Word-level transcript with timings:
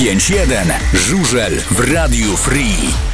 95.1 0.00 0.72
Żużel 0.94 1.62
w 1.70 1.80
Radiu 1.92 2.36
Free. 2.36 3.09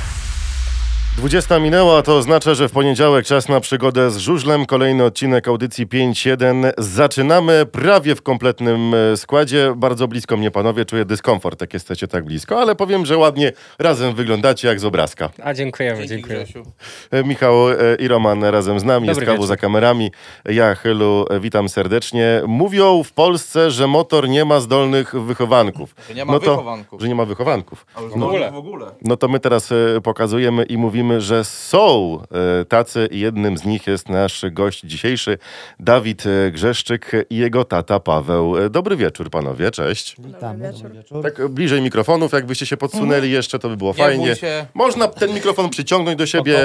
20 1.17 1.59
minęła, 1.59 2.03
to 2.03 2.17
oznacza, 2.17 2.55
że 2.55 2.69
w 2.69 2.73
poniedziałek 2.73 3.27
czas 3.27 3.49
na 3.49 3.61
przygodę 3.61 4.11
z 4.11 4.17
żużlem. 4.17 4.67
Kolejny 4.67 5.05
odcinek 5.05 5.49
audycji 5.49 5.87
5.1. 5.87 6.73
Zaczynamy 6.79 7.67
prawie 7.73 8.15
w 8.15 8.23
kompletnym 8.23 8.95
e, 8.95 9.17
składzie. 9.17 9.75
Bardzo 9.77 10.09
blisko 10.09 10.37
mnie, 10.37 10.51
panowie, 10.51 10.85
czuję 10.85 11.05
dyskomfort, 11.05 11.61
jak 11.61 11.75
jesteście 11.75 12.09
tak 12.09 12.25
blisko, 12.25 12.61
ale 12.61 12.75
powiem, 12.75 13.07
że 13.07 13.17
ładnie 13.17 13.53
razem 13.79 14.15
wyglądacie 14.15 14.69
jak 14.69 14.81
z 14.81 14.85
obrazka. 14.85 15.31
A 15.43 15.55
dziękujemy, 15.55 15.97
Dzięki, 15.99 16.09
dziękuję. 16.15 16.39
Grzesiu. 16.45 16.63
E, 17.11 17.25
Michał 17.25 17.71
e, 17.71 17.75
i 17.99 18.09
Roman 18.09 18.45
razem 18.45 18.81
z 18.81 18.85
nami, 18.85 19.07
jest 19.07 19.21
Dobry 19.21 19.27
kawu 19.27 19.37
wieczór. 19.37 19.49
za 19.49 19.57
kamerami. 19.57 20.11
Ja, 20.45 20.75
Chylu, 20.75 21.25
witam 21.41 21.69
serdecznie. 21.69 22.43
Mówią 22.47 23.03
w 23.03 23.13
Polsce, 23.13 23.71
że 23.71 23.87
motor 23.87 24.29
nie 24.29 24.45
ma 24.45 24.61
zdolnych 24.61 25.15
wychowanków. 25.15 25.95
Że 26.09 26.15
nie 26.15 26.25
ma 26.25 26.33
no 26.33 26.41
to, 26.41 26.51
wychowanków. 26.51 27.01
Że 27.01 27.09
nie 27.09 27.15
ma 27.15 27.25
wychowanków. 27.25 27.87
A 27.95 28.01
już 28.01 28.13
W 28.13 28.23
ogóle. 28.23 28.53
w 28.53 28.57
ogóle. 28.57 28.87
No 29.03 29.17
to 29.17 29.29
my 29.29 29.41
teraz 29.41 29.73
pokazujemy 30.03 30.65
i 30.65 30.77
mówimy, 30.79 31.06
że 31.19 31.45
są 31.45 32.19
e, 32.61 32.65
tacy 32.65 33.09
i 33.11 33.21
jednym 33.21 33.59
z 33.59 33.65
nich 33.65 33.87
jest 33.87 34.09
nasz 34.09 34.45
gość 34.51 34.81
dzisiejszy, 34.81 35.39
Dawid 35.81 36.25
e, 36.27 36.51
Grzeszczyk 36.51 37.13
i 37.31 37.37
jego 37.37 37.65
tata 37.65 38.01
Paweł. 38.01 38.57
E, 38.59 38.71
Dobry 38.71 38.97
wieczór 38.97 39.31
panowie, 39.31 39.71
cześć. 39.71 40.17
Witamy, 40.19 40.73
dobry 40.73 40.91
wieczór. 40.91 41.23
Tak 41.23 41.49
bliżej 41.49 41.83
mikrofonów, 41.83 42.33
jakbyście 42.33 42.67
się 42.67 42.77
podsunęli 42.77 43.31
jeszcze, 43.31 43.59
to 43.59 43.69
by 43.69 43.77
było 43.77 43.91
Nie 43.91 43.97
fajnie. 44.05 44.37
się. 44.37 44.67
Można 44.75 45.09
ten 45.09 45.35
mikrofon 45.35 45.71
przyciągnąć 45.71 46.19
do 46.19 46.27
siebie, 46.27 46.59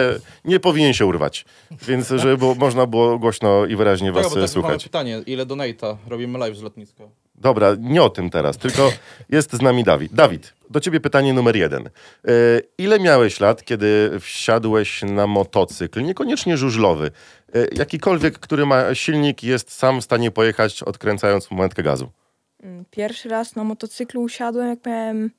nie 0.46 0.60
powinien 0.60 0.94
się 0.94 1.05
urwać. 1.05 1.46
Więc 1.88 2.08
żeby 2.10 2.38
było, 2.38 2.55
można 2.55 2.85
było 2.85 3.20
głośno 3.20 3.66
i 3.66 3.76
wyraźnie 3.76 4.12
was 4.12 4.38
e, 4.38 4.41
tak 4.41 4.49
słuchać. 4.49 4.84
pytanie, 4.84 5.21
ile 5.26 5.46
donate'a 5.46 5.96
robimy 6.08 6.40
live 6.40 6.58
z 6.58 6.62
lotniska? 6.62 7.04
Dobra, 7.41 7.76
nie 7.80 8.04
o 8.04 8.09
tym 8.09 8.30
teraz, 8.30 8.58
tylko 8.58 8.91
jest 9.30 9.54
z 9.54 9.62
nami 9.62 9.84
Dawid. 9.84 10.13
Dawid, 10.13 10.54
do 10.70 10.80
ciebie 10.80 10.99
pytanie 10.99 11.34
numer 11.34 11.55
jeden. 11.55 11.88
E, 11.88 11.90
ile 12.77 12.99
miałeś 12.99 13.40
lat, 13.40 13.63
kiedy 13.63 14.20
wsiadłeś 14.20 15.02
na 15.04 15.27
motocykl, 15.27 16.02
niekoniecznie 16.02 16.57
żużlowy, 16.57 17.12
e, 17.54 17.65
jakikolwiek, 17.71 18.40
który 18.40 18.65
ma 18.65 18.96
silnik, 18.96 19.43
jest 19.43 19.71
sam 19.71 20.02
w 20.02 20.04
stanie 20.04 20.32
pojechać, 20.32 20.84
odkręcając 20.84 21.52
momentkę 21.52 21.84
gazu? 21.84 22.10
Mm, 22.63 22.85
Pierwszy 22.91 23.30
raz 23.30 23.55
na 23.55 23.63
motocyklu 23.63 24.21
usiadłem, 24.21 24.68
jak 24.68 24.85
miałem 24.85 25.32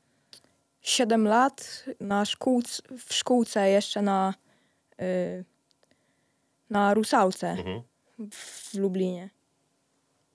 7 0.81 1.29
lat, 1.29 1.85
na 2.01 2.25
szkółc, 2.25 2.83
w 3.07 3.15
szkółce 3.15 3.71
jeszcze 3.71 4.03
na, 4.03 4.35
y, 5.03 5.45
na 6.71 6.95
Rusałce 6.95 7.57
w 8.31 8.75
Lublinie. 8.75 9.31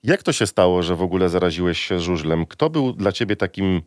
Jak 0.08 0.24
to 0.24 0.34
się 0.34 0.48
stało, 0.48 0.84
że 0.84 0.96
w 0.96 1.02
ogóle 1.02 1.30
zaraziłeś 1.30 1.80
się 1.80 2.00
żużlem? 2.00 2.46
Kto 2.46 2.70
był 2.70 2.94
dla 2.94 3.12
ciebie 3.12 3.36
takim 3.36 3.82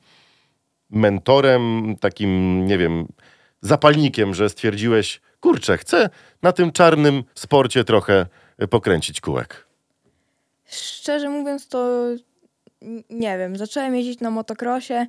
mentorem, 0.91 1.95
takim, 2.01 2.67
nie 2.67 2.79
wiem, 2.79 3.07
zapalnikiem, 3.61 4.35
że 4.35 4.49
stwierdziłeś, 4.49 5.21
kurczę, 5.41 5.79
chcę 5.79 6.11
na 6.43 6.53
tym 6.53 6.73
czarnym 6.73 7.25
sporcie 7.35 7.85
trochę 7.85 8.27
e, 8.59 8.69
pokręcić 8.69 9.21
kółek? 9.21 9.67
Szczerze 10.67 11.29
mówiąc, 11.29 11.69
to 11.69 12.05
nie 13.11 13.39
wiem. 13.39 13.57
Zacząłem 13.57 13.95
jeździć 13.97 14.21
na 14.21 14.31
motocrossie 14.31 15.07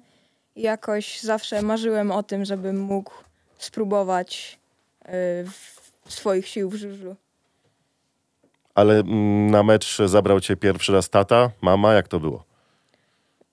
i 0.56 0.62
jakoś 0.62 1.20
zawsze 1.20 1.62
marzyłem 1.62 2.12
o 2.12 2.23
tym, 2.23 2.45
żebym 2.45 2.80
mógł 2.80 3.14
spróbować 3.58 4.59
y, 5.06 5.09
w- 5.50 5.82
swoich 6.14 6.48
sił 6.48 6.70
w 6.70 6.76
żużlu. 6.76 7.16
Ale 8.75 9.00
mm, 9.00 9.52
na 9.52 9.64
mecz 9.64 9.97
zabrał 10.05 10.39
cię 10.39 10.55
pierwszy 10.58 10.94
raz 10.94 11.09
tata, 11.09 11.52
mama, 11.61 11.94
jak 11.94 12.08
to 12.08 12.19
było? 12.19 12.44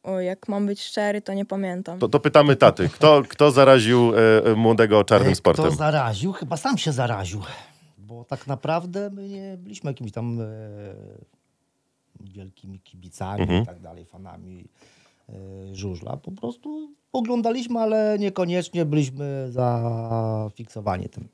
O, 0.03 0.21
jak 0.21 0.49
mam 0.49 0.67
być 0.67 0.83
szczery, 0.83 1.23
to 1.23 1.35
nie 1.35 1.45
pamiętam. 1.45 1.99
To, 1.99 2.09
to 2.09 2.21
pytamy 2.21 2.57
taty, 2.57 2.89
kto, 2.89 3.23
kto 3.29 3.51
zaraził 3.51 4.13
e, 4.15 4.45
e, 4.51 4.55
młodego 4.55 5.05
czarnym 5.05 5.33
E, 5.33 5.35
sportem? 5.37 5.65
Kto 5.65 5.75
zaraził? 5.75 6.33
Chyba 6.33 6.57
sam 6.57 6.79
się 6.79 6.93
zaraził. 6.93 7.43
Bo 7.99 8.25
tak 8.25 8.47
naprawdę 8.47 9.11
my 9.11 9.29
nie 9.29 9.57
byliśmy 9.59 9.91
jakimiś 9.91 10.13
tam 10.13 10.41
e, 10.41 10.45
wielkimi 12.21 12.81
kibicami 12.81 13.43
Mhm. 13.43 13.63
i 13.63 13.67
tak 13.67 13.81
dalej, 13.81 14.05
fanami 14.05 14.65
e, 15.29 15.35
żużla. 15.75 16.17
Po 16.17 16.33
prostu 16.33 16.91
oglądaliśmy, 17.13 17.81
ale 17.81 18.17
niekoniecznie 18.19 18.85
byliśmy 18.85 19.47
zafiksowani 19.51 21.09
tym. 21.09 21.29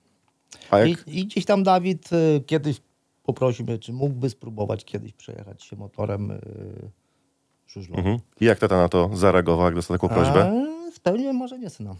A 0.70 0.80
I, 0.84 0.90
jak, 0.90 1.08
I 1.08 1.24
gdzieś 1.26 1.44
tam 1.44 1.62
Dawid 1.62 2.10
e, 2.12 2.40
kiedyś 2.40 2.80
poprosił 3.24 3.66
mnie, 3.66 3.78
czy 3.78 3.92
mógłby 3.92 4.30
spróbować 4.30 4.84
kiedyś 4.84 5.12
przejechać 5.12 5.64
się 5.64 5.76
motorem 5.76 6.30
e, 6.30 6.38
żużlowym. 7.66 8.04
mhm. 8.04 8.20
I 8.40 8.44
jak 8.44 8.58
tata 8.58 8.76
na 8.76 8.88
to 8.88 9.10
zareagował, 9.14 9.64
jak 9.64 9.74
dostał 9.74 9.96
taką 9.98 10.08
prośbę? 10.08 10.64
A, 10.88 10.92
Spełniłem 10.92 11.36
marzenie 11.36 11.70
syna. 11.70 11.94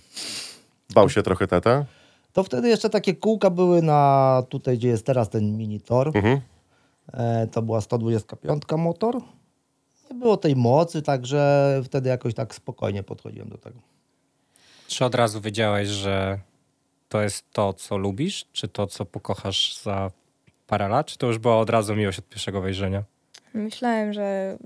Bał 0.95 1.11
się 1.11 1.23
trochę 1.23 1.47
tata? 1.47 1.85
To 2.33 2.45
wtedy 2.45 2.69
jeszcze 2.69 2.91
takie 2.91 3.15
kółka 3.15 3.51
były 3.51 3.83
na 3.83 4.43
tutaj, 4.49 4.79
gdzie 4.79 4.89
jest 4.89 5.07
teraz 5.07 5.29
ten 5.29 5.57
mini 5.57 5.81
tor. 5.81 6.11
Mhm. 6.15 6.41
E, 7.13 7.47
to 7.47 7.63
była 7.63 7.81
125 7.81 8.63
motor. 8.79 9.21
Nie 10.11 10.17
było 10.17 10.37
tej 10.37 10.57
mocy, 10.57 11.03
także 11.03 11.81
wtedy 11.85 12.09
jakoś 12.09 12.35
tak 12.35 12.55
spokojnie 12.55 13.03
podchodziłem 13.03 13.49
do 13.49 13.59
tego. 13.59 13.79
Czy 14.89 15.05
od 15.05 15.15
razu 15.15 15.41
wiedziałeś, 15.41 15.89
że 15.89 16.39
to 17.09 17.23
jest 17.23 17.51
to, 17.53 17.73
co 17.73 17.97
lubisz, 17.99 18.47
czy 18.53 18.69
to, 18.69 18.87
co 18.87 19.05
pokochasz 19.05 19.77
za 19.83 20.11
parę 20.67 20.89
lat, 20.89 21.07
czy 21.07 21.19
to 21.19 21.27
już 21.27 21.39
była 21.39 21.57
od 21.59 21.71
razu 21.71 21.97
miłość 21.97 22.19
od 22.19 22.29
pierwszego 22.29 22.61
wejrzenia? 22.61 23.03
Myślałem, 23.55 24.13
że 24.13 24.57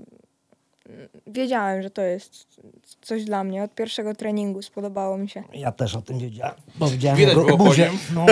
wiedziałem, 1.27 1.81
że 1.81 1.89
to 1.89 2.01
jest 2.01 2.59
coś 3.01 3.23
dla 3.23 3.43
mnie. 3.43 3.63
Od 3.63 3.75
pierwszego 3.75 4.15
treningu 4.15 4.61
spodobało 4.61 5.17
mi 5.17 5.29
się. 5.29 5.43
Ja 5.53 5.71
też 5.71 5.95
o 5.95 6.01
tym 6.01 6.19
wiedziałem, 6.19 6.55
bo 6.75 6.87
widziałem 6.87 7.17
Widać 7.17 7.35
było 7.35 7.47
po 7.47 7.57
buzię. 7.57 7.89
nim. 7.89 7.99
No, 8.15 8.25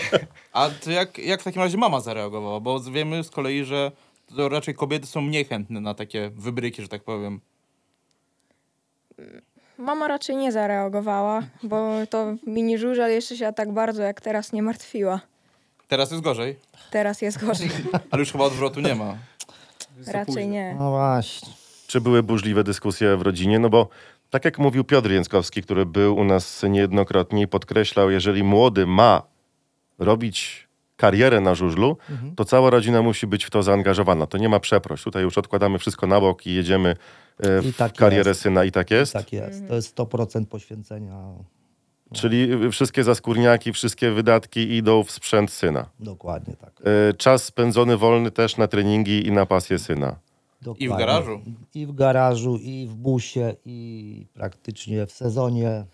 A 0.52 0.70
to 0.84 0.90
jak, 0.90 1.18
jak 1.18 1.40
w 1.40 1.44
takim 1.44 1.62
razie 1.62 1.78
mama 1.78 2.00
zareagowała? 2.00 2.60
Bo 2.60 2.80
wiemy 2.80 3.24
z 3.24 3.30
kolei, 3.30 3.64
że 3.64 3.92
to 4.36 4.48
raczej 4.48 4.74
kobiety 4.74 5.06
są 5.06 5.20
mniej 5.20 5.44
chętne 5.44 5.80
na 5.80 5.94
takie 5.94 6.30
wybryki, 6.34 6.82
że 6.82 6.88
tak 6.88 7.02
powiem. 7.02 7.40
Mama 9.78 10.08
raczej 10.08 10.36
nie 10.36 10.52
zareagowała, 10.52 11.42
bo 11.62 11.92
to 12.10 12.34
mini 12.46 12.78
żużel 12.78 13.10
jeszcze 13.10 13.36
się 13.36 13.52
tak 13.52 13.72
bardzo 13.72 14.02
jak 14.02 14.20
teraz 14.20 14.52
nie 14.52 14.62
martwiła. 14.62 15.20
Teraz 15.88 16.10
jest 16.10 16.22
gorzej, 16.22 16.56
Teraz 16.90 17.22
jest 17.22 17.44
gorzej. 17.46 17.68
ale 18.10 18.20
już 18.20 18.32
chyba 18.32 18.44
odwrotu 18.44 18.80
nie 18.80 18.94
ma. 18.94 19.16
Raczej 20.06 20.48
nie. 20.48 20.76
no 20.78 20.90
właśnie. 20.90 21.52
Czy 21.86 22.00
były 22.00 22.22
burzliwe 22.22 22.64
dyskusje 22.64 23.16
w 23.16 23.22
rodzinie? 23.22 23.58
No 23.58 23.68
bo 23.70 23.88
tak 24.30 24.44
jak 24.44 24.58
mówił 24.58 24.84
Piotr 24.84 25.10
Jęckowski, 25.10 25.62
który 25.62 25.86
był 25.86 26.16
u 26.16 26.24
nas 26.24 26.62
niejednokrotnie 26.68 27.42
i 27.42 27.48
podkreślał, 27.48 28.10
jeżeli 28.10 28.42
młody 28.42 28.86
ma 28.86 29.22
robić 29.98 30.68
karierę 30.96 31.40
na 31.40 31.54
żużlu, 31.54 31.96
Mhm. 32.10 32.34
to 32.36 32.44
cała 32.44 32.70
rodzina 32.70 33.02
musi 33.02 33.26
być 33.26 33.44
w 33.44 33.50
to 33.50 33.62
zaangażowana. 33.62 34.26
To 34.26 34.38
nie 34.38 34.48
ma 34.48 34.60
przeproś. 34.60 35.02
Tutaj 35.02 35.22
już 35.22 35.38
odkładamy 35.38 35.78
wszystko 35.78 36.06
na 36.06 36.20
bok 36.20 36.46
i 36.46 36.54
jedziemy 36.54 36.96
e, 37.40 37.60
w 37.60 37.66
I 37.66 37.72
tak 37.74 37.92
karierę 37.92 38.30
jest. 38.30 38.40
syna 38.40 38.64
i 38.64 38.72
tak 38.72 38.90
jest. 38.90 39.12
Tak 39.12 39.32
jest. 39.32 39.68
To 39.68 39.74
jest 39.74 39.96
100% 39.96 40.46
poświęcenia. 40.46 41.14
Czyli 42.14 42.70
wszystkie 42.70 43.04
zaskórniaki, 43.04 43.72
wszystkie 43.72 44.10
wydatki 44.10 44.60
idą 44.76 45.04
w 45.04 45.10
sprzęt 45.10 45.50
syna. 45.50 45.86
Dokładnie 46.00 46.56
tak. 46.56 46.72
E, 47.10 47.14
Czas 47.14 47.44
spędzony 47.44 47.96
wolny 47.96 48.30
też 48.30 48.56
na 48.56 48.68
treningi 48.68 49.26
i 49.26 49.32
na 49.32 49.46
pasję 49.46 49.78
syna. 49.78 50.16
Dokładnie. 50.62 50.86
I 50.86 50.88
w 50.88 50.96
garażu. 50.96 51.40
I 51.74 51.86
w 51.86 51.92
garażu, 51.94 52.56
i 52.56 52.86
w 52.86 52.94
busie, 52.94 53.54
i 53.64 54.26
praktycznie 54.34 55.06
w 55.06 55.12
sezonie. 55.12 55.84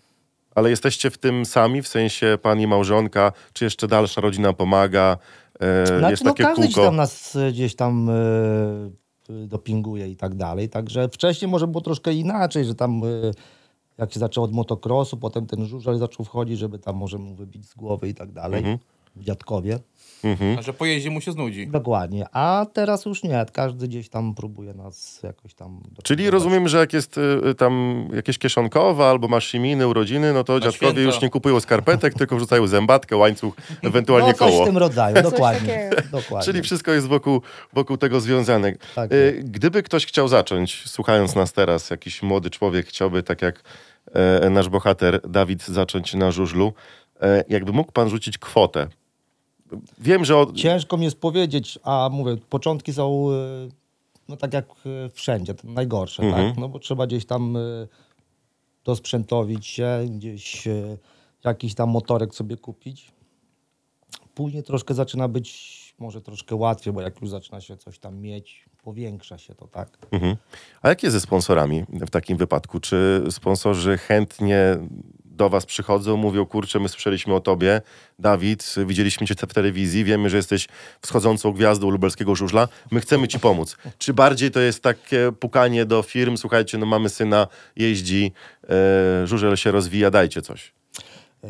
Ale 0.55 0.69
jesteście 0.69 1.09
w 1.09 1.17
tym 1.17 1.45
sami, 1.45 1.81
w 1.81 1.87
sensie 1.87 2.37
pan 2.41 2.59
i 2.59 2.67
małżonka, 2.67 3.31
czy 3.53 3.63
jeszcze 3.63 3.87
dalsza 3.87 4.21
rodzina 4.21 4.53
pomaga? 4.53 5.17
E, 5.59 5.85
Znaczy, 5.87 6.11
jest 6.11 6.23
no 6.23 6.31
takie 6.31 6.43
każdy 6.43 6.61
gdzieś 6.61 6.75
kółko. 6.75 6.87
tam 6.87 6.95
nas 6.95 7.35
e, 7.35 7.51
gdzieś 7.51 7.75
tam 7.75 8.09
e, 8.09 8.13
dopinguje 9.47 10.07
i 10.07 10.15
tak 10.15 10.35
dalej. 10.35 10.69
Także 10.69 11.09
wcześniej 11.09 11.51
może 11.51 11.67
było 11.67 11.81
troszkę 11.81 12.13
inaczej, 12.13 12.65
że 12.65 12.75
tam 12.75 13.01
e, 13.03 13.07
jak 13.97 14.13
się 14.13 14.19
zaczęło 14.19 14.45
od 14.45 14.53
motocrossu, 14.53 15.17
potem 15.17 15.45
ten 15.45 15.65
żużel 15.65 15.97
zaczął 15.97 16.25
wchodzić, 16.25 16.59
żeby 16.59 16.79
tam 16.79 16.95
może 16.95 17.17
mu 17.17 17.35
wybić 17.35 17.65
z 17.65 17.73
głowy 17.73 18.07
i 18.09 18.13
tak 18.13 18.31
dalej. 18.31 18.59
Mhm. 18.59 18.77
W 19.15 19.23
dziadkowie. 20.23 20.55
A 20.59 20.61
że 20.61 20.73
po 20.73 20.85
jeździe 20.85 21.09
mu 21.09 21.21
się 21.21 21.31
znudzi. 21.31 21.67
Dokładnie. 21.67 22.25
A 22.31 22.65
teraz 22.73 23.05
już 23.05 23.23
nie. 23.23 23.45
Każdy 23.53 23.87
gdzieś 23.87 24.09
tam 24.09 24.35
próbuje 24.35 24.73
nas 24.73 25.19
jakoś 25.23 25.53
tam... 25.53 25.81
Czyli 26.03 26.17
dopingować. 26.17 26.31
rozumiem, 26.43 26.67
że 26.67 26.77
jak 26.77 26.93
jest 26.93 27.17
y, 27.17 27.55
tam 27.55 28.05
jakieś 28.13 28.37
kieszonkowe 28.37 29.05
albo 29.05 29.27
masz 29.27 29.53
imieniny, 29.53 29.87
urodziny, 29.87 30.33
no 30.33 30.43
to 30.43 30.59
dziadkowie 30.59 30.91
święta. 30.91 31.01
już 31.01 31.21
nie 31.21 31.29
kupują 31.29 31.59
skarpetek, 31.59 32.13
tylko 32.13 32.35
wrzucają 32.35 32.67
zębatkę, 32.67 33.17
łańcuch, 33.17 33.53
ewentualnie 33.83 34.27
no, 34.27 34.33
coś 34.33 34.51
koło. 34.51 34.63
w 34.63 34.67
tym 34.67 34.77
rodzaju, 34.77 35.21
dokładnie. 35.23 35.89
dokładnie. 36.11 36.45
Czyli 36.45 36.61
wszystko 36.61 36.91
jest 36.91 37.07
wokół, 37.07 37.41
wokół 37.73 37.97
tego 37.97 38.21
związane. 38.21 38.73
Tak 38.95 39.11
Y, 39.11 39.41
Gdyby 39.43 39.83
ktoś 39.83 40.05
chciał 40.05 40.27
zacząć, 40.27 40.83
słuchając 40.87 41.35
nas 41.35 41.53
teraz, 41.53 41.89
jakiś 41.89 42.23
młody 42.23 42.49
człowiek 42.49 42.87
chciałby, 42.87 43.23
tak 43.23 43.41
jak 43.41 43.63
e, 44.13 44.49
nasz 44.49 44.69
bohater 44.69 45.21
Dawid, 45.29 45.67
zacząć 45.67 46.13
na 46.13 46.31
żużlu, 46.31 46.73
e, 47.21 47.43
jakby 47.49 47.71
mógł 47.71 47.91
pan 47.91 48.09
rzucić 48.09 48.37
kwotę. 48.37 48.87
Wiem, 49.99 50.25
że 50.25 50.37
od... 50.37 50.55
Ciężko 50.55 50.97
mi 50.97 51.05
jest 51.05 51.19
powiedzieć, 51.19 51.79
a 51.83 52.09
mówię, 52.11 52.37
początki 52.49 52.93
są 52.93 53.27
e, 53.31 53.33
no 54.29 54.37
tak 54.37 54.53
jak 54.53 54.65
e, 55.05 55.09
wszędzie, 55.09 55.53
najgorsze, 55.63 56.23
Mhm. 56.23 56.49
tak? 56.49 56.57
No 56.57 56.69
bo 56.69 56.79
trzeba 56.79 57.07
gdzieś 57.07 57.25
tam 57.25 57.57
e, 57.57 57.59
dosprzętowić 58.83 59.67
się, 59.67 60.05
gdzieś 60.09 60.67
jakiś 61.43 61.75
tam 61.75 61.89
motorek 61.89 62.35
sobie 62.35 62.57
kupić. 62.57 63.11
Później 64.35 64.63
troszkę 64.63 64.93
zaczyna 64.93 65.27
być 65.27 65.81
może 65.99 66.21
troszkę 66.21 66.55
łatwiej, 66.55 66.93
bo 66.93 67.01
jak 67.01 67.21
już 67.21 67.29
zaczyna 67.29 67.61
się 67.61 67.77
coś 67.77 67.99
tam 67.99 68.19
mieć, 68.19 68.65
powiększa 68.83 69.37
się 69.37 69.55
to, 69.55 69.67
tak? 69.67 69.97
Mhm. 70.11 70.35
A 70.81 70.89
jak 70.89 71.03
jest 71.03 71.13
ze 71.13 71.19
sponsorami 71.19 71.83
w 71.89 72.09
takim 72.09 72.37
wypadku? 72.37 72.79
Czy 72.79 73.23
sponsorzy 73.29 73.97
chętnie 73.97 74.77
do 75.31 75.49
was 75.49 75.65
przychodzą, 75.65 76.17
mówią, 76.17 76.45
kurczę, 76.45 76.79
my 76.79 76.89
słyszeliśmy 76.89 77.33
o 77.33 77.39
tobie, 77.39 77.81
Dawid, 78.19 78.75
widzieliśmy 78.85 79.27
cię 79.27 79.35
w 79.35 79.53
telewizji, 79.53 80.03
wiemy, 80.03 80.29
że 80.29 80.37
jesteś 80.37 80.67
wschodzącą 81.01 81.51
gwiazdą 81.51 81.89
lubelskiego 81.89 82.35
żużla, 82.35 82.67
my 82.91 82.99
chcemy 82.99 83.27
ci 83.27 83.39
pomóc. 83.39 83.77
Czy 83.97 84.13
bardziej 84.13 84.51
to 84.51 84.59
jest 84.59 84.83
takie 84.83 85.31
pukanie 85.39 85.85
do 85.85 86.03
firm, 86.03 86.37
słuchajcie, 86.37 86.77
no 86.77 86.85
mamy 86.85 87.09
syna, 87.09 87.47
jeździ, 87.75 88.31
e, 88.69 89.27
żużel 89.27 89.55
się 89.55 89.71
rozwija, 89.71 90.11
dajcie 90.11 90.41
coś. 90.41 90.73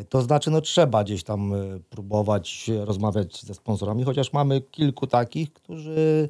To 0.08 0.22
znaczy, 0.22 0.50
no 0.50 0.60
trzeba 0.60 1.04
gdzieś 1.04 1.24
tam 1.24 1.54
e, 1.54 1.80
próbować 1.90 2.70
rozmawiać 2.84 3.42
ze 3.42 3.54
sponsorami, 3.54 4.04
chociaż 4.04 4.32
mamy 4.32 4.60
kilku 4.60 5.06
takich, 5.06 5.52
którzy 5.52 6.28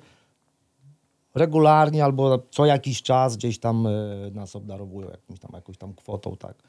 regularnie 1.35 2.05
albo 2.05 2.39
co 2.51 2.67
jakiś 2.67 3.03
czas 3.03 3.37
gdzieś 3.37 3.59
tam 3.59 3.87
e, 3.87 3.91
nas 4.35 4.57
obdarowują 4.57 5.11
jakimś 5.11 5.41
tam, 5.41 5.51
jakąś 5.55 5.79
tam 5.79 5.95
kwotą, 5.95 6.37
tak. 6.37 6.63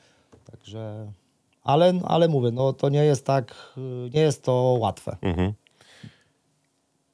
Także, 0.52 1.12
ale, 1.64 1.94
ale 2.04 2.28
mówię, 2.28 2.52
no 2.52 2.74
to 2.74 2.90
nie 2.90 3.06
jest 3.06 3.26
tak, 3.26 3.56
nie 4.14 4.22
jest 4.22 4.44
to 4.44 4.54
łatwe. 4.80 5.18
Mhm. 5.22 5.54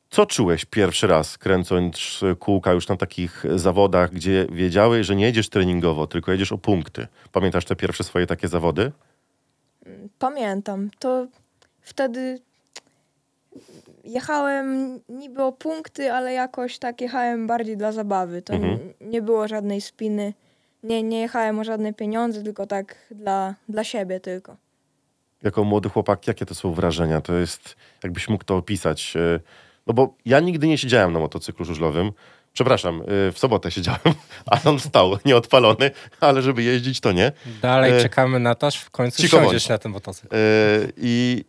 Co 0.09 0.25
czułeś 0.25 0.65
pierwszy 0.65 1.07
raz, 1.07 1.37
kręcąc 1.37 2.19
kółka 2.39 2.71
już 2.73 2.87
na 2.87 2.97
takich 2.97 3.43
zawodach, 3.55 4.11
gdzie 4.11 4.47
wiedziałeś, 4.51 5.07
że 5.07 5.15
nie 5.15 5.25
jedziesz 5.25 5.49
treningowo, 5.49 6.07
tylko 6.07 6.31
jedziesz 6.31 6.51
o 6.51 6.57
punkty? 6.57 7.07
Pamiętasz 7.31 7.65
te 7.65 7.75
pierwsze 7.75 8.03
swoje 8.03 8.27
takie 8.27 8.47
zawody? 8.47 8.91
Pamiętam, 10.19 10.89
to 10.99 11.27
wtedy 11.81 12.39
jechałem 14.03 14.99
niby 15.09 15.43
o 15.43 15.51
punkty, 15.51 16.13
ale 16.13 16.33
jakoś 16.33 16.79
tak 16.79 17.01
jechałem 17.01 17.47
bardziej 17.47 17.77
dla 17.77 17.91
zabawy. 17.91 18.41
To 18.41 18.53
Mhm. 18.53 18.79
nie 19.01 19.21
było 19.21 19.47
żadnej 19.47 19.81
spiny. 19.81 20.33
Nie, 20.83 21.03
nie 21.03 21.19
jechałem 21.19 21.59
o 21.59 21.63
żadne 21.63 21.93
pieniądze, 21.93 22.43
tylko 22.43 22.67
tak 22.67 22.95
dla, 23.11 23.55
dla 23.69 23.83
siebie 23.83 24.19
tylko. 24.19 24.57
Jako 25.43 25.63
młody 25.63 25.89
chłopak, 25.89 26.27
jakie 26.27 26.45
to 26.45 26.55
są 26.55 26.73
wrażenia? 26.73 27.21
To 27.21 27.33
jest, 27.33 27.75
jakbyś 28.03 28.29
mógł 28.29 28.43
to 28.43 28.57
opisać. 28.57 29.13
e, 29.15 29.39
No 29.87 29.93
bo 29.93 30.13
ja 30.25 30.39
nigdy 30.39 30.67
nie 30.67 30.77
siedziałem 30.77 31.13
na 31.13 31.19
motocyklu 31.19 31.65
żużlowym. 31.65 32.11
Przepraszam, 32.53 33.01
e, 33.01 33.31
w 33.31 33.39
sobotę 33.39 33.71
siedziałem, 33.75 33.99
a 34.45 34.69
on 34.69 34.79
stał 34.79 35.17
nieodpalony, 35.25 35.91
ale 36.19 36.41
żeby 36.41 36.63
jeździć, 36.63 36.99
to 36.99 37.11
nie. 37.11 37.31
Dalej 37.61 37.91
E, 37.97 38.01
czekamy 38.01 38.39
na 38.39 38.55
to, 38.55 38.67
aż 38.67 38.77
w 38.77 38.89
końcu 38.89 39.21
cicho 39.21 39.37
siądziesz 39.41 39.69
na 39.69 39.77
ten 39.77 39.91
motocykl. 39.91 40.35
E, 40.35 40.39
I 40.97 41.43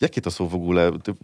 jakie 0.00 0.20
to 0.20 0.30
są 0.30 0.48
w 0.48 0.54
ogóle? 0.54 0.92
Ty, 1.04 1.14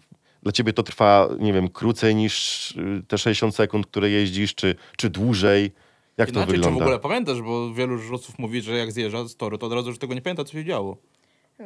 dla 0.42 0.52
ciebie 0.52 0.72
to 0.72 0.82
trwa, 0.82 1.28
nie 1.38 1.52
wiem, 1.52 1.68
krócej 1.68 2.14
niż 2.14 2.70
y, 2.70 3.02
te 3.08 3.18
60 3.18 3.54
sekund, 3.54 3.86
które 3.86 4.10
jeździsz, 4.10 4.54
czy, 4.54 4.74
czy 4.96 5.10
dłużej? 5.10 5.72
Jak 6.18 6.30
to 6.30 6.34
Inaczej, 6.34 6.54
czy 6.54 6.60
w 6.60 6.62
wygląda? 6.62 6.84
ogóle 6.84 6.98
pamiętasz, 6.98 7.42
bo 7.42 7.74
wielu 7.74 7.98
żużlowców 7.98 8.38
mówi, 8.38 8.60
że 8.62 8.76
jak 8.76 8.92
zjeżdża 8.92 9.28
z 9.28 9.36
toru, 9.36 9.58
to 9.58 9.66
od 9.66 9.72
razu 9.72 9.88
już 9.88 9.98
tego 9.98 10.14
nie 10.14 10.22
pamięta, 10.22 10.44
co 10.44 10.52
się 10.52 10.64
działo. 10.64 10.96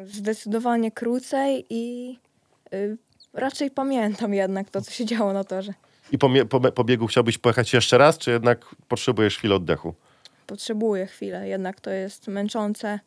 Zdecydowanie 0.05 0.91
krócej 0.91 1.67
i 1.71 2.17
y, 2.75 2.97
raczej 3.33 3.71
pamiętam 3.71 4.35
jednak 4.35 4.71
to, 4.71 4.81
co 4.83 4.91
się 4.91 5.05
działo 5.05 5.33
na 5.33 5.45
torze. 5.45 5.75
I 6.13 6.19
po, 6.19 6.31
po, 6.49 6.61
po 6.73 6.85
biegu 6.85 7.07
chciałbyś 7.07 7.39
pojechać 7.39 7.73
jeszcze 7.73 7.99
raz, 7.99 8.19
czy 8.19 8.31
jednak 8.31 8.75
potrzebujesz 8.89 9.39
chwilę 9.39 9.55
oddechu? 9.55 9.95
Potrzebuję 10.47 11.07
chwilę, 11.07 11.49
jednak 11.49 11.81
to 11.81 11.91
jest 11.91 12.29
męczące. 12.29 13.01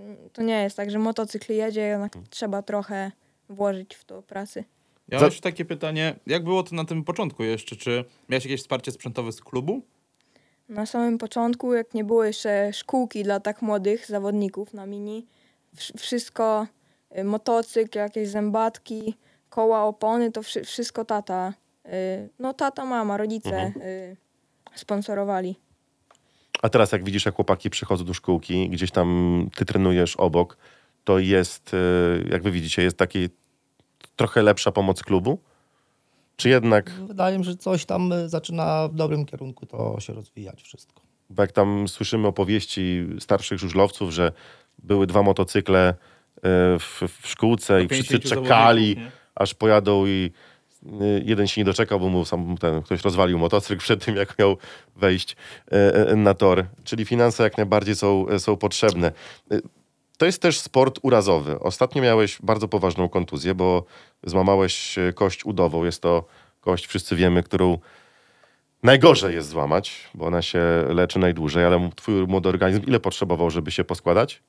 Y, 0.00 0.06
To 0.32 0.42
nie 0.42 0.62
jest 0.62 0.76
tak, 0.76 0.90
że 0.90 0.98
motocykl 0.98 1.52
jedzie, 1.52 1.80
jednak 1.80 2.12
trzeba 2.30 2.62
trochę 2.62 3.12
włożyć 3.48 3.94
w 3.94 4.04
to 4.04 4.22
pracy. 4.22 4.64
Ja 5.08 5.18
Za- 5.18 5.24
mam 5.24 5.28
jeszcze 5.30 5.42
takie 5.42 5.64
pytanie, 5.64 6.14
jak 6.26 6.44
było 6.44 6.62
to 6.62 6.76
na 6.76 6.84
tym 6.84 7.04
początku 7.04 7.42
jeszcze? 7.44 7.76
Czy 7.76 8.04
miałeś 8.28 8.44
jakieś 8.44 8.60
wsparcie 8.60 8.92
sprzętowe 8.92 9.32
z 9.32 9.40
klubu? 9.40 9.82
Na 10.70 10.86
samym 10.86 11.18
początku, 11.18 11.74
jak 11.74 11.94
nie 11.94 12.04
było 12.04 12.24
jeszcze 12.24 12.72
szkółki 12.72 13.22
dla 13.22 13.40
tak 13.40 13.62
młodych 13.62 14.06
zawodników 14.06 14.74
na 14.74 14.86
mini, 14.86 15.26
wsz- 15.76 15.98
wszystko, 15.98 16.66
y, 17.18 17.24
motocykl, 17.24 17.98
jakieś 17.98 18.28
zębatki, 18.28 19.14
koła, 19.48 19.84
opony, 19.84 20.32
to 20.32 20.42
wszy- 20.42 20.64
wszystko 20.64 21.04
tata, 21.04 21.54
y, 21.86 21.90
no 22.38 22.54
tata, 22.54 22.84
mama, 22.84 23.16
rodzice 23.16 23.72
y, 23.76 24.16
sponsorowali. 24.74 25.56
A 26.62 26.68
teraz 26.68 26.92
jak 26.92 27.04
widzisz, 27.04 27.26
jak 27.26 27.34
chłopaki 27.34 27.70
przychodzą 27.70 28.04
do 28.04 28.14
szkółki, 28.14 28.68
gdzieś 28.70 28.90
tam 28.90 29.48
ty 29.56 29.64
trenujesz 29.64 30.16
obok, 30.16 30.56
to 31.04 31.18
jest, 31.18 31.70
jak 32.30 32.42
wy 32.42 32.50
widzicie, 32.50 32.82
jest 32.82 32.96
taki 32.96 33.28
trochę 34.16 34.42
lepsza 34.42 34.72
pomoc 34.72 35.02
klubu? 35.02 35.38
Czy 36.40 36.48
jednak, 36.48 36.90
Wydaje 36.90 37.38
mi 37.38 37.44
się, 37.44 37.50
że 37.50 37.56
coś 37.56 37.84
tam 37.84 38.12
e, 38.12 38.28
zaczyna 38.28 38.88
w 38.88 38.94
dobrym 38.94 39.26
kierunku 39.26 39.66
to 39.66 39.96
się 40.00 40.12
rozwijać 40.12 40.62
wszystko. 40.62 41.02
bo 41.30 41.42
jak 41.42 41.52
tam 41.52 41.88
słyszymy 41.88 42.28
opowieści 42.28 43.06
starszych 43.18 43.58
żużlowców, 43.58 44.10
że 44.10 44.32
były 44.78 45.06
dwa 45.06 45.22
motocykle 45.22 45.94
y, 46.36 46.40
w, 46.78 47.02
w 47.20 47.28
szkółce 47.28 47.84
i 47.84 47.88
wszyscy 47.88 48.18
50 48.18 48.42
czekali, 48.42 48.96
aż 49.34 49.54
pojadą 49.54 50.06
i 50.06 50.30
y, 50.86 51.22
jeden 51.24 51.46
się 51.46 51.60
nie 51.60 51.64
doczekał, 51.64 52.00
bo 52.00 52.08
mu 52.08 52.24
sam 52.24 52.56
ten, 52.56 52.82
ktoś 52.82 53.02
rozwalił 53.02 53.38
motocykl 53.38 53.80
przed 53.80 54.04
tym, 54.04 54.16
jak 54.16 54.38
miał 54.38 54.56
wejść 54.96 55.36
na 56.16 56.34
tor. 56.34 56.66
Czyli 56.84 57.04
finanse 57.04 57.42
jak 57.42 57.56
najbardziej 57.56 57.96
są, 57.96 58.26
są 58.38 58.56
potrzebne. 58.56 59.12
Y, 60.20 60.20
To 60.20 60.26
jest 60.26 60.42
też 60.42 60.60
sport 60.60 60.98
urazowy. 61.02 61.60
Ostatnio 61.60 62.02
miałeś 62.02 62.38
bardzo 62.42 62.68
poważną 62.68 63.08
kontuzję, 63.08 63.54
bo 63.54 63.84
złamałeś 64.22 64.98
y, 64.98 65.12
kość 65.12 65.44
udową. 65.44 65.84
Jest 65.84 66.02
to 66.02 66.24
kość, 66.60 66.86
wszyscy 66.86 67.16
wiemy, 67.16 67.42
którą 67.42 67.78
najgorzej 68.82 69.34
jest 69.34 69.48
złamać, 69.48 70.10
bo 70.14 70.26
ona 70.26 70.42
się 70.42 70.60
leczy 70.88 71.18
najdłużej, 71.18 71.64
ale 71.64 71.90
twój 71.96 72.26
młody 72.26 72.48
organizm 72.48 72.82
ile 72.86 73.00
potrzebował, 73.00 73.50
żeby 73.50 73.70
się 73.70 73.84
poskładać? 73.84 74.42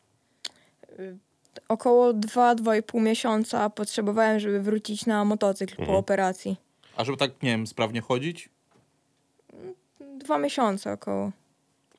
Około 1.67 2.13
2-2,5 2.13 3.01
miesiąca 3.01 3.69
potrzebowałem, 3.69 4.39
żeby 4.39 4.61
wrócić 4.61 5.05
na 5.05 5.25
motocykl 5.25 5.85
po 5.85 5.97
operacji. 5.97 6.55
A 6.97 7.03
żeby 7.03 7.17
tak, 7.17 7.43
nie 7.43 7.49
wiem, 7.49 7.67
sprawnie 7.67 8.01
chodzić? 8.01 8.49
Dwa 10.17 10.37
miesiące 10.37 10.93
około, 10.93 11.31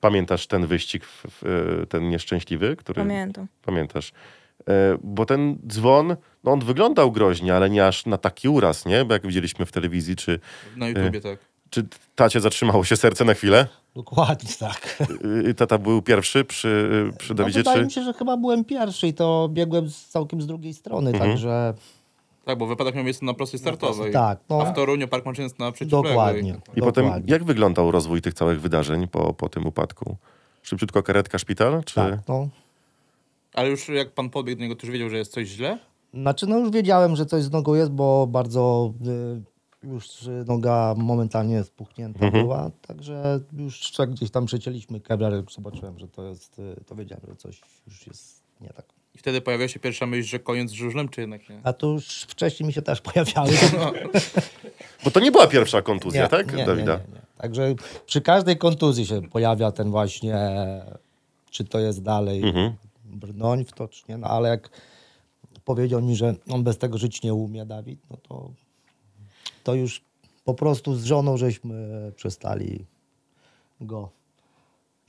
Pamiętasz 0.06 0.46
ten 0.46 0.66
wyścig, 0.66 1.04
y, 1.82 1.86
ten 1.86 2.08
nieszczęśliwy, 2.08 2.76
który... 2.76 3.02
pamiętam. 3.02 3.46
Pamiętasz. 3.62 4.12
E, 4.68 4.98
bo 5.02 5.26
ten 5.26 5.58
dzwon, 5.66 6.16
no 6.44 6.52
on 6.52 6.60
wyglądał 6.60 7.12
groźnie, 7.12 7.54
ale 7.54 7.70
nie 7.70 7.86
aż 7.86 8.06
na 8.06 8.18
taki 8.18 8.48
uraz, 8.48 8.86
nie? 8.86 9.04
Bo 9.04 9.12
jak 9.14 9.26
widzieliśmy 9.26 9.66
w 9.66 9.72
telewizji, 9.72 10.16
czy, 10.16 10.40
Na 10.76 10.88
YouTubie 10.88 11.20
tak. 11.20 11.38
czy 11.70 11.86
tacie 12.14 12.40
zatrzymało 12.40 12.84
się 12.84 12.96
serce 12.96 13.24
na 13.24 13.34
chwilę? 13.34 13.66
Dokładnie 13.94 14.50
tak. 14.60 15.02
Tata 15.56 15.78
był 15.78 16.02
pierwszy 16.02 16.44
przy, 16.44 16.90
przy 17.18 17.28
No, 17.30 17.34
Dawidzie, 17.34 17.58
wydaje 17.60 17.78
czy... 17.78 17.84
mi 17.84 17.90
się, 17.92 18.02
że 18.02 18.12
chyba 18.12 18.36
byłem 18.36 18.64
pierwszy 18.64 19.06
i 19.08 19.14
to 19.14 19.48
biegłem 19.52 19.88
z, 19.90 20.08
całkiem 20.08 20.42
z 20.42 20.46
drugiej 20.46 20.74
strony, 20.74 21.10
Mhm. 21.10 21.30
także 21.30 21.74
Tak, 22.44 22.58
bo 22.58 22.66
wypadek 22.66 22.94
miał 22.94 23.04
miejsce 23.04 23.24
na 23.24 23.34
prostej 23.34 23.60
startowej. 23.60 24.12
tak, 24.12 24.38
no. 24.50 24.62
A 24.62 24.64
w 24.64 24.74
Toruniu 24.74 25.08
Park 25.08 25.26
Maszyn 25.26 25.44
jest 25.44 25.58
na 25.58 25.72
przeciwległej. 25.72 26.12
dokładnie. 26.12 26.60
I 26.76 26.80
potem 26.80 27.04
dokładnie. 27.04 27.32
jak 27.32 27.44
wyglądał 27.44 27.90
rozwój 27.90 28.22
tych 28.22 28.34
całych 28.34 28.60
wydarzeń 28.60 29.08
po, 29.08 29.34
po 29.34 29.48
tym 29.48 29.66
upadku? 29.66 30.16
Szybciutko 30.62 31.02
karetka, 31.02 31.38
szpital? 31.38 31.84
Czy... 31.84 31.94
Tak, 31.94 32.18
no. 32.28 32.48
Ale 33.54 33.68
już 33.68 33.88
jak 33.88 34.10
pan 34.10 34.30
podbiegł 34.30 34.58
do 34.58 34.62
niego, 34.62 34.76
to 34.76 34.86
już 34.86 34.92
wiedział, 34.92 35.10
że 35.10 35.16
jest 35.18 35.32
coś 35.32 35.48
źle? 35.48 35.78
Znaczy, 36.14 36.46
no 36.46 36.58
już 36.58 36.70
wiedziałem, 36.70 37.16
że 37.16 37.26
coś 37.26 37.42
z 37.42 37.50
nogą 37.50 37.74
jest, 37.74 37.90
bo 37.90 38.26
bardzo 38.26 38.92
y, 39.84 39.86
już 39.86 40.08
noga 40.46 40.94
momentalnie 40.98 41.64
spuchnięta 41.64 42.24
Mhm. 42.24 42.44
była, 42.44 42.70
także 42.86 43.40
już 43.52 43.92
gdzieś 44.08 44.30
tam 44.30 44.46
przecięliśmy 44.46 45.00
kebler, 45.00 45.32
jak 45.32 45.50
zobaczyłem, 45.50 45.98
że 45.98 46.08
to 46.08 46.22
jest, 46.24 46.58
y, 46.58 46.84
to 46.86 46.94
wiedziałem, 46.94 47.24
że 47.28 47.36
coś 47.36 47.60
już 47.86 48.06
jest 48.06 48.42
nie 48.60 48.68
tak. 48.68 48.86
I 49.14 49.18
wtedy 49.18 49.40
pojawiła 49.40 49.68
się 49.68 49.80
pierwsza 49.80 50.06
myśl, 50.06 50.28
że 50.28 50.38
koniec 50.38 50.70
z 50.70 50.72
żużlem, 50.72 51.08
czy 51.08 51.20
jednak 51.20 51.48
nie? 51.48 51.60
A 51.64 51.72
to 51.72 51.86
już 51.86 52.22
wcześniej 52.22 52.66
mi 52.66 52.72
się 52.72 52.82
też 52.82 53.00
pojawiały. 53.00 53.50
Bo 55.04 55.10
to 55.10 55.20
nie 55.20 55.32
była 55.32 55.46
pierwsza 55.46 55.82
kontuzja, 55.82 56.28
tak, 56.28 56.54
nie, 56.54 56.66
Dawida? 56.66 56.96
Nie, 56.96 57.02
nie, 57.08 57.14
nie. 57.14 57.20
Także 57.38 57.74
przy 58.06 58.20
każdej 58.20 58.56
kontuzji 58.58 59.06
się 59.06 59.22
pojawia 59.22 59.72
ten 59.72 59.90
właśnie, 59.90 60.36
czy 61.50 61.64
to 61.64 61.78
jest 61.78 62.02
dalej 62.02 62.42
Mhm. 62.42 62.72
brnoń 63.04 63.64
w 63.64 63.72
to, 63.72 63.88
czy 63.88 64.02
nie. 64.08 64.18
No 64.18 64.26
ale 64.28 64.48
jak 64.48 64.70
powiedział 65.64 66.02
mi, 66.02 66.16
że 66.16 66.34
on 66.50 66.62
bez 66.64 66.78
tego 66.78 66.98
żyć 66.98 67.22
nie 67.22 67.34
umie, 67.34 67.66
Dawid, 67.66 68.00
no 68.10 68.16
to, 68.28 68.50
to 69.64 69.74
już 69.74 70.02
po 70.44 70.54
prostu 70.54 70.94
z 70.96 71.04
żoną 71.04 71.36
żeśmy 71.36 72.12
przestali 72.16 72.84
go 73.80 74.10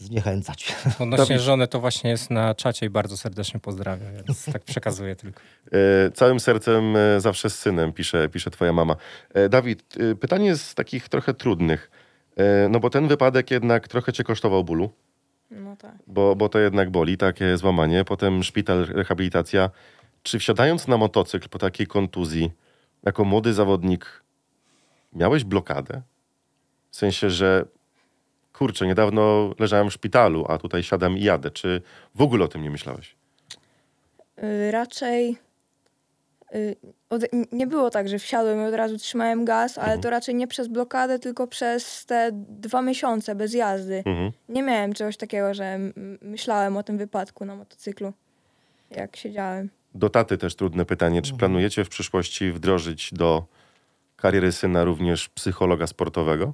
zniechęcać. 0.03 0.75
Odnośnie 0.99 1.39
żony 1.39 1.67
to 1.67 1.79
właśnie 1.79 2.09
jest 2.09 2.31
na 2.31 2.55
czacie 2.55 2.85
i 2.85 2.89
bardzo 2.89 3.17
serdecznie 3.17 3.59
pozdrawiam, 3.59 4.09
więc 4.27 4.45
tak 4.53 4.63
przekazuję 4.63 5.15
tylko. 5.15 5.41
E, 5.71 6.11
całym 6.11 6.39
sercem 6.39 6.95
e, 6.95 7.21
zawsze 7.21 7.49
z 7.49 7.59
synem, 7.59 7.93
pisze, 7.93 8.29
pisze 8.29 8.51
twoja 8.51 8.73
mama. 8.73 8.95
E, 9.33 9.49
Dawid, 9.49 9.83
e, 10.11 10.15
pytanie 10.15 10.55
z 10.55 10.75
takich 10.75 11.09
trochę 11.09 11.33
trudnych. 11.33 11.91
E, 12.37 12.69
no 12.69 12.79
bo 12.79 12.89
ten 12.89 13.07
wypadek 13.07 13.51
jednak 13.51 13.87
trochę 13.87 14.13
cię 14.13 14.23
kosztował 14.23 14.63
bólu. 14.63 14.89
No 15.51 15.75
tak. 15.75 15.95
bo, 16.07 16.35
bo 16.35 16.49
to 16.49 16.59
jednak 16.59 16.89
boli, 16.91 17.17
takie 17.17 17.57
złamanie, 17.57 18.03
potem 18.03 18.43
szpital, 18.43 18.85
rehabilitacja. 18.85 19.69
Czy 20.23 20.39
wsiadając 20.39 20.87
na 20.87 20.97
motocykl 20.97 21.49
po 21.49 21.59
takiej 21.59 21.87
kontuzji, 21.87 22.51
jako 23.03 23.25
młody 23.25 23.53
zawodnik, 23.53 24.23
miałeś 25.13 25.43
blokadę? 25.43 26.01
W 26.91 26.95
sensie, 26.95 27.29
że 27.29 27.65
kurczę, 28.53 28.87
niedawno 28.87 29.53
leżałem 29.59 29.89
w 29.89 29.93
szpitalu, 29.93 30.45
a 30.49 30.57
tutaj 30.57 30.83
siadam 30.83 31.17
i 31.17 31.23
jadę. 31.23 31.51
Czy 31.51 31.81
w 32.15 32.21
ogóle 32.21 32.45
o 32.45 32.47
tym 32.47 32.63
nie 32.63 32.69
myślałeś? 32.69 33.15
Y, 34.43 34.71
raczej 34.71 35.37
y, 36.55 36.75
od, 37.09 37.21
nie 37.51 37.67
było 37.67 37.89
tak, 37.89 38.09
że 38.09 38.19
wsiadłem 38.19 38.61
i 38.61 38.63
od 38.63 38.73
razu 38.73 38.97
trzymałem 38.97 39.45
gaz, 39.45 39.77
ale 39.77 39.97
to 39.97 40.09
raczej 40.09 40.35
nie 40.35 40.47
przez 40.47 40.67
blokadę, 40.67 41.19
tylko 41.19 41.47
przez 41.47 42.05
te 42.05 42.29
dwa 42.33 42.81
miesiące 42.81 43.35
bez 43.35 43.53
jazdy. 43.53 44.03
Mhm. 44.05 44.31
Nie 44.49 44.63
miałem 44.63 44.93
czegoś 44.93 45.17
takiego, 45.17 45.53
że 45.53 45.79
myślałem 46.21 46.77
o 46.77 46.83
tym 46.83 46.97
wypadku 46.97 47.45
na 47.45 47.55
motocyklu, 47.55 48.13
jak 48.91 49.15
siedziałem. 49.15 49.69
Do 49.95 50.09
taty 50.09 50.37
też 50.37 50.55
trudne 50.55 50.85
pytanie. 50.85 51.21
Czy 51.21 51.33
planujecie 51.33 51.85
w 51.85 51.89
przyszłości 51.89 52.51
wdrożyć 52.51 53.13
do 53.13 53.45
kariery 54.15 54.51
syna 54.51 54.83
również 54.83 55.29
psychologa 55.29 55.87
sportowego? 55.87 56.53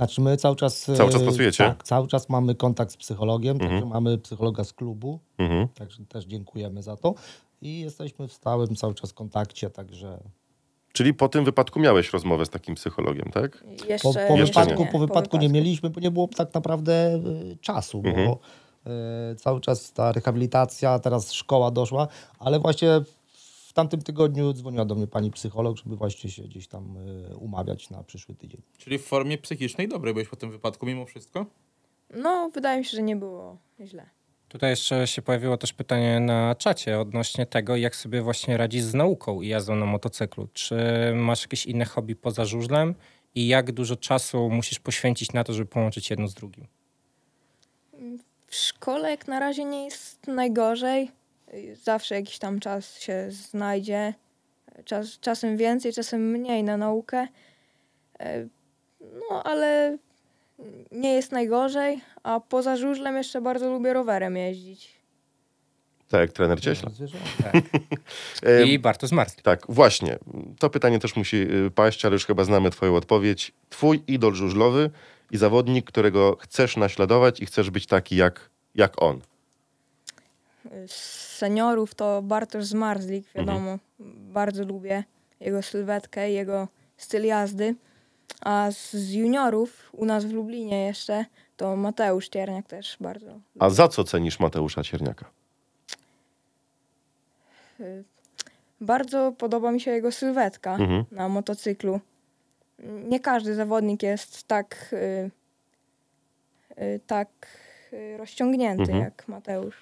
Znaczy 0.00 0.20
my 0.20 0.36
cały 0.36 0.56
czas... 0.56 0.88
e, 0.88 0.94
Cały 0.96 1.10
czas 1.12 1.22
pracujecie? 1.22 1.64
Tak, 1.64 1.82
cały 1.82 2.08
czas 2.08 2.28
mamy 2.28 2.54
kontakt 2.54 2.92
z 2.92 2.96
psychologiem, 2.96 3.52
Mhm. 3.56 3.70
także 3.70 3.86
mamy 3.86 4.18
psychologa 4.18 4.64
z 4.64 4.72
klubu, 4.72 5.18
Mhm. 5.38 5.68
także 5.68 6.04
też 6.04 6.24
dziękujemy 6.24 6.82
za 6.82 6.96
to. 6.96 7.14
I 7.62 7.80
jesteśmy 7.80 8.28
w 8.28 8.32
stałym 8.32 8.76
cały 8.76 8.94
czas 8.94 9.12
kontakcie, 9.12 9.70
także 9.70 10.18
Czyli 10.92 11.14
po 11.14 11.28
tym 11.28 11.44
wypadku 11.44 11.80
miałeś 11.80 12.12
rozmowę 12.12 12.46
z 12.46 12.50
takim 12.50 12.74
psychologiem, 12.74 13.30
tak? 13.32 13.64
Jeszcze, 13.88 14.08
po, 14.08 14.14
po, 14.28 14.36
Jeszcze 14.36 14.60
wypadku, 14.60 14.84
nie. 14.84 14.90
po 14.92 14.98
wypadku 14.98 15.36
nie 15.36 15.48
mieliśmy, 15.48 15.90
bo 15.90 16.00
nie 16.00 16.10
było 16.10 16.28
tak 16.36 16.54
naprawdę 16.54 17.14
y, 17.52 17.56
czasu, 17.60 18.02
bo 18.02 18.08
Mhm. 18.08 18.28
y, 19.32 19.36
cały 19.36 19.60
czas 19.60 19.92
ta 19.92 20.12
rehabilitacja, 20.12 20.98
teraz 20.98 21.32
szkoła 21.32 21.70
doszła, 21.70 22.08
ale 22.38 22.60
właśnie 22.60 22.88
w 23.70 23.72
tamtym 23.72 24.02
tygodniu 24.02 24.52
dzwoniła 24.52 24.84
do 24.84 24.94
mnie 24.94 25.06
pani 25.06 25.30
psycholog, 25.30 25.76
żeby 25.76 25.96
właśnie 25.96 26.30
się 26.30 26.42
gdzieś 26.42 26.68
tam 26.68 26.96
y, 26.96 27.36
umawiać 27.36 27.90
na 27.90 28.02
przyszły 28.02 28.34
tydzień. 28.34 28.62
Czyli 28.78 28.98
w 28.98 29.04
formie 29.04 29.38
psychicznej 29.38 29.88
dobrej 29.88 30.14
byłeś 30.14 30.28
po 30.28 30.36
tym 30.36 30.50
wypadku 30.50 30.86
mimo 30.86 31.06
wszystko? 31.06 31.46
No, 32.14 32.50
wydaje 32.54 32.78
mi 32.78 32.84
się, 32.84 32.96
że 32.96 33.02
nie 33.02 33.16
było 33.16 33.56
źle. 33.84 34.06
Tutaj 34.48 34.70
jeszcze 34.70 35.06
się 35.06 35.22
pojawiło 35.22 35.56
też 35.56 35.72
pytanie 35.72 36.20
na 36.20 36.54
czacie 36.54 37.00
odnośnie 37.00 37.46
tego, 37.46 37.76
jak 37.76 37.96
sobie 37.96 38.22
właśnie 38.22 38.56
radzisz 38.56 38.82
z 38.82 38.94
nauką 38.94 39.42
i 39.42 39.48
jazdą 39.48 39.74
na 39.74 39.86
motocyklu. 39.86 40.48
Czy 40.52 40.76
masz 41.14 41.42
jakieś 41.42 41.66
inne 41.66 41.84
hobby 41.84 42.16
poza 42.16 42.44
żużlem 42.44 42.94
i 43.34 43.46
jak 43.46 43.72
dużo 43.72 43.96
czasu 43.96 44.50
musisz 44.50 44.78
poświęcić 44.78 45.32
na 45.32 45.44
to, 45.44 45.52
żeby 45.52 45.66
połączyć 45.66 46.10
jedno 46.10 46.28
z 46.28 46.34
drugim? 46.34 46.66
W 48.46 48.54
szkole 48.54 49.10
jak 49.10 49.28
na 49.28 49.40
razie 49.40 49.64
nie 49.64 49.84
jest 49.84 50.26
najgorzej. 50.26 51.19
Zawsze 51.82 52.14
jakiś 52.14 52.38
tam 52.38 52.60
czas 52.60 52.98
się 53.00 53.26
znajdzie. 53.30 54.14
Czas, 54.84 55.20
czasem 55.20 55.56
więcej, 55.56 55.92
czasem 55.92 56.20
mniej 56.30 56.64
na 56.64 56.76
naukę. 56.76 57.26
E, 58.20 58.46
No, 59.30 59.42
ale 59.44 59.98
nie 60.92 61.14
jest 61.14 61.32
najgorzej. 61.32 62.00
A 62.22 62.40
poza 62.40 62.76
żużlem 62.76 63.16
jeszcze 63.16 63.40
bardzo 63.40 63.70
lubię 63.70 63.92
rowerem 63.92 64.36
jeździć. 64.36 64.92
Tak, 66.08 66.20
jak 66.20 66.32
trener 66.32 66.60
Cieśla. 66.60 66.90
Zwierzę- 66.90 67.18
E, 68.42 68.62
I 68.66 68.78
Bartosz 68.78 69.10
Marsli. 69.12 69.42
Tak, 69.42 69.60
właśnie. 69.68 70.18
To 70.58 70.70
pytanie 70.70 70.98
też 70.98 71.16
musi 71.16 71.36
y, 71.36 71.70
paść, 71.70 72.04
ale 72.04 72.12
już 72.12 72.26
chyba 72.26 72.44
znamy 72.44 72.70
twoją 72.70 72.96
odpowiedź. 72.96 73.52
Twój 73.70 74.02
idol 74.06 74.34
żużlowy 74.34 74.90
i 75.30 75.36
zawodnik, 75.36 75.86
którego 75.86 76.36
chcesz 76.36 76.76
naśladować 76.76 77.40
i 77.40 77.46
chcesz 77.46 77.70
być 77.70 77.86
taki 77.86 78.16
jak, 78.16 78.50
jak 78.74 79.02
on. 79.02 79.20
Seniorów 81.40 81.94
to 81.94 82.22
Bartosz 82.22 82.64
Zmarzlik, 82.64 83.26
wiadomo. 83.34 83.78
Bardzo 84.38 84.64
lubię 84.64 85.04
jego 85.40 85.62
sylwetkę, 85.62 86.30
jego 86.30 86.68
styl 86.96 87.24
jazdy. 87.24 87.74
A 88.40 88.68
z 88.70 89.12
juniorów 89.12 89.90
u 89.92 90.04
nas 90.04 90.24
w 90.24 90.32
Lublinie 90.32 90.84
jeszcze 90.86 91.24
to 91.56 91.76
Mateusz 91.76 92.28
Cierniak 92.28 92.66
też 92.66 92.96
bardzo 93.00 93.40
A 93.58 93.70
za 93.70 93.88
co 93.88 94.04
cenisz 94.04 94.40
Mateusza 94.40 94.82
Cierniaka? 94.82 95.24
Bardzo 98.80 99.32
podoba 99.38 99.72
mi 99.72 99.80
się 99.80 99.90
jego 99.90 100.12
sylwetka 100.12 100.72
Mhm. 100.74 101.04
na 101.12 101.28
motocyklu. 101.28 102.00
Nie 103.08 103.20
każdy 103.20 103.54
zawodnik 103.54 104.02
jest 104.02 104.42
tak, 104.48 104.90
y, 104.92 105.30
y, 106.82 107.00
tak 107.06 107.28
y, 107.92 108.16
rozciągnięty 108.16 108.82
Mhm. 108.82 109.00
jak 109.00 109.28
Mateusz. 109.28 109.76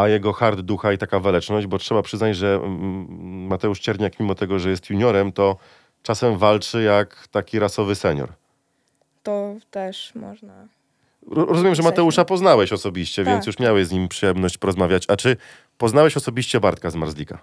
A 0.00 0.08
jego 0.08 0.32
hard 0.32 0.60
ducha 0.60 0.92
i 0.92 0.98
taka 0.98 1.20
waleczność, 1.20 1.66
bo 1.66 1.78
trzeba 1.78 2.02
przyznać, 2.02 2.36
że 2.36 2.54
mm, 2.54 3.46
Mateusz 3.46 3.80
Cierniak, 3.80 4.20
mimo 4.20 4.34
tego, 4.34 4.58
że 4.58 4.70
jest 4.70 4.90
juniorem, 4.90 5.32
to 5.32 5.56
czasem 6.02 6.38
walczy 6.38 6.82
jak 6.82 7.28
taki 7.28 7.58
rasowy 7.58 7.94
senior. 7.94 8.32
To 9.22 9.54
też 9.70 10.14
można. 10.14 10.68
Ro- 11.30 11.44
Rozumiem, 11.44 11.74
że 11.74 11.82
Mateusza 11.82 12.24
poznałeś 12.24 12.72
osobiście, 12.72 13.24
Tak. 13.24 13.34
więc 13.34 13.46
już 13.46 13.58
miałeś 13.58 13.86
z 13.86 13.92
nim 13.92 14.08
przyjemność 14.08 14.58
porozmawiać. 14.58 15.04
A 15.08 15.16
czy 15.16 15.36
poznałeś 15.78 16.16
osobiście 16.16 16.60
Bartka 16.60 16.90
z 16.90 16.94
Marzlika? 16.94 17.38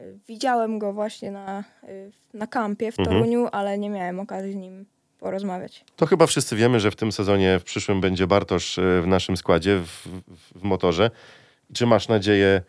Y, 0.00 0.18
Widziałem 0.28 0.78
go 0.78 0.92
właśnie 0.92 1.30
na, 1.30 1.64
y, 1.88 2.10
na 2.34 2.46
kampie 2.46 2.92
w 2.92 2.98
Mhm. 2.98 3.16
Toruniu, 3.16 3.48
ale 3.52 3.78
nie 3.78 3.90
miałem 3.90 4.20
okazji 4.20 4.52
z 4.52 4.56
nim 4.56 4.84
porozmawiać. 5.18 5.84
To 5.96 6.06
chyba 6.06 6.26
wszyscy 6.26 6.56
wiemy, 6.56 6.80
że 6.80 6.90
w 6.90 6.96
tym 6.96 7.12
sezonie, 7.12 7.58
w 7.58 7.64
przyszłym 7.64 8.00
będzie 8.00 8.26
Bartosz 8.26 8.78
e, 8.78 9.00
w 9.02 9.06
naszym 9.06 9.36
składzie, 9.36 9.78
w, 9.78 10.08
w 10.58 10.62
motorze. 10.62 11.10
Czy 11.74 11.86
masz 11.86 12.08
nadzieję, 12.08 12.62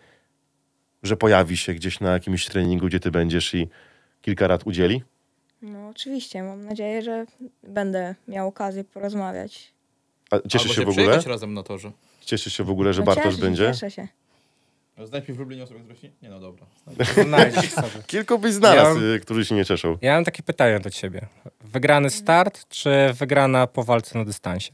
że 1.03 1.17
pojawi 1.17 1.57
się 1.57 1.73
gdzieś 1.73 1.99
na 1.99 2.11
jakimś 2.11 2.45
treningu, 2.45 2.87
gdzie 2.87 2.99
ty 2.99 3.11
będziesz 3.11 3.53
i 3.53 3.69
kilka 4.21 4.47
rad 4.47 4.67
udzieli? 4.67 5.03
No 5.61 5.89
oczywiście, 5.89 6.43
mam 6.43 6.65
nadzieję, 6.65 7.01
że 7.01 7.25
będę 7.63 8.15
miał 8.27 8.47
okazję 8.47 8.83
porozmawiać. 8.83 9.73
A 10.31 10.47
cieszysz 10.47 10.79
Albo 10.79 10.91
się 10.93 10.97
w 10.97 10.99
ogóle? 10.99 11.21
razem 11.21 11.53
na 11.53 11.63
torze. 11.63 11.91
Cieszysz 12.21 12.57
się 12.57 12.63
w 12.63 12.69
ogóle, 12.69 12.93
że 12.93 13.01
No 13.01 13.05
Bartosz 13.05 13.23
cieszę 13.25 13.37
się, 13.37 13.41
będzie? 13.43 13.67
Cieszę 13.67 13.91
się. 13.91 14.07
Znajdź 15.03 15.27
mi 15.27 15.35
w 15.35 15.39
Lublinie 15.39 15.63
osobę, 15.63 15.79
która 15.79 15.95
się... 15.95 16.09
Nie 16.21 16.29
no 16.29 16.39
dobra. 16.39 16.65
Znajdziesz 17.27 17.71
sobie. 17.71 17.89
Kilku 18.07 18.39
byś 18.39 18.53
znalazł, 18.53 18.99
Ja- 19.01 19.13
y, 19.15 19.19
którzy 19.19 19.45
się 19.45 19.55
nie 19.55 19.65
cieszą. 19.65 19.97
Ja 20.01 20.13
mam 20.15 20.23
takie 20.25 20.43
pytanie 20.43 20.79
do 20.79 20.89
ciebie. 20.89 21.27
Wygrany 21.61 22.09
start, 22.09 22.69
czy 22.69 22.89
wygrana 23.13 23.67
po 23.67 23.83
walce 23.83 24.17
na 24.19 24.25
dystansie? 24.25 24.71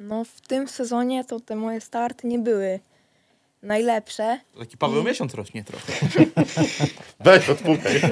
No 0.00 0.24
w 0.24 0.40
tym 0.40 0.68
sezonie 0.68 1.24
to 1.24 1.40
te 1.40 1.56
moje 1.56 1.80
starty 1.80 2.26
nie 2.26 2.38
były 2.38 2.80
najlepsze. 3.62 4.40
Taki 4.58 4.76
Paweł 4.76 5.02
miesiąc 5.02 5.34
rośnie 5.34 5.64
trochę. 5.64 5.92
Weź, 7.24 7.48
odpukaj. 7.48 8.00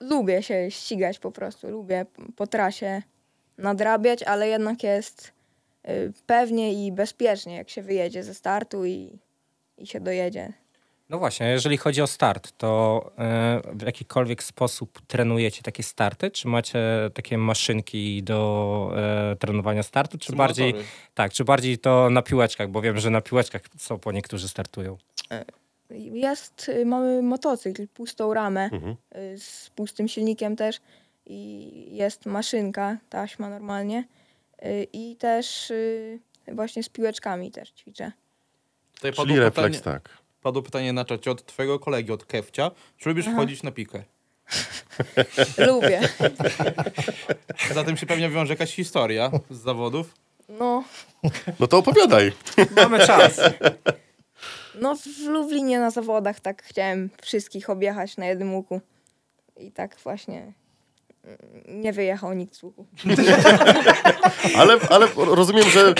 Lubię 0.00 0.42
się 0.42 0.70
ścigać 0.70 1.18
po 1.18 1.32
prostu, 1.32 1.70
lubię 1.70 2.06
po 2.36 2.46
trasie 2.46 3.02
nadrabiać, 3.58 4.22
ale 4.22 4.48
jednak 4.48 4.82
jest 4.82 5.32
y, 5.88 6.12
pewnie 6.26 6.86
i 6.86 6.92
bezpiecznie, 6.92 7.56
jak 7.56 7.70
się 7.70 7.82
wyjedzie 7.82 8.22
ze 8.22 8.34
startu 8.34 8.84
i, 8.84 9.18
i 9.78 9.86
się 9.86 10.00
dojedzie. 10.00 10.52
No 11.08 11.18
właśnie, 11.18 11.46
jeżeli 11.46 11.76
chodzi 11.76 12.02
o 12.02 12.06
start, 12.06 12.52
to 12.58 13.02
e, 13.18 13.60
w 13.74 13.82
jakikolwiek 13.86 14.42
sposób 14.42 15.00
trenujecie 15.06 15.62
takie 15.62 15.82
starty? 15.82 16.30
Czy 16.30 16.48
macie 16.48 16.80
takie 17.14 17.38
maszynki 17.38 18.22
do 18.22 18.90
e, 18.96 19.36
trenowania 19.36 19.82
startu? 19.82 20.18
Czy 20.18 20.32
bardziej, 20.32 20.66
Symulatory. 20.70 20.92
tak, 21.14 21.32
czy 21.32 21.44
bardziej 21.44 21.78
to 21.78 22.10
na 22.10 22.22
piłeczkach? 22.22 22.68
Bo 22.70 22.80
wiem, 22.80 22.98
że 22.98 23.10
na 23.10 23.20
piłeczkach 23.20 23.62
co 23.78 23.98
po 23.98 24.12
niektórzy 24.12 24.48
startują. 24.48 24.96
Jest, 26.12 26.68
y, 26.68 26.86
mamy 26.86 27.22
motocykl, 27.22 27.86
pustą 27.88 28.34
ramę 28.34 28.70
Mhm. 28.72 28.96
y, 29.16 29.38
z 29.38 29.70
pustym 29.70 30.08
silnikiem 30.08 30.56
też 30.56 30.80
i 31.26 31.96
jest 31.96 32.26
maszynka, 32.26 32.96
taśma 33.10 33.50
normalnie 33.50 34.04
y, 34.64 34.86
i 34.92 35.16
też 35.16 35.72
właśnie 36.52 36.82
z 36.82 36.88
piłeczkami 36.88 37.50
też 37.50 37.70
ćwiczę. 37.70 38.12
Tutaj 38.94 39.12
Czyli 39.12 39.38
refleks, 39.38 39.78
pytanie, 39.78 39.98
tak. 40.00 40.18
Padło 40.48 40.62
pytanie 40.62 40.92
na 40.92 41.04
czacie 41.04 41.30
od 41.30 41.46
twojego 41.46 41.78
kolegi, 41.78 42.12
od 42.12 42.24
Kefcia. 42.24 42.70
Czy 42.98 43.08
lubisz 43.08 43.26
wchodzić 43.26 43.62
na 43.62 43.70
pikę? 43.70 44.02
Lubię. 45.66 46.00
Zatem 47.74 47.96
się 47.96 48.06
pewnie 48.06 48.30
wiąże 48.30 48.52
jakaś 48.52 48.74
historia 48.74 49.30
z 49.50 49.56
zawodów. 49.58 50.14
No, 50.48 50.84
No 51.60 51.66
to 51.66 51.78
opowiadaj. 51.78 52.32
Mamy 52.76 53.06
czas. 53.06 53.40
no 54.74 54.96
w 54.96 55.26
Lublinie 55.28 55.80
na 55.80 55.90
zawodach 55.90 56.40
tak 56.40 56.62
chciałem 56.62 57.10
wszystkich 57.22 57.70
objechać 57.70 58.16
na 58.16 58.26
jednym 58.26 58.54
łuku 58.54 58.80
i 59.56 59.72
tak 59.72 59.96
właśnie 60.04 60.52
nie 61.68 61.92
wyjechał 61.92 62.32
nikt 62.32 62.54
z 62.56 62.62
łuku. 62.62 62.86
Ale, 64.56 64.76
ale 64.90 65.08
rozumiem, 65.16 65.70
że 65.70 65.88
y, 65.90 65.94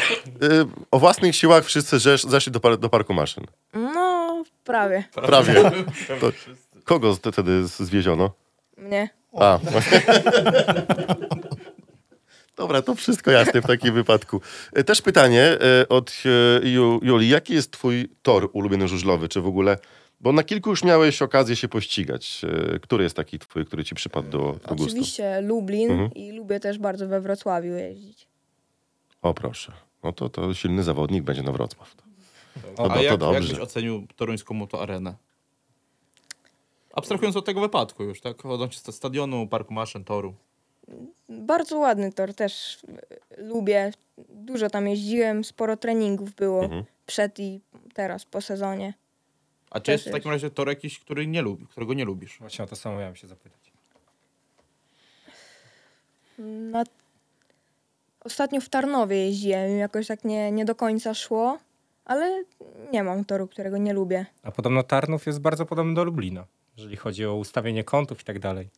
o 0.91 0.99
własnych 0.99 1.37
siłach 1.37 1.65
wszyscy 1.65 1.97
żesz- 1.97 2.29
zeszli 2.29 2.53
do, 2.53 2.61
par- 2.61 2.79
do 2.79 2.89
parku 2.89 3.15
maszyn. 3.15 3.45
No, 3.75 4.45
prawie 4.65 5.05
Prawie. 5.15 5.55
To, 6.21 6.33
kogo 6.85 7.15
z- 7.15 7.19
wtedy 7.19 7.67
z- 7.69 7.79
zwieziono? 7.79 8.31
mnie. 8.77 9.09
A, 9.41 9.59
Dobra, 12.57 12.83
to 12.83 12.95
wszystko 12.95 13.31
jasne 13.31 13.63
w 13.63 13.67
takim 13.67 13.95
wypadku. 13.95 14.41
E, 14.73 14.85
Też 14.85 15.03
pytanie 15.03 15.43
e, 15.83 15.89
od 15.89 16.11
e, 16.11 16.61
Ju- 16.67 16.99
Julii. 17.03 17.29
Jaki 17.29 17.55
jest 17.55 17.71
twój 17.71 18.09
tor 18.23 18.51
ulubiony 18.53 18.89
żużlowy? 18.89 19.29
Czy 19.29 19.41
w 19.41 19.47
ogóle... 19.47 19.77
Bo 20.21 20.33
na 20.33 20.43
kilku 20.45 20.71
już 20.71 20.85
miałeś 20.85 21.23
okazję 21.23 21.57
się 21.57 21.69
pościgać. 21.69 22.43
E, 22.75 22.79
Który 22.79 23.05
jest 23.05 23.17
taki 23.17 23.39
twój, 23.39 23.65
który 23.67 23.85
ci 23.85 23.95
przypadł 23.95 24.29
do, 24.31 24.39
do 24.39 24.53
gustu? 24.75 24.85
Oczywiście 24.85 25.41
Lublin 25.41 25.91
Mhm. 25.91 26.15
i 26.15 26.33
lubię 26.33 26.61
też 26.61 26.79
bardzo 26.79 27.09
we 27.09 27.21
Wrocławiu 27.21 27.73
jeździć. 27.73 28.27
O 29.23 29.35
proszę. 29.35 29.73
No 30.03 30.13
to, 30.13 30.29
to 30.29 30.55
silny 30.55 30.83
zawodnik 30.83 31.23
będzie 31.25 31.43
na 31.43 31.53
Wrocław. 31.53 31.95
To, 31.95 32.03
A 32.73 32.77
to, 32.77 32.89
to 32.89 32.95
jak, 32.95 33.05
jak 33.05 33.19
dobrze. 33.19 33.41
byś 33.55 33.59
ocenił 33.63 34.07
toruńską 34.17 34.55
motoarenę? 34.55 35.15
Abstrahując 36.95 37.37
od 37.37 37.45
tego 37.47 37.61
wypadku 37.61 38.05
już, 38.05 38.21
tak? 38.21 38.47
Odnośnie 38.47 38.79
sta- 38.79 38.93
stadionu, 38.93 39.47
parku 39.47 39.75
maszyn, 39.75 40.05
toru. 40.05 40.35
Bardzo 41.29 41.79
ładny 41.79 42.13
tor, 42.13 42.35
też 42.35 42.79
lubię. 43.39 43.93
Dużo 44.29 44.71
tam 44.71 44.89
jeździłem, 44.89 45.45
sporo 45.45 45.77
treningów 45.77 46.35
było 46.35 46.63
Mhm. 46.65 46.85
przed 47.07 47.39
i 47.39 47.61
teraz 47.95 48.25
po 48.25 48.41
sezonie. 48.41 48.95
A 49.71 49.81
czy 49.81 49.91
jest 49.93 50.09
w 50.09 50.13
takim 50.13 50.31
razie 50.31 50.51
tor 50.51 50.69
jakiś, 50.69 50.99
który 50.99 51.27
nie 51.27 51.43
lubi, 51.43 51.67
którego 51.67 51.95
nie 51.95 52.05
lubisz? 52.05 52.39
Właśnie 52.39 52.65
o 52.65 52.69
to 52.69 52.77
samo 52.77 52.99
miałem 52.99 53.17
się 53.17 53.27
zapytać. 53.27 53.73
Na... 56.39 56.85
Ostatnio 58.21 58.61
w 58.61 58.69
Tarnowie 58.69 59.17
jeździłem, 59.17 59.79
jakoś 59.79 60.07
tak 60.07 60.25
nie, 60.25 60.53
nie 60.53 60.65
do 60.65 60.75
końca 60.75 61.15
szło, 61.15 61.59
ale 62.05 62.45
nie 62.93 63.03
mam 63.03 63.25
toru, 63.25 63.49
którego 63.49 63.79
nie 63.79 63.93
lubię. 63.93 64.27
A 64.43 64.51
podobno 64.51 64.83
Tarnów 64.83 65.27
jest 65.27 65.41
bardzo 65.41 65.67
podobny 65.67 65.95
do 65.95 66.05
Lublina, 66.05 66.45
jeżeli 66.77 66.97
chodzi 66.97 67.27
o 67.27 67.35
ustawienie 67.35 67.85
kątów 67.85 68.21
i 68.21 68.25
tak 68.25 68.39
dalej. 68.39 68.69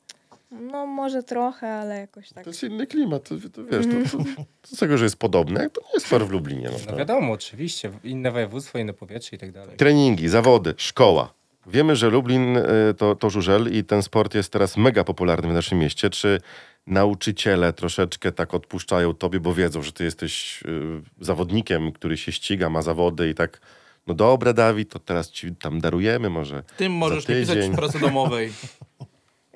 No 0.51 0.87
może 0.87 1.23
trochę, 1.23 1.73
ale 1.75 1.99
jakoś 2.01 2.29
tak. 2.33 2.45
To 2.45 2.51
jest 2.51 2.63
inny 2.63 2.87
klimat, 2.87 3.29
to, 3.29 3.35
to 3.53 3.65
wiesz, 3.65 3.87
to, 3.87 4.19
to, 4.19 4.25
to 4.63 4.77
z 4.77 4.79
tego, 4.79 4.99
że 4.99 5.05
jest 5.05 5.17
podobne, 5.17 5.63
jak 5.63 5.73
to 5.73 5.81
nie 5.81 5.93
jest 5.95 6.11
tor 6.11 6.27
w 6.27 6.31
Lublinie. 6.31 6.69
No, 6.73 6.79
No 6.87 6.91
to. 6.93 6.97
wiadomo, 6.97 7.33
oczywiście, 7.33 7.91
inne 8.05 8.31
województwo, 8.31 8.79
inne 8.79 8.93
powietrze 8.93 9.37
i 9.37 9.39
tak 9.39 9.53
dalej. 9.53 9.77
Treningi, 9.77 10.29
zawody, 10.29 10.75
szkoła. 10.77 11.35
Wiemy, 11.67 11.97
że 11.97 12.11
Lublin 12.11 12.57
y, 12.57 12.65
to, 12.99 13.15
to 13.15 13.31
żużel 13.31 13.73
i 13.73 13.85
ten 13.85 14.03
sport 14.03 14.35
jest 14.35 14.53
teraz 14.53 14.77
mega 14.77 15.05
popularny 15.05 15.49
w 15.49 15.53
naszym 15.53 15.79
mieście. 15.79 16.11
Czy 16.11 16.41
nauczyciele 16.87 17.73
troszeczkę 17.73 18.33
tak 18.33 18.55
odpuszczają 18.55 19.15
tobie, 19.15 19.41
bo 19.41 19.55
wiedzą, 19.55 19.83
że 19.83 19.93
ty 19.93 20.05
jesteś 20.05 20.63
y, 20.63 21.03
zawodnikiem, 21.21 21.93
który 21.93 22.17
się 22.17 22.33
ściga, 22.33 22.71
ma 22.71 22.83
zawody 22.83 23.29
i 23.31 23.35
tak, 23.35 23.61
no 24.07 24.15
dobra 24.15 24.53
Dawid, 24.53 24.91
to 24.93 24.99
teraz 24.99 25.31
ci 25.31 25.57
tam 25.57 25.81
darujemy 25.81 26.31
może. 26.31 26.63
Tym 26.77 26.93
możesz 26.93 27.29
nie 27.29 27.35
pisać 27.35 27.57
tydzień. 27.57 27.77
pracy 27.77 27.99
domowej. 27.99 28.53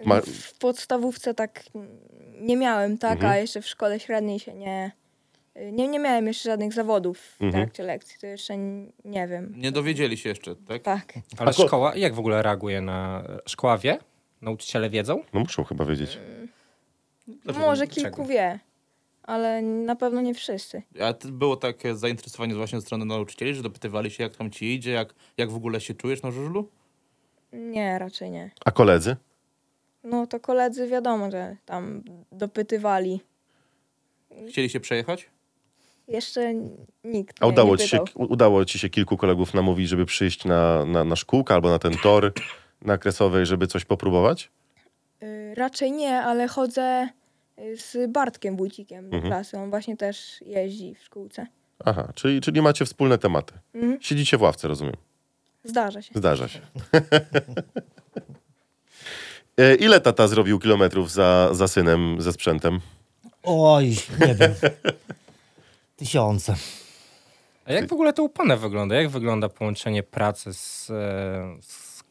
Ma- 0.07 0.21
W 0.21 0.59
podstawówce 0.59 1.35
tak 1.35 1.65
nie 2.41 2.57
miałem, 2.57 2.99
tak, 2.99 3.13
Mhm. 3.13 3.33
a 3.33 3.37
jeszcze 3.37 3.61
w 3.63 3.67
szkole 3.67 4.01
średniej 4.01 4.39
się 4.41 4.55
nie, 4.55 4.93
nie, 5.73 5.89
nie 5.89 5.99
miałem 5.99 6.27
jeszcze 6.27 6.49
żadnych 6.51 6.73
zawodów 6.73 7.19
w 7.19 7.43
Mhm. 7.43 7.53
trakcie 7.65 7.83
lekcji, 7.83 8.17
to 8.21 8.27
jeszcze 8.27 8.57
nie 9.05 9.29
wiem. 9.29 9.55
Nie 9.57 9.73
dowiedzieli 9.73 10.17
się 10.17 10.29
jeszcze, 10.29 10.57
tak? 10.57 10.83
Tak. 10.83 11.13
Ale 11.39 11.51
A 11.51 11.55
ko- 11.55 11.67
szkoła, 11.67 11.97
jak 11.97 12.15
w 12.15 12.19
ogóle 12.19 12.43
reaguje 12.43 12.81
na... 12.81 13.25
Szkoła 13.47 13.79
wie? 13.79 13.99
Nauczyciele 14.43 14.91
wiedzą? 14.91 15.23
No 15.33 15.41
muszą 15.41 15.65
chyba 15.65 15.85
wiedzieć. 15.85 16.19
Dlaczego? 17.29 17.67
Może 17.67 17.87
Czego? 17.87 17.95
kilku 17.95 18.25
wie, 18.27 18.59
ale 19.23 19.63
na 19.63 19.97
pewno 19.97 20.21
nie 20.21 20.35
wszyscy. 20.35 20.83
A 21.01 21.15
było 21.29 21.57
takie 21.57 21.97
zainteresowanie 21.97 22.55
właśnie 22.55 22.81
ze 22.81 22.87
strony 22.87 23.05
nauczycieli, 23.05 23.55
że 23.55 23.63
dopytywali 23.63 24.11
się, 24.11 24.23
jak 24.23 24.37
tam 24.37 24.51
ci 24.51 24.75
idzie, 24.75 24.91
jak, 24.91 25.15
jak 25.39 25.51
w 25.51 25.57
ogóle 25.57 25.81
się 25.81 25.95
czujesz 25.95 26.23
na 26.23 26.31
żużlu? 26.31 26.69
Nie, 27.53 27.99
raczej 27.99 28.31
nie. 28.31 28.51
A 28.65 28.71
koledzy? 28.71 29.17
No 30.05 30.27
to 30.27 30.41
koledzy 30.41 30.89
wiadomo, 30.89 31.31
że 31.31 31.57
tam 31.67 32.03
dopytywali. 32.33 33.21
Chcieli 34.49 34.71
się 34.71 34.81
przejechać? 34.81 35.31
Jeszcze 36.09 36.55
nikt 37.05 37.37
A 37.43 37.47
nie, 37.47 37.53
udało, 37.53 37.73
nie 37.77 37.79
ci 37.83 37.89
się, 37.89 37.99
pytał. 38.05 38.23
udało 38.33 38.65
ci 38.65 38.79
się 38.79 38.89
kilku 38.89 39.17
kolegów 39.17 39.55
namówić, 39.55 39.89
żeby 39.89 40.07
przyjść 40.07 40.45
na, 40.45 40.85
na, 40.85 41.05
na 41.05 41.17
szkółkę 41.17 41.55
albo 41.55 41.71
na 41.71 41.79
ten 41.79 41.93
tor 42.03 42.33
na 42.83 42.99
Kresowej, 42.99 43.47
żeby 43.47 43.67
coś 43.67 43.85
popróbować? 43.85 44.51
Y, 45.23 45.55
Raczej 45.55 45.93
nie, 45.93 46.19
ale 46.21 46.49
chodzę 46.49 47.09
y, 47.59 47.77
z 47.77 48.11
Bartkiem 48.11 48.57
Wójcikiem 48.57 49.11
do 49.11 49.17
Mhm. 49.17 49.33
klasy. 49.33 49.59
On 49.59 49.71
właśnie 49.71 49.97
też 49.97 50.41
jeździ 50.47 50.95
w 50.95 51.03
szkółce. 51.05 51.47
Aha, 51.85 52.13
czyli, 52.15 52.41
czyli 52.41 52.63
macie 52.63 52.85
wspólne 52.85 53.19
tematy. 53.19 53.55
Mhm. 53.75 53.99
Siedzicie 54.03 54.39
w 54.39 54.43
ławce, 54.43 54.69
rozumiem. 54.69 54.95
Zdarza 55.65 56.03
się. 56.03 56.13
Zdarza 56.15 56.49
się. 56.49 56.61
E, 59.59 59.75
Ile 59.75 60.01
tata 60.01 60.29
zrobił 60.29 60.59
kilometrów 60.59 61.11
za, 61.13 61.49
za 61.53 61.69
synem 61.69 62.17
ze 62.23 62.33
sprzętem? 62.33 62.81
Oj, 63.43 63.97
nie 64.27 64.35
wiem. 64.35 64.55
Tysiące. 65.97 66.55
A 67.67 67.73
jak 67.73 67.89
w 67.89 67.93
ogóle 67.93 68.13
to 68.13 68.23
u 68.23 68.29
pana 68.29 68.57
wygląda? 68.57 68.95
Jak 68.95 69.09
wygląda 69.09 69.49
połączenie 69.49 70.03
pracy 70.03 70.53
z, 70.55 70.91
e, 70.91 70.93
z 71.63 72.03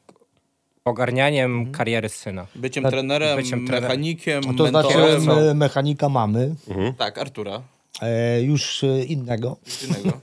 ogarnianiem 0.86 1.72
kariery 1.72 2.10
syna? 2.10 2.48
Byciem 2.56 2.84
Tak, 2.84 2.92
trenerem, 2.92 3.38
byciem 3.38 3.60
trenerem. 3.68 3.84
mechanikiem, 3.84 4.44
to 4.58 4.68
znaczy 4.68 4.98
mentorem. 4.98 5.26
me- 5.46 5.54
mechanika 5.54 6.10
mamy, 6.10 6.56
Tak, 6.98 7.18
Artura. 7.18 7.62
e, 8.02 8.42
już 8.42 8.84
e, 8.84 9.04
innego. 9.04 9.58
Innego. 9.88 10.18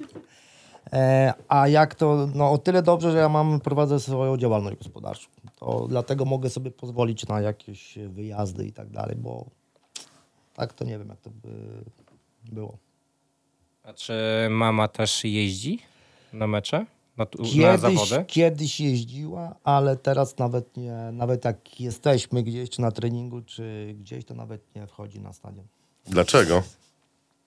E, 0.93 1.35
a 1.49 1.69
jak 1.69 1.95
to, 1.95 2.29
no 2.35 2.51
o 2.53 2.59
tyle 2.59 2.83
dobrze, 2.83 3.13
że 3.13 3.19
ja 3.19 3.29
mam, 3.29 3.61
prowadzę 3.61 4.01
swoją 4.01 4.37
działalność 4.37 4.77
gospodarczą. 4.77 5.29
To 5.57 5.87
dlatego 5.89 6.25
mogę 6.25 6.51
sobie 6.51 6.71
pozwolić 6.71 7.27
na 7.29 7.41
jakieś 7.41 7.99
wyjazdy 8.09 8.67
i 8.67 8.73
tak 8.73 8.89
dalej, 8.91 9.17
bo 9.17 9.45
tak 10.55 10.73
to 10.73 10.85
nie 10.85 10.99
wiem, 10.99 11.09
jak 11.09 11.21
to 11.21 11.31
by 11.31 11.49
było. 12.53 12.77
A 13.83 13.93
czy 13.93 14.15
mama 14.51 14.89
też 14.89 15.25
jeździ 15.25 15.79
na 16.33 16.47
mecze? 16.47 16.87
Na, 17.17 17.27
tu- 17.27 17.43
na 17.43 17.49
Kiedyś, 17.49 17.81
zawody? 17.81 18.25
kiedyś 18.27 18.81
jeździła, 18.81 19.55
ale 19.65 19.97
teraz 19.97 20.39
nawet 20.39 20.77
nie, 20.77 20.93
nawet 21.13 21.45
jak 21.45 21.81
jesteśmy 21.81 22.43
gdzieś, 22.43 22.71
czy 22.71 22.81
na 22.81 22.91
treningu, 22.91 23.43
czy 23.43 23.95
gdzieś, 24.01 24.25
to 24.25 24.35
nawet 24.35 24.75
nie 24.77 24.87
wchodzi 24.87 25.21
na 25.21 25.33
stadion. 25.33 25.67
Dlaczego? 26.07 26.63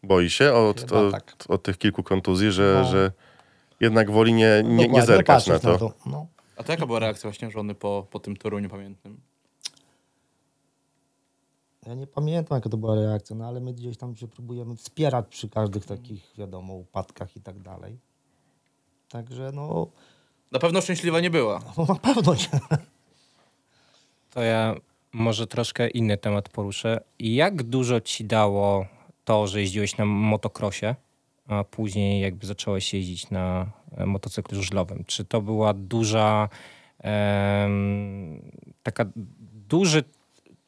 Boi 0.03 0.29
się 0.29 0.53
od, 0.53 0.82
Chyba 0.82 0.99
od, 0.99 1.12
tak. 1.12 1.36
od 1.49 1.63
tych 1.63 1.77
kilku 1.77 2.03
kontuzji, 2.03 2.51
że, 2.51 2.79
No. 2.84 2.89
że 2.91 3.12
jednak 3.84 4.12
woli 4.12 4.34
nie, 4.34 4.63
nie, 4.65 4.88
nie 4.88 5.02
zerkać 5.02 5.48
na 5.48 5.54
patrzeć 5.54 5.80
to. 5.80 5.93
No. 6.06 6.28
A 6.58 6.63
to 6.63 6.72
jaka 6.72 6.86
była 6.86 7.00
reakcja 7.00 7.30
właśnie 7.30 7.52
żony 7.52 7.76
po, 7.76 8.08
po 8.12 8.19
tym 8.19 8.38
Toruniu 8.38 8.69
pamiętnym? 8.69 9.22
Ja 11.88 11.93
nie 11.93 12.08
pamiętam, 12.08 12.56
jaka 12.56 12.69
to 12.69 12.78
była 12.78 12.96
reakcja, 12.96 13.36
no 13.36 13.48
ale 13.48 13.60
my 13.60 13.74
gdzieś 13.74 13.98
tam 13.98 14.15
się 14.15 14.28
próbujemy 14.28 14.76
wspierać 14.76 15.26
przy 15.30 15.50
każdych 15.50 15.86
takich, 15.86 16.34
wiadomo, 16.38 16.74
upadkach 16.74 17.36
i 17.36 17.41
tak 17.41 17.60
dalej. 17.60 18.00
Także 19.10 19.52
no, 19.54 19.88
Na 20.52 20.60
pewno 20.60 20.82
szczęśliwa 20.82 21.19
nie 21.19 21.30
była. 21.30 21.60
no 21.78 21.86
na 21.86 21.96
pewno 21.96 22.34
nie. 22.34 22.60
To 24.30 24.41
ja 24.41 24.76
może 25.13 25.48
troszkę 25.48 25.88
inny 25.89 26.17
temat 26.17 26.50
poruszę. 26.50 27.04
Jak 27.19 27.63
dużo 27.63 28.02
ci 28.02 28.26
dało 28.26 28.86
to, 29.26 29.48
że 29.48 29.62
jeździłeś 29.62 29.98
na 29.98 30.06
motocrossie, 30.06 30.96
a 31.47 31.63
później 31.63 32.21
jakby 32.21 32.45
zacząłeś 32.45 32.93
jeździć 32.93 33.29
na 33.29 33.71
e, 33.97 34.06
motocyklu 34.06 34.56
żużlowym? 34.56 35.03
Czy 35.08 35.25
to 35.25 35.41
była 35.41 35.73
duża, 35.73 36.49
taka 38.84 39.06
duży 39.69 40.03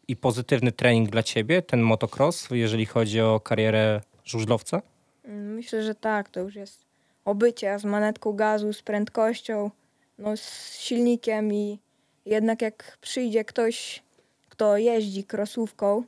i 0.07 0.15
pozytywny 0.15 0.71
trening 0.71 1.09
dla 1.09 1.23
ciebie, 1.23 1.61
ten 1.61 1.81
motocross, 1.81 2.47
jeżeli 2.51 2.85
chodzi 2.85 3.21
o 3.21 3.39
karierę 3.39 4.01
żużlowca? 4.25 4.81
Myślę, 5.27 5.83
że 5.83 5.95
tak, 5.95 6.29
to 6.29 6.39
już 6.39 6.55
jest 6.55 6.85
obycie 7.25 7.79
z 7.79 7.85
manetką 7.85 8.33
gazu, 8.33 8.73
z 8.73 8.81
prędkością, 8.81 9.71
no 10.17 10.37
z 10.37 10.73
silnikiem 10.79 11.53
i 11.53 11.79
jednak 12.25 12.61
jak 12.61 12.97
przyjdzie 13.01 13.45
ktoś, 13.45 14.03
kto 14.49 14.77
jeździ 14.77 15.23
krosówką, 15.23 16.03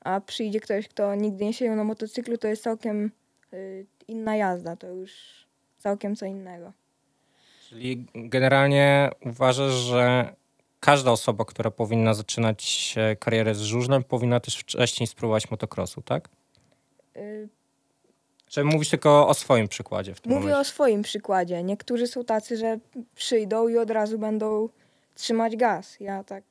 a 0.00 0.20
przyjdzie 0.20 0.60
ktoś, 0.60 0.88
kto 0.88 1.14
nigdy 1.14 1.44
nie 1.44 1.52
siedział 1.52 1.76
na 1.76 1.84
motocyklu, 1.84 2.38
to 2.38 2.48
jest 2.48 2.62
całkiem 2.62 3.10
inna 4.08 4.36
jazda, 4.36 4.76
to 4.76 4.86
już 4.86 5.12
całkiem 5.78 6.16
co 6.16 6.26
innego. 6.26 6.72
Czyli 7.68 8.06
generalnie 8.14 9.10
uważasz, 9.26 9.72
że 9.72 10.34
każda 10.80 11.10
osoba, 11.10 11.44
która 11.44 11.70
powinna 11.70 12.14
zaczynać 12.14 12.94
karierę 13.18 13.54
z 13.54 13.60
żużlem, 13.60 14.04
powinna 14.04 14.40
też 14.40 14.56
wcześniej 14.56 15.06
spróbować 15.06 15.50
motocrossu, 15.50 16.02
tak? 16.02 16.28
Y, 17.16 17.48
Czy 18.48 18.64
mówisz 18.64 18.88
tylko 18.90 19.28
o 19.28 19.34
swoim 19.34 19.68
przykładzie 19.68 20.14
w 20.14 20.20
tym 20.20 20.32
Mówię 20.32 20.46
o 20.46 20.50
momencie? 20.50 20.70
swoim 20.70 21.02
przykładzie. 21.02 21.62
Niektórzy 21.62 22.06
są 22.06 22.24
tacy, 22.24 22.56
że 22.56 22.78
przyjdą 23.14 23.68
i 23.68 23.78
od 23.78 23.90
razu 23.90 24.18
będą 24.18 24.68
trzymać 25.14 25.56
gaz. 25.56 26.00
Ja 26.00 26.24
tak, 26.24 26.44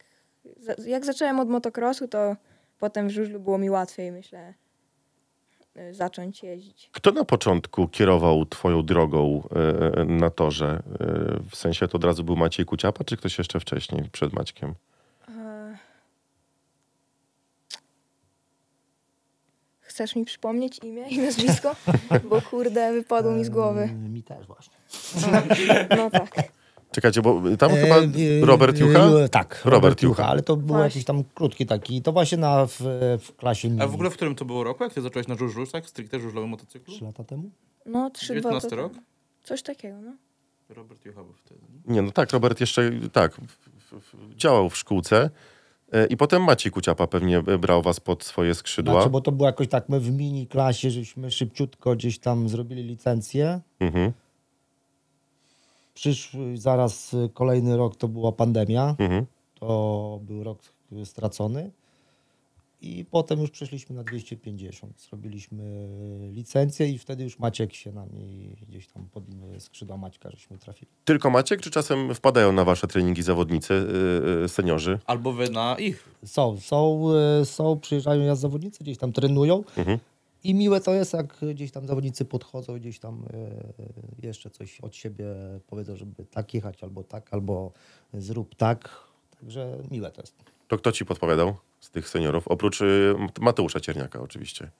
jak 0.85 1.05
zacząłem 1.05 1.39
od 1.39 1.49
motocrossu, 1.49 2.07
to 2.07 2.35
potem 2.79 3.07
w 3.07 3.11
żużlu 3.11 3.39
było 3.39 3.57
mi 3.57 3.69
łatwiej, 3.69 4.11
myślę, 4.11 4.49
y, 4.49 4.53
zacząć 5.91 6.43
jeździć. 6.43 6.89
Kto 6.91 7.11
na 7.11 7.25
początku 7.25 7.87
kierował 7.87 8.45
twoją 8.45 8.83
drogą 8.85 9.43
e, 9.97 10.05
na 10.05 10.29
torze? 10.29 10.83
E, 10.99 11.49
w 11.49 11.55
sensie 11.55 11.87
to 11.87 11.95
od 11.95 12.03
razu 12.03 12.23
był 12.23 12.35
Maciej 12.35 12.65
Kuciapa, 12.65 13.03
czy 13.03 13.17
ktoś 13.17 13.37
jeszcze 13.37 13.59
wcześniej, 13.59 14.09
przed 14.11 14.33
Maćkiem? 14.33 14.75
Chcę 19.81 20.03
chcesz 20.03 20.15
mi 20.15 20.25
przypomnieć 20.25 20.79
imię 20.83 21.07
i 21.09 21.17
nazwisko? 21.19 21.75
Bo 22.29 22.41
kurde, 22.41 22.93
wypadło 22.93 23.31
mi 23.31 23.45
z 23.45 23.49
głowy. 23.49 23.81
E, 23.81 23.93
Mi 23.93 24.23
też 24.23 24.47
właśnie. 24.47 24.77
No 25.97 26.09
tak. 26.09 26.56
Czekajcie, 26.97 27.21
bo 27.21 27.41
tam 27.59 27.71
chyba 27.71 27.95
E, 27.95 28.03
e, 28.03 28.45
Robert 28.45 28.77
e, 28.77 28.79
Jucha? 28.79 28.99
e, 28.99 29.29
Tak, 29.29 29.61
Robert 29.65 29.73
Robert 29.73 30.01
Jucha. 30.03 30.21
Jucha, 30.23 30.31
ale 30.31 30.43
to 30.43 30.55
był 30.55 30.67
Właśnie. 30.67 30.83
jakiś 30.83 31.05
tam 31.05 31.23
krótki 31.35 31.65
taki. 31.65 32.01
To 32.01 32.11
właśnie 32.11 32.37
na, 32.37 32.65
w, 32.65 32.75
w 33.21 33.35
klasie. 33.35 33.69
A 33.79 33.87
w 33.87 33.93
ogóle 33.93 34.09
w 34.09 34.13
którym 34.13 34.35
to 34.35 34.45
było 34.45 34.63
roku? 34.63 34.83
Jak 34.83 34.93
ty 34.93 35.01
zacząłeś 35.01 35.27
na 35.27 35.35
żużlu, 35.35 35.67
tak? 35.67 35.85
Stricte 35.89 36.19
żużlowym 36.19 36.49
motocyklu? 36.49 36.93
Trzy 36.93 37.03
lata 37.05 37.23
temu? 37.23 37.49
No, 37.85 38.09
trzy, 38.09 38.33
dwa 38.33 38.35
19 38.49 38.69
to- 38.69 38.75
rok? 38.75 38.93
Coś 39.43 39.61
takiego, 39.63 40.01
no. 40.01 40.11
Robert 40.69 41.05
Jucha 41.05 41.23
był 41.23 41.33
wtedy. 41.33 41.61
Nie, 41.87 42.01
no 42.01 42.11
tak, 42.11 42.31
Robert 42.31 42.59
jeszcze 42.59 42.91
tak 43.11 43.35
w, 43.35 43.39
w, 43.39 44.13
w, 44.13 44.35
działał 44.35 44.69
w 44.69 44.77
szkółce 44.77 45.29
e, 45.91 46.05
i 46.05 46.17
potem 46.17 46.43
Maciej 46.43 46.71
Kuciapa 46.71 47.07
pewnie 47.07 47.37
e, 47.37 47.57
brał 47.57 47.81
was 47.81 47.99
pod 47.99 48.23
swoje 48.23 48.55
skrzydła. 48.55 48.93
Znaczy, 48.93 49.09
bo 49.09 49.21
to 49.21 49.31
było 49.31 49.47
jakoś 49.49 49.67
tak, 49.67 49.89
my 49.89 49.99
w 49.99 50.11
mini 50.11 50.47
klasie, 50.47 50.91
żeśmy 50.91 51.31
szybciutko 51.31 51.95
gdzieś 51.95 52.19
tam 52.19 52.49
zrobili 52.49 52.83
licencję. 52.83 53.61
Mhm, 53.79 54.11
Przyszły 55.97 56.57
zaraz 56.57 57.15
kolejny 57.33 57.77
rok 57.77 57.95
to 57.95 58.07
była 58.07 58.31
pandemia. 58.31 58.95
mhm. 58.99 59.25
To 59.59 60.19
był 60.23 60.43
rok 60.43 60.59
stracony. 61.03 61.71
I 62.81 63.05
potem 63.05 63.39
już 63.39 63.51
przeszliśmy 63.51 63.95
na 63.95 64.03
250. 64.03 65.01
Zrobiliśmy 65.01 65.87
licencję 66.31 66.87
i 66.87 66.97
wtedy 66.97 67.23
już 67.23 67.39
Maciek 67.39 67.73
się 67.73 67.91
nami 67.91 68.55
gdzieś 68.67 68.87
tam 68.87 69.09
pod 69.11 69.23
skrzydła 69.59 69.97
Maćka 69.97 70.29
żeśmy 70.31 70.57
trafili. 70.57 70.91
Tylko 71.05 71.29
Maciek, 71.29 71.61
czy 71.61 71.71
czasem 71.71 72.15
wpadają 72.15 72.51
na 72.51 72.63
wasze 72.63 72.87
treningi 72.87 73.23
zawodnicy, 73.23 73.87
e, 74.43 74.49
seniorzy? 74.49 74.99
Albo 75.05 75.33
wy 75.33 75.49
na 75.49 75.75
ich. 75.79 76.09
Są, 76.25 76.59
są, 76.59 77.03
y, 77.41 77.45
są, 77.45 77.79
przyjeżdżają 77.79 78.21
jak 78.21 78.35
zawodnicy, 78.35 78.83
gdzieś 78.83 78.97
tam 78.97 79.11
trenują. 79.11 79.63
Mhm. 79.77 79.99
I 80.43 80.55
miłe 80.55 80.81
to 80.81 80.93
jest, 80.93 81.13
jak 81.13 81.35
gdzieś 81.53 81.71
tam 81.71 81.87
zawodnicy 81.87 82.25
podchodzą, 82.25 82.75
gdzieś 82.79 82.99
tam 82.99 83.23
y, 84.21 84.25
jeszcze 84.25 84.49
coś 84.49 84.81
od 84.81 84.95
siebie 84.95 85.25
powiedzą, 85.67 85.95
żeby 85.95 86.25
tak 86.25 86.53
jechać, 86.53 86.83
albo 86.83 87.03
tak, 87.03 87.33
albo 87.33 87.71
zrób 88.13 88.55
tak. 88.55 88.89
Także 89.39 89.77
miłe 89.91 90.11
to 90.11 90.21
jest. 90.21 90.35
To 90.67 90.77
kto 90.77 90.91
ci 90.91 91.05
podpowiadał 91.05 91.55
z 91.79 91.89
tych 91.89 92.09
seniorów? 92.09 92.47
Oprócz 92.47 92.81
e, 92.81 92.85
Mateusza 93.39 93.79
Cierniaka 93.79 94.21
oczywiście. 94.21 94.71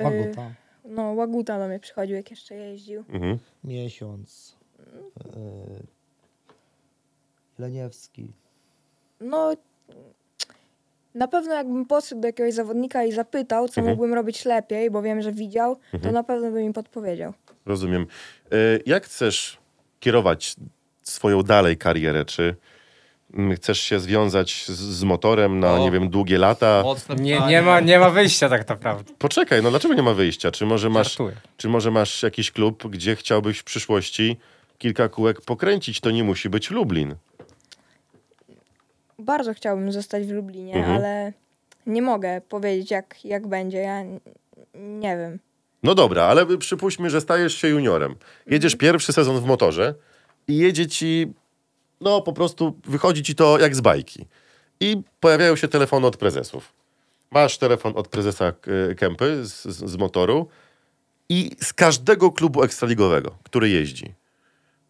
Y, 0.00 0.04
Łaguta, 0.04 0.54
No, 0.84 1.02
Łaguta 1.02 1.58
do 1.58 1.68
mnie 1.68 1.80
przychodził, 1.80 2.16
jak 2.16 2.30
jeszcze 2.30 2.54
jeździł. 2.54 3.04
Mhm. 3.08 3.38
miesiąc, 3.64 4.56
y, 5.20 5.86
Leniewski. 7.58 8.32
No, 9.20 9.54
na 11.14 11.28
pewno 11.28 11.54
jakbym 11.54 11.86
podszedł 11.86 12.20
do 12.20 12.26
jakiegoś 12.28 12.54
zawodnika 12.54 13.04
i 13.04 13.12
zapytał, 13.12 13.68
co 13.68 13.80
Mhm. 13.80 13.86
mógłbym 13.96 14.14
robić 14.14 14.44
lepiej, 14.44 14.90
bo 14.90 15.02
wiem, 15.02 15.22
że 15.22 15.32
widział, 15.32 15.76
to 16.02 16.12
na 16.12 16.22
pewno 16.22 16.50
by 16.50 16.62
mi 16.64 16.72
podpowiedział. 16.72 17.32
Rozumiem. 17.66 18.06
E, 18.52 18.56
Jak 18.86 19.04
chcesz 19.04 19.58
kierować 20.00 20.56
swoją 21.02 21.42
dalej 21.42 21.76
karierę? 21.76 22.24
Czy 22.24 22.54
mm, 23.34 23.56
chcesz 23.56 23.80
się 23.80 24.00
związać 24.00 24.64
z, 24.66 24.70
z 24.70 25.04
motorem 25.04 25.60
na, 25.60 25.74
O. 25.74 25.78
nie 25.78 25.90
wiem, 25.90 26.10
długie 26.10 26.38
lata? 26.38 26.82
Nie, 27.20 27.40
nie, 27.40 27.62
ma, 27.62 27.80
nie 27.80 27.98
ma 27.98 28.10
wyjścia 28.10 28.48
tak 28.48 28.68
naprawdę. 28.68 29.12
Poczekaj, 29.18 29.62
no 29.62 29.70
dlaczego 29.70 29.94
nie 29.94 30.02
ma 30.02 30.14
wyjścia? 30.14 30.50
Czy 30.50 30.66
może 30.66 30.90
masz, 30.90 31.08
Żartuję. 31.08 31.36
czy 31.56 31.68
może 31.68 31.90
masz 31.90 32.22
jakiś 32.22 32.50
klub, 32.50 32.86
gdzie 32.90 33.16
chciałbyś 33.16 33.58
w 33.58 33.64
przyszłości 33.64 34.36
kilka 34.78 35.08
kółek 35.08 35.40
pokręcić? 35.40 36.00
To 36.00 36.10
nie 36.10 36.24
musi 36.24 36.48
być 36.50 36.70
Lublin. 36.70 37.14
Bardzo 39.24 39.54
chciałbym 39.54 39.92
zostać 39.92 40.26
w 40.26 40.30
Lublinie, 40.30 40.74
Mhm. 40.74 40.96
ale 40.96 41.32
nie 41.86 42.02
mogę 42.02 42.40
powiedzieć, 42.48 42.90
jak, 42.90 43.24
jak 43.24 43.46
będzie. 43.46 43.78
Ja 43.78 44.02
nie 44.74 45.16
wiem. 45.16 45.38
No 45.82 45.94
dobra, 45.94 46.24
ale 46.24 46.56
przypuśćmy, 46.58 47.10
że 47.10 47.20
stajesz 47.20 47.54
się 47.54 47.68
juniorem. 47.68 48.14
Jedziesz 48.46 48.76
pierwszy 48.76 49.12
sezon 49.12 49.40
w 49.40 49.44
motorze 49.44 49.94
i 50.48 50.56
jedzie 50.56 50.86
ci, 50.86 51.32
no 52.00 52.20
po 52.22 52.32
prostu 52.32 52.78
wychodzi 52.84 53.22
ci 53.22 53.34
to 53.34 53.58
jak 53.58 53.76
z 53.76 53.80
bajki. 53.80 54.26
I 54.80 55.02
pojawiają 55.20 55.56
się 55.56 55.68
telefony 55.68 56.06
od 56.06 56.16
prezesów. 56.16 56.72
Masz 57.30 57.58
telefon 57.58 57.92
od 57.96 58.08
prezesa 58.08 58.52
e, 58.90 58.94
Kępy 58.94 59.44
z, 59.46 59.62
z, 59.64 59.90
z 59.90 59.96
motoru 59.96 60.48
i 61.28 61.50
z 61.60 61.72
każdego 61.72 62.32
klubu 62.32 62.62
ekstraligowego, 62.62 63.34
który 63.42 63.68
jeździ. 63.68 64.14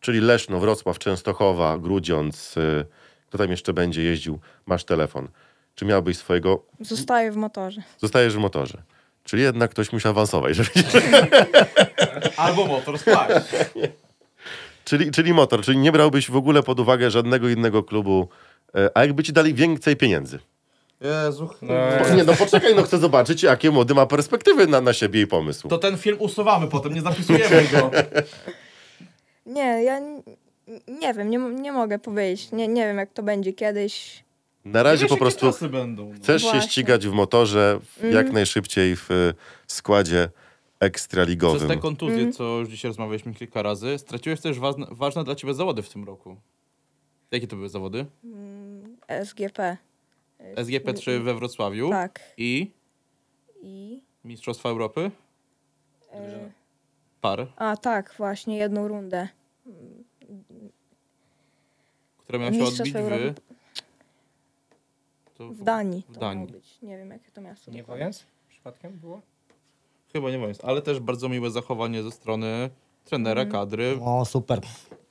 Czyli 0.01 0.21
Leszno, 0.21 0.61
Wrocław, 0.61 0.99
Częstochowa, 0.99 1.79
Grudziądz, 1.79 2.57
e, 2.59 2.85
kto 3.33 3.39
tam 3.39 3.51
jeszcze 3.51 3.73
będzie 3.73 4.03
jeździł, 4.03 4.39
masz 4.67 4.85
telefon. 4.85 5.29
Czy 5.75 5.85
miałbyś 5.85 6.17
swojego 6.17 6.63
Zostaję 6.81 7.33
w 7.33 7.37
motorze. 7.37 7.83
Zostajesz 7.99 8.35
w 8.35 8.39
motorze. 8.39 8.83
Czyli 9.25 9.43
jednak 9.43 9.71
ktoś 9.71 9.93
musi 9.93 10.09
awansować. 10.09 10.57
Żeby... 10.57 10.71
Albo 12.37 12.67
motor 12.67 12.99
spaść. 12.99 13.47
czyli, 14.85 15.11
czyli 15.11 15.35
motor, 15.35 15.63
czyli 15.63 15.79
nie 15.79 15.93
brałbyś 15.93 16.31
w 16.31 16.37
ogóle 16.37 16.63
pod 16.63 16.81
uwagę 16.81 17.11
żadnego 17.11 17.49
innego 17.49 17.83
klubu. 17.83 18.29
E, 18.75 18.91
A 18.95 19.01
jakby 19.01 19.23
ci 19.23 19.33
dali 19.33 19.55
więcej 19.55 19.97
pieniędzy? 19.97 20.39
Jezu. 21.01 21.51
No, 21.63 21.75
Po, 22.09 22.15
nie, 22.15 22.25
no 22.25 22.35
poczekaj, 22.35 22.75
no 22.75 22.83
chcę 22.83 22.99
zobaczyć, 22.99 23.43
jakie 23.43 23.71
młody 23.71 23.95
ma 23.95 24.07
perspektywy 24.07 24.67
na, 24.67 24.81
na 24.81 24.93
siebie 24.93 25.21
i 25.21 25.27
pomysł. 25.27 25.69
To 25.69 25.79
ten 25.79 25.99
film 25.99 26.17
usuwamy 26.21 26.69
potem, 26.69 26.95
nie 26.95 27.01
zapisujemy 27.01 27.69
go. 27.73 27.91
Nie, 29.47 29.83
ja 29.85 30.01
nie 30.89 31.15
wiem, 31.15 31.31
nie, 31.31 31.39
nie 31.39 31.73
mogę 31.73 31.99
powiedzieć. 31.99 32.53
Nie, 32.53 32.69
nie 32.69 32.87
wiem, 32.87 32.97
jak 32.97 33.13
to 33.13 33.23
będzie 33.23 33.53
kiedyś. 33.53 34.25
Na 34.65 34.83
razie 34.83 35.07
po 35.07 35.17
prostu 35.17 35.47
no. 35.47 35.53
chcesz 36.17 36.43
się 36.43 36.49
Właśnie. 36.51 36.71
ścigać 36.71 37.07
w 37.07 37.13
motorze 37.13 37.81
w 37.83 38.13
jak 38.13 38.33
najszybciej 38.33 38.97
w 38.97 39.11
e, 39.11 39.35
składzie 39.67 40.29
Przez 40.29 40.89
ekstraligowym. 40.89 41.69
te 41.69 41.77
kontuzje, 41.77 42.33
co 42.33 42.45
już 42.45 42.69
dzisiaj 42.69 42.89
rozmawialiśmy 42.89 43.35
kilka 43.35 43.63
razy, 43.63 43.99
straciłeś 43.99 44.41
też 44.41 44.59
ważne, 44.59 44.87
ważne 44.91 45.25
dla 45.25 45.35
ciebie 45.35 45.55
zawody 45.55 45.83
w 45.83 45.89
tym 45.89 46.05
roku. 46.05 46.37
Jakie 47.31 47.47
to 47.47 47.57
były 47.57 47.69
zawody? 47.69 48.07
SGP. 49.25 49.77
SGP3 50.55 51.23
we 51.23 51.35
Wrocławiu 51.35 51.91
Tak. 51.91 52.21
i 52.37 52.71
I. 53.63 54.03
Mistrzostwa 54.25 54.69
Europy? 54.69 55.11
E, 56.13 56.51
Par, 57.21 57.47
a 57.57 57.77
tak, 57.77 58.15
właśnie, 58.19 58.57
jedną 58.57 58.89
rundę. 58.89 59.29
Które 62.33 62.51
miały 62.51 62.55
się 62.57 62.65
odbić 62.65 62.93
w... 62.93 62.97
Europy. 62.97 63.35
To 65.35 65.49
W 65.49 65.63
Danii. 65.63 66.05
W 66.09 66.15
To 66.15 66.21
Danii. 66.21 66.45
miało 66.47 66.53
być. 66.61 66.79
Nie 66.83 66.97
wiem, 66.99 67.11
jakie 67.11 67.31
to 67.31 67.41
miasto. 67.41 67.71
nie 67.71 67.79
dokładnie. 67.79 68.01
Wojens 68.05 68.25
przypadkiem 68.49 68.93
było? 68.93 69.21
Chyba 70.13 70.31
nie 70.31 70.39
wiem, 70.39 70.53
ale 70.63 70.83
też 70.83 71.01
bardzo 71.01 71.29
miłe 71.29 71.51
zachowanie 71.51 72.03
ze 72.03 72.11
strony 72.11 72.71
trenera, 73.05 73.43
Mhm. 73.43 73.51
kadry. 73.53 73.99
O, 74.05 74.25
super. 74.25 74.61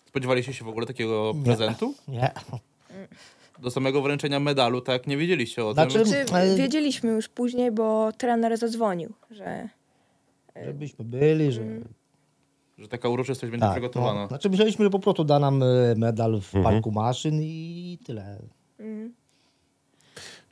Spodziewaliście 0.05 0.53
się 0.53 0.65
w 0.65 0.67
ogóle 0.67 0.85
takiego 0.85 1.31
Nie. 1.35 1.43
prezentu? 1.43 1.93
Nie. 2.07 2.31
Do 3.59 3.71
samego 3.71 4.01
wręczenia 4.01 4.39
medalu, 4.39 4.81
tak 4.81 5.07
nie 5.07 5.17
wiedzieliście 5.17 5.65
o 5.65 5.73
Znaczy- 5.73 6.03
tym. 6.03 6.25
Czy 6.27 6.33
Ale- 6.33 6.55
wiedzieliśmy 6.55 7.11
już 7.11 7.29
później, 7.29 7.71
bo 7.71 8.11
trener 8.17 8.57
zadzwonił, 8.57 9.13
że 9.31 9.69
Żebyśmy 10.65 11.05
byli, 11.05 11.51
że... 11.51 11.61
Że 12.81 12.87
taka 12.87 13.09
uroczystość 13.09 13.51
będzie 13.51 13.65
Tak, 13.65 13.71
przygotowana. 13.73 14.21
no. 14.21 14.27
Znaczy 14.27 14.49
myśleliśmy, 14.49 14.85
że 14.85 14.89
po 14.89 14.99
prostu 14.99 15.23
da 15.23 15.39
nam 15.39 15.63
y, 15.63 15.93
medal 15.97 16.41
w 16.41 16.55
Mhm. 16.55 16.63
parku 16.73 16.91
maszyn 16.91 17.41
i 17.41 17.99
tyle. 18.05 18.37
mm, 18.79 19.13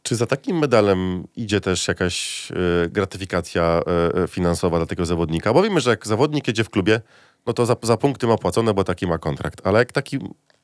Czy 0.04 0.16
za 0.16 0.26
takim 0.26 0.58
medalem 0.60 1.28
idzie 1.36 1.62
też 1.62 1.88
jakaś 1.88 2.48
e, 2.52 2.90
gratyfikacja 2.90 3.82
e, 4.18 4.24
e, 4.24 4.28
finansowa 4.28 4.78
dla 4.78 4.86
tego 4.86 5.06
zawodnika? 5.06 5.54
Bo 5.54 5.64
wiemy, 5.64 5.80
że 5.82 5.90
jak 5.90 6.08
zawodnik 6.08 6.48
jedzie 6.48 6.64
w 6.64 6.70
klubie, 6.70 7.02
no 7.46 7.54
to 7.54 7.66
za, 7.66 7.76
za 7.84 7.98
punkty 7.98 8.28
ma 8.28 8.38
płacone, 8.38 8.74
bo 8.74 8.84
taki 8.84 9.08
ma 9.08 9.18
kontrakt. 9.18 9.62
Ale 9.68 9.80
jak 9.80 9.92
taki 9.92 10.20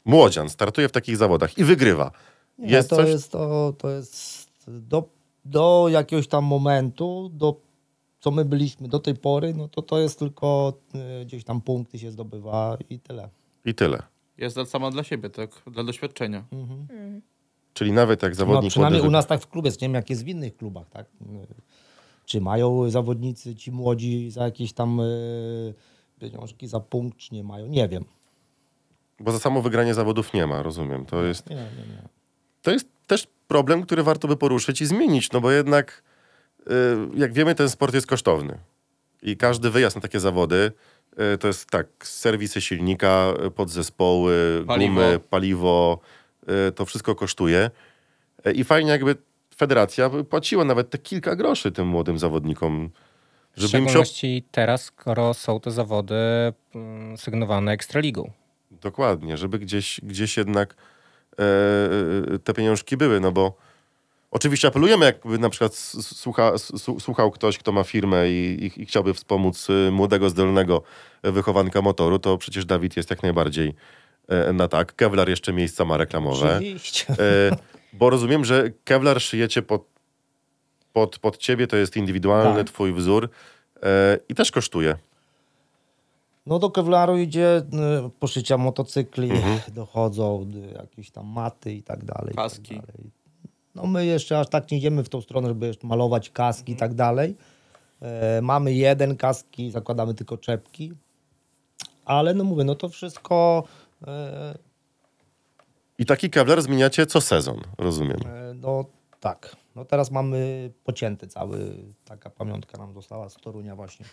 młodzian 0.05 0.49
startuje 0.49 0.89
w 0.89 0.91
takich 0.91 1.17
zawodach 1.17 1.57
i 1.57 1.63
wygrywa, 1.63 2.11
Nie, 2.57 2.71
jest 2.71 2.89
to, 2.89 2.95
coś... 2.95 3.09
jest, 3.09 3.31
to, 3.31 3.73
to 3.77 3.89
jest 3.89 4.49
do, 4.67 5.03
do 5.45 5.85
jakiegoś 5.89 6.27
tam 6.27 6.43
momentu, 6.43 7.29
do 7.33 7.55
co 8.25 8.31
my 8.31 8.45
byliśmy 8.45 8.87
do 8.87 8.99
tej 8.99 9.15
pory, 9.15 9.53
no 9.53 9.67
to 9.67 9.81
to 9.81 9.99
jest 9.99 10.19
tylko 10.19 10.73
y, 11.21 11.25
gdzieś 11.25 11.43
tam 11.43 11.61
punkty 11.61 11.99
się 11.99 12.11
zdobywa 12.11 12.77
i 12.89 12.99
tyle. 12.99 13.29
I 13.65 13.73
tyle. 13.75 14.01
Jest 14.37 14.55
dla- 14.55 14.65
sama 14.65 14.91
dla 14.91 15.03
siebie, 15.03 15.29
tak? 15.29 15.49
Dla 15.67 15.83
doświadczenia. 15.83 16.43
mm. 16.51 17.21
Czyli 17.73 17.91
nawet 17.91 18.23
jak 18.23 18.31
No, 18.31 18.35
zawodnik 18.35 18.69
przynajmniej 18.71 19.01
młody 19.01 19.09
u 19.09 19.11
nas 19.11 19.27
tak 19.27 19.41
w 19.41 19.47
klubie, 19.47 19.69
nie 19.71 19.75
wiem 19.79 19.93
jak 19.93 20.09
jest 20.09 20.25
w 20.25 20.27
innych 20.27 20.57
klubach, 20.57 20.89
tak? 20.89 21.05
Y, 21.05 21.47
Czy 22.25 22.41
mają 22.41 22.89
zawodnicy 22.89 23.55
ci 23.55 23.71
młodzi 23.71 24.31
za 24.31 24.43
jakieś 24.43 24.73
tam 24.73 24.99
y, 24.99 25.73
pieniążki 26.19 26.67
za 26.67 26.79
punkt, 26.79 27.17
czy 27.17 27.33
nie 27.35 27.43
mają? 27.43 27.67
Nie 27.67 27.87
wiem. 27.87 28.05
Bo 29.19 29.31
za 29.31 29.39
samo 29.39 29.61
wygranie 29.61 29.93
zawodów 29.93 30.33
nie 30.33 30.47
ma, 30.47 30.63
rozumiem. 30.63 31.05
To 31.05 31.23
jest, 31.23 31.49
Nie, 31.49 31.55
nie, 31.55 31.61
nie. 31.61 32.01
to 32.61 32.71
jest 32.71 32.87
też 33.07 33.27
problem, 33.47 33.83
który 33.83 34.03
warto 34.03 34.27
by 34.27 34.37
poruszyć 34.37 34.81
i 34.81 34.85
zmienić, 34.85 35.31
no 35.31 35.41
bo 35.41 35.51
jednak, 35.51 36.03
jak 37.15 37.33
wiemy, 37.33 37.55
ten 37.55 37.69
sport 37.69 37.93
jest 37.93 38.07
kosztowny. 38.07 38.57
I 39.21 39.37
każdy 39.37 39.69
wyjazd 39.69 39.95
na 39.95 40.01
takie 40.01 40.19
zawody 40.19 40.71
y, 41.33 41.37
to 41.37 41.47
jest 41.47 41.69
tak, 41.69 41.87
serwisy 42.03 42.61
silnika, 42.61 43.33
y, 43.47 43.51
podzespoły, 43.51 44.63
Paliwo. 44.67 44.93
gumy, 44.93 45.19
paliwo, 45.29 45.99
y, 46.67 46.71
to 46.71 46.85
wszystko 46.85 47.15
kosztuje. 47.15 47.71
Y, 48.47 48.51
I 48.51 48.63
fajnie 48.63 48.91
jakby 48.91 49.15
federacja 49.55 50.09
płaciła 50.29 50.63
nawet 50.65 50.89
te 50.89 50.97
kilka 50.97 51.35
groszy 51.35 51.71
tym 51.71 51.87
młodym 51.87 52.19
zawodnikom, 52.19 52.89
W 53.57 53.61
żeby 53.61 53.77
im 53.77 53.83
się... 53.83 53.89
szczególności 53.89 54.43
teraz, 54.51 54.83
skoro 54.83 55.33
są 55.33 55.59
te 55.59 55.71
zawody 55.71 56.15
mm, 56.75 57.17
sygnowane 57.17 57.71
Ekstraligą. 57.71 58.31
Dokładnie, 58.71 59.37
żeby 59.37 59.59
gdzieś, 59.59 59.99
gdzieś 60.03 60.37
jednak 60.37 60.75
e, 61.39 62.39
te 62.43 62.53
pieniążki 62.53 62.97
były, 62.97 63.19
no 63.19 63.31
bo 63.31 63.57
oczywiście 64.35 64.67
apelujemy, 64.67 65.05
jakby 65.05 65.39
na 65.39 65.49
przykład 65.49 65.75
słucha, 65.75 66.51
słuchał 66.99 67.31
ktoś, 67.31 67.57
kto 67.57 67.71
ma 67.71 67.83
firmę 67.83 68.29
i, 68.29 68.65
i, 68.65 68.81
i 68.81 68.85
chciałby 68.85 69.13
wspomóc 69.13 69.69
y, 69.69 69.89
młodego, 69.91 70.29
zdolnego 70.29 70.81
wychowanka 71.23 71.81
motoru, 71.81 72.19
to 72.19 72.37
przecież 72.37 72.65
Dawid 72.65 72.97
jest 72.97 73.09
jak 73.09 73.23
najbardziej 73.23 73.73
e, 74.27 74.53
na 74.53 74.67
tak. 74.67 74.95
Kevlar 74.95 75.29
jeszcze 75.29 75.53
miejsca 75.53 75.85
ma 75.85 75.97
reklamowe. 75.97 76.55
Oczywiście. 76.57 77.05
E, 77.09 77.15
bo 77.93 78.09
rozumiem, 78.09 78.45
że 78.45 78.71
Kevlar 78.83 79.21
szyjecie 79.21 79.61
pod, 79.61 79.85
pod, 80.93 81.19
pod 81.19 81.37
ciebie, 81.37 81.67
to 81.67 81.77
jest 81.77 81.97
indywidualny 81.97 82.63
Tak. 82.63 82.73
twój 82.73 82.93
wzór 82.93 83.29
e, 83.83 84.19
i 84.29 84.35
też 84.35 84.51
kosztuje. 84.51 84.95
No 86.45 86.59
do 86.59 86.71
Kevlaru 86.71 87.17
idzie 87.17 87.57
y, 87.57 88.09
poszycia 88.19 88.57
motocykli, 88.57 89.31
Mhm. 89.31 89.59
dochodzą 89.73 90.47
y, 90.71 90.73
jakieś 90.73 91.11
tam 91.11 91.25
maty 91.27 91.73
i 91.73 91.83
tak 91.83 92.03
dalej. 92.05 92.33
i 92.33 92.35
Kaski. 92.35 92.75
Tak 92.75 92.85
dalej. 92.85 93.11
No 93.75 93.85
my 93.87 94.05
jeszcze 94.05 94.39
aż 94.39 94.49
tak 94.49 94.71
nie 94.71 94.77
idziemy 94.77 95.03
w 95.03 95.09
tą 95.09 95.21
stronę, 95.21 95.47
żeby 95.47 95.67
jeszcze 95.67 95.87
malować 95.87 96.29
kaski 96.29 96.71
i 96.71 96.75
tak 96.75 96.93
dalej. 96.93 97.35
E, 98.01 98.41
mamy 98.41 98.73
jeden 98.73 99.17
kaski, 99.17 99.71
zakładamy 99.71 100.13
tylko 100.13 100.37
czepki. 100.37 100.91
Ale 102.05 102.33
no 102.33 102.43
mówię, 102.43 102.63
no 102.63 102.75
to 102.75 102.89
wszystko 102.89 103.63
e, 104.07 104.57
I 105.97 106.05
taki 106.05 106.29
Kevlar 106.29 106.61
zmieniacie 106.61 107.05
co 107.05 107.21
sezon, 107.21 107.61
rozumiem. 107.77 108.19
e, 108.27 108.53
no 108.53 108.85
tak. 109.19 109.55
No 109.75 109.85
teraz 109.85 110.11
mamy 110.11 110.71
pocięty 110.83 111.27
cały, 111.27 111.75
taka 112.05 112.29
pamiątka 112.29 112.77
nam 112.77 112.93
została 112.93 113.29
z 113.29 113.35
Torunia 113.35 113.75
właśnie, 113.75 114.05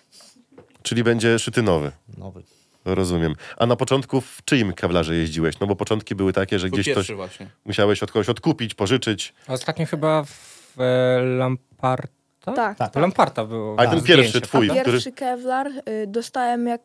Czyli 0.82 1.04
będzie 1.04 1.38
szyty 1.38 1.62
nowy. 1.62 1.92
nowy. 2.18 2.42
Rozumiem. 2.84 3.34
A 3.56 3.66
na 3.66 3.76
początku 3.76 4.20
w 4.20 4.38
czyim 4.44 4.72
kewlarze 4.72 5.14
jeździłeś? 5.16 5.60
No 5.60 5.66
bo 5.66 5.76
początki 5.76 6.14
były 6.14 6.32
takie, 6.32 6.58
że 6.58 6.68
Był 6.68 6.72
gdzieś 6.78 6.86
pierwszy 6.94 7.14
właśnie. 7.14 7.46
musiałeś 7.64 8.02
od 8.02 8.12
kogoś 8.12 8.28
odkupić, 8.28 8.74
pożyczyć. 8.74 9.34
A 9.48 9.52
Ostatnio 9.52 9.86
chyba 9.86 10.24
w 10.24 10.80
e, 10.80 11.22
Lamparta? 11.22 12.08
Tak, 12.44 12.78
Tak. 12.78 12.92
W 12.92 12.96
Lamparta 12.96 13.44
było. 13.44 13.76
A 13.80 13.86
ten 13.86 14.00
zdjęcie, 14.00 14.22
pierwszy 14.22 14.40
twój, 14.40 14.68
który... 14.68 14.84
Pierwszy 14.84 15.12
Kevlar 15.12 15.66
y, 15.68 16.06
dostałem 16.06 16.66
jak 16.66 16.80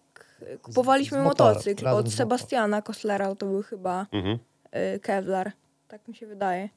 kupowaliśmy 0.62 1.21
z 1.21 1.23
motorem, 1.23 1.53
motocykl 1.53 1.86
razem 1.86 1.99
od 2.05 2.13
Sebastiana 2.13 2.81
Koslera, 2.81 3.36
to 3.36 3.45
był 3.45 3.63
chyba 3.63 4.05
Mhm. 4.12 4.38
y, 4.95 4.99
Kevlar. 4.99 5.51
Tak 5.88 6.07
mi 6.07 6.15
się 6.15 6.27
wydaje. 6.27 6.69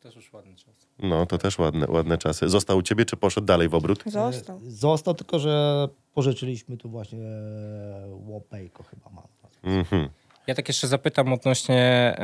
Też 0.00 0.16
już 0.16 0.32
ładny 0.32 0.54
czas. 0.56 0.74
No, 0.98 1.26
to 1.26 1.38
też 1.38 1.58
ładne, 1.58 1.86
ładne 1.86 2.18
czasy. 2.18 2.48
Został 2.48 2.78
u 2.78 2.82
ciebie, 2.82 3.04
czy 3.04 3.16
poszedł 3.16 3.46
dalej 3.46 3.68
w 3.68 3.74
obrót? 3.74 4.02
Został. 4.06 4.56
E, 4.56 4.70
Został, 4.70 5.14
tylko 5.14 5.38
że 5.38 5.88
pożyczyliśmy 6.14 6.76
tu 6.76 6.90
właśnie 6.90 7.24
e, 7.26 8.06
Łopejko 8.08 8.82
chyba 8.82 9.10
ma. 9.10 9.22
Mhm. 9.62 10.08
Ja 10.46 10.54
tak 10.54 10.68
jeszcze 10.68 10.88
zapytam 10.88 11.32
odnośnie 11.32 12.16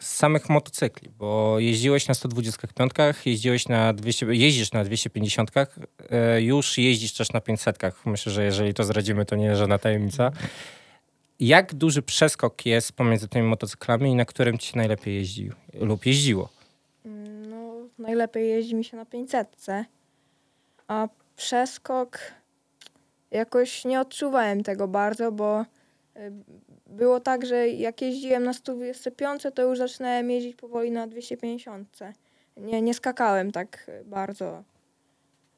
samych 0.00 0.48
motocykli, 0.48 1.08
bo 1.18 1.58
jeździłeś 1.58 2.08
na 2.08 2.14
125, 2.14 2.92
jeździłeś 3.24 3.68
na 3.68 3.92
200, 3.92 4.26
jeździsz 4.26 4.72
na 4.72 4.84
250, 4.84 5.50
e, 6.10 6.42
już 6.42 6.78
jeździsz 6.78 7.12
też 7.12 7.32
na 7.32 7.40
500. 7.40 7.78
Myślę, 8.04 8.32
że 8.32 8.44
jeżeli 8.44 8.74
to 8.74 8.84
zdradzimy, 8.84 9.24
to 9.24 9.36
nie 9.36 9.44
jest 9.44 9.58
żadna 9.58 9.78
tajemnica. 9.78 10.30
Jak 11.40 11.74
duży 11.74 12.02
przeskok 12.02 12.66
jest 12.66 12.92
pomiędzy 12.92 13.28
tymi 13.28 13.48
motocyklami 13.48 14.10
i 14.10 14.14
na 14.14 14.24
którym 14.24 14.58
ci 14.58 14.76
najlepiej 14.76 15.14
jeździł 15.14 15.52
lub 15.74 16.06
jeździło? 16.06 16.48
Najlepiej 18.00 18.48
jeździ 18.48 18.74
mi 18.74 18.84
się 18.84 18.96
na 18.96 19.04
500, 19.04 19.66
a 20.88 21.08
przeskok 21.36 22.18
jakoś 23.30 23.84
nie 23.84 24.00
odczuwałem 24.00 24.62
tego 24.62 24.88
bardzo, 24.88 25.32
bo 25.32 25.60
y, 25.60 25.66
było 26.86 27.20
tak, 27.20 27.46
że 27.46 27.68
jak 27.68 28.02
jeździłem 28.02 28.44
na 28.44 28.52
125, 28.52 29.42
to 29.54 29.62
już 29.62 29.78
zaczynałem 29.78 30.30
jeździć 30.30 30.56
powoli 30.56 30.90
na 30.90 31.06
250. 31.06 31.98
Nie, 32.56 32.82
nie 32.82 32.94
skakałem 32.94 33.52
tak 33.52 33.90
bardzo. 34.04 34.64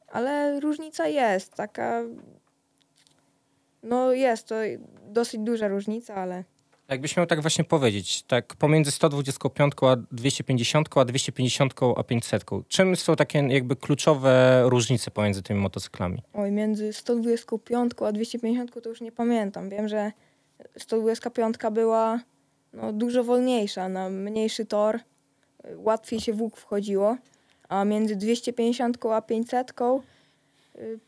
Ale 0.09 0.61
różnica 0.61 1.07
jest 1.07 1.55
taka. 1.55 2.03
No 3.83 4.13
jest 4.13 4.47
to 4.47 4.55
dosyć 5.07 5.41
duża 5.41 5.69
różnica, 5.69 6.15
ale 6.15 6.45
Jakbyś 6.93 7.17
miał 7.17 7.27
tak 7.27 7.41
właśnie 7.43 7.65
powiedzieć, 7.65 8.23
tak 8.23 8.55
pomiędzy 8.57 8.91
125 8.91 9.73
a 9.83 9.97
250, 9.97 10.89
a 10.97 11.05
250 11.05 11.75
a 11.97 12.03
500, 12.03 12.45
czym 12.69 12.97
są 12.97 13.17
takie 13.17 13.39
jakby 13.39 13.77
kluczowe 13.77 14.63
różnice 14.65 15.11
pomiędzy 15.11 15.43
tymi 15.43 15.61
motocyklami? 15.61 16.23
Oj, 16.35 16.53
między 16.53 16.93
125 16.93 17.93
a 18.07 18.13
250 18.13 18.83
to 18.83 18.89
już 18.89 19.01
nie 19.01 19.13
pamiętam. 19.13 19.71
Wiem, 19.71 19.89
że 19.89 20.13
125 20.79 21.57
była 21.73 22.21
no, 22.73 22.93
dużo 22.93 23.25
wolniejsza, 23.25 23.89
na 23.89 24.09
mniejszy 24.09 24.67
tor, 24.67 24.97
y, 24.97 25.79
łatwiej 25.79 26.21
się 26.21 26.33
w 26.33 26.41
łuk 26.43 26.57
wchodziło, 26.57 27.17
a 27.69 27.85
między 27.85 28.17
250 28.17 29.07
a 29.07 29.23
500 29.23 29.71
y, 29.71 30.99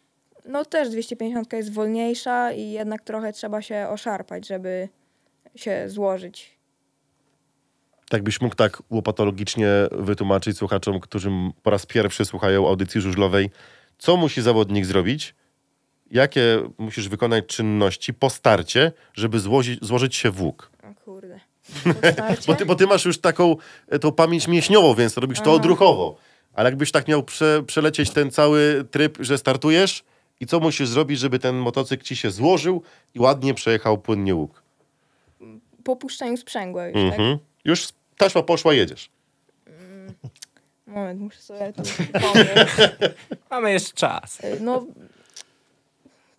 no 0.44 0.64
też 0.64 0.88
250 0.88 1.52
jest 1.52 1.72
wolniejsza 1.72 2.52
i 2.52 2.70
jednak 2.70 3.02
trochę 3.02 3.32
trzeba 3.32 3.62
się 3.62 3.86
oszarpać, 3.90 4.46
żeby 4.46 4.88
się 5.56 5.88
złożyć. 5.88 6.54
Tak 8.08 8.22
byś 8.22 8.40
mógł 8.40 8.54
tak 8.54 8.82
łopatologicznie 8.90 9.68
wytłumaczyć 9.92 10.56
słuchaczom, 10.56 11.00
którzy 11.00 11.30
po 11.62 11.70
raz 11.70 11.86
pierwszy 11.86 12.24
słuchają 12.24 12.68
audycji 12.68 13.00
żużlowej, 13.00 13.50
co 13.98 14.16
musi 14.16 14.42
zawodnik 14.42 14.86
zrobić, 14.86 15.34
jakie 16.10 16.62
musisz 16.78 17.08
wykonać 17.08 17.46
czynności 17.46 18.14
po 18.14 18.30
starcie, 18.30 18.92
żeby 19.14 19.40
złożyć, 19.40 19.84
złożyć 19.84 20.16
się 20.16 20.30
w 20.30 20.42
łuk. 20.42 20.70
O 20.82 21.04
kurde. 21.04 21.40
Bo 22.46 22.54
ty, 22.54 22.66
bo 22.66 22.74
ty 22.74 22.86
masz 22.86 23.04
już 23.04 23.18
taką 23.18 23.56
e, 23.88 23.98
tą 23.98 24.12
pamięć 24.12 24.48
mięśniową, 24.48 24.94
więc 24.94 25.16
robisz 25.16 25.38
to 25.38 25.44
Aha. 25.44 25.52
odruchowo. 25.52 26.16
Ale 26.54 26.70
jakbyś 26.70 26.92
tak 26.92 27.08
miał 27.08 27.22
prze, 27.22 27.62
przelecieć 27.66 28.10
ten 28.10 28.30
cały 28.30 28.84
tryb, 28.90 29.18
że 29.20 29.38
startujesz 29.38 30.04
i 30.40 30.46
co 30.46 30.60
musisz 30.60 30.88
zrobić, 30.88 31.18
żeby 31.18 31.38
ten 31.38 31.56
motocykl 31.56 32.04
ci 32.04 32.16
się 32.16 32.30
złożył 32.30 32.82
i 33.14 33.20
ładnie 33.20 33.54
przejechał 33.54 33.98
płynnie 33.98 34.34
łuk. 34.34 34.63
Po 35.84 35.96
puszczeniu 35.96 36.36
sprzęgła 36.36 36.86
już, 36.86 36.94
tak? 36.94 37.04
Mhm. 37.20 37.38
Już 37.64 37.88
taśma 38.16 38.42
poszła, 38.42 38.74
jedziesz. 38.74 39.10
Moment, 40.86 41.20
muszę 41.20 41.40
sobie 41.40 41.72
to 41.72 41.82
przypomnieć. 41.92 42.68
Mamy 43.50 43.72
jeszcze 43.72 43.92
czas. 43.96 44.42
No, 44.60 44.86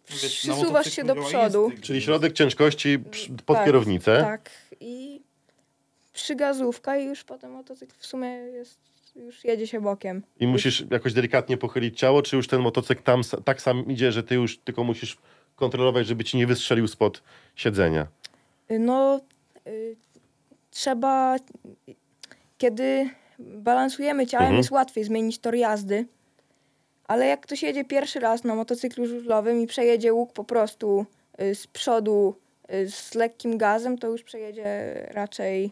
Przesuwasz 0.05 0.91
się 0.93 1.03
do 1.03 1.15
przodu. 1.15 1.71
Czyli 1.81 2.01
środek 2.01 2.33
ciężkości 2.33 2.99
przy- 2.99 3.29
pod 3.45 3.57
Tak, 3.57 3.65
kierownicę. 3.65 4.21
Tak. 4.21 4.49
I 4.79 5.21
przygazówka 6.13 6.97
i 6.97 7.05
już 7.05 7.23
potem 7.23 7.51
motocykl 7.51 7.93
w 7.97 8.05
sumie 8.05 8.27
jest, 8.27 8.77
już 9.15 9.43
jedzie 9.43 9.67
się 9.67 9.81
bokiem. 9.81 10.23
I 10.39 10.47
musisz 10.47 10.83
jakoś 10.91 11.13
delikatnie 11.13 11.57
pochylić 11.57 11.99
ciało, 11.99 12.21
czy 12.21 12.35
już 12.35 12.47
ten 12.47 12.61
motocykl 12.61 13.03
tam 13.03 13.21
sa- 13.21 13.41
tak 13.43 13.61
sam 13.61 13.85
idzie, 13.91 14.11
że 14.11 14.23
ty 14.23 14.35
już 14.35 14.57
tylko 14.57 14.83
musisz 14.83 15.17
kontrolować, 15.55 16.07
żeby 16.07 16.23
ci 16.23 16.37
nie 16.37 16.47
wystrzelił 16.47 16.87
spod 16.87 17.21
siedzenia. 17.55 18.07
No, 18.79 19.19
trzeba, 20.71 21.35
kiedy 22.57 23.09
balansujemy 23.39 24.27
ciałem, 24.27 24.45
Mhm. 24.45 24.57
jest 24.57 24.71
łatwiej 24.71 25.03
zmienić 25.03 25.39
tor 25.39 25.55
jazdy. 25.55 26.05
Ale 27.07 27.27
jak 27.27 27.41
ktoś 27.41 27.63
jedzie 27.63 27.85
pierwszy 27.85 28.19
raz 28.19 28.43
na 28.43 28.55
motocyklu 28.55 29.05
żużlowym 29.05 29.61
i 29.61 29.67
przejedzie 29.67 30.13
łuk 30.13 30.33
po 30.33 30.43
prostu 30.43 31.05
y, 31.41 31.55
z 31.55 31.67
przodu 31.67 32.35
y, 32.73 32.89
z 32.91 33.15
lekkim 33.15 33.57
gazem, 33.57 33.97
to 33.97 34.07
już 34.07 34.23
przejedzie 34.23 34.93
raczej 35.11 35.71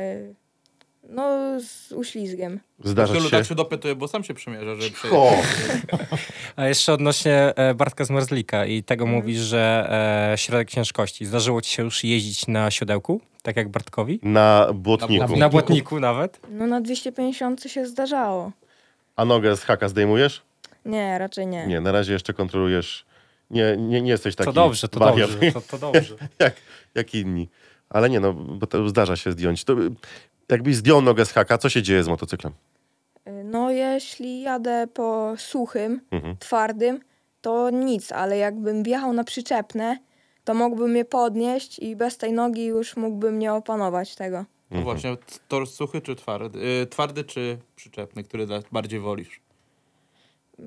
y, 0.00 0.34
no, 1.08 1.56
z 1.60 1.92
uślizgiem. 1.92 2.60
Zdarza 2.84 3.20
się. 3.20 3.30
tak 3.30 3.46
się 3.46 3.54
dopytuję, 3.54 3.94
bo 3.94 4.08
sam 4.08 4.24
się 4.24 4.34
przymierza. 4.34 4.72
O, 5.10 5.32
A 6.56 6.66
jeszcze 6.68 6.92
odnośnie 6.92 7.52
e, 7.56 7.74
Bartka 7.74 8.04
Zmarzlika 8.04 8.66
i 8.66 8.82
tego 8.82 9.06
mówisz, 9.06 9.38
że 9.38 9.88
e, 10.32 10.38
środek 10.38 10.70
ciężkości. 10.70 11.26
Zdarzyło 11.26 11.60
ci 11.62 11.70
się 11.70 11.82
już 11.82 12.04
jeździć 12.04 12.46
na 12.46 12.70
siodełku, 12.70 13.20
tak 13.42 13.56
jak 13.56 13.68
Bartkowi? 13.68 14.20
na 14.22 14.66
błotniku. 14.74 15.28
Na 15.32 15.36
Na 15.36 15.48
błotniku 15.48 16.00
nawet? 16.00 16.40
No 16.50 16.66
na 16.66 16.80
250 16.80 17.62
się 17.62 17.86
zdarzało. 17.86 18.52
A 19.16 19.24
nogę 19.24 19.56
z 19.56 19.62
haka 19.62 19.88
zdejmujesz? 19.88 20.42
Nie, 20.84 21.18
raczej 21.18 21.46
nie. 21.46 21.66
Nie, 21.66 21.80
na 21.80 21.92
razie 21.92 22.12
jeszcze 22.12 22.32
kontrolujesz. 22.34 23.04
Nie, 23.50 23.76
nie, 23.78 24.02
nie 24.02 24.10
jesteś 24.10 24.36
taki 24.36 24.46
To 24.46 24.52
dobrze, 24.52 24.88
to 24.88 25.00
wariat, 25.00 25.30
dobrze. 25.30 25.52
To, 25.52 25.60
to 25.60 25.78
dobrze. 25.78 26.14
jak, 26.38 26.54
jak 26.94 27.14
inni. 27.14 27.48
Ale 27.90 28.10
nie, 28.10 28.20
no, 28.20 28.32
bo 28.32 28.66
to 28.66 28.88
zdarza 28.88 29.16
się 29.16 29.32
zdjąć. 29.32 29.64
To, 29.64 29.76
jakbyś 30.48 30.76
zdjął 30.76 31.02
nogę 31.02 31.24
z 31.24 31.32
haka, 31.32 31.58
co 31.58 31.68
się 31.68 31.82
dzieje 31.82 32.04
z 32.04 32.08
motocyklem? 32.08 32.52
Y, 33.28 33.44
No 33.44 33.70
jeśli 33.70 34.42
jadę 34.42 34.86
po 34.94 35.32
suchym, 35.36 36.00
Mhm. 36.10 36.36
twardym, 36.36 37.00
to 37.40 37.70
nic, 37.70 38.12
ale 38.12 38.36
jakbym 38.36 38.82
wjechał 38.82 39.12
na 39.12 39.24
przyczepne, 39.24 39.98
to 40.44 40.54
mógłbym 40.54 40.96
je 40.96 41.04
podnieść 41.04 41.78
i 41.78 41.96
bez 41.96 42.18
tej 42.18 42.32
nogi 42.32 42.64
już 42.64 42.96
mógłbym 42.96 43.38
nie 43.38 43.52
opanować 43.52 44.14
tego. 44.16 44.44
No 44.70 44.82
właśnie, 44.82 45.16
t- 45.16 45.22
tor 45.48 45.66
suchy 45.66 46.00
czy 46.00 46.16
twardy? 46.16 46.58
Y, 46.82 46.86
twardy 46.86 47.24
czy 47.24 47.58
przyczepny, 47.76 48.24
który 48.24 48.46
bardziej 48.72 49.00
wolisz? 49.00 49.40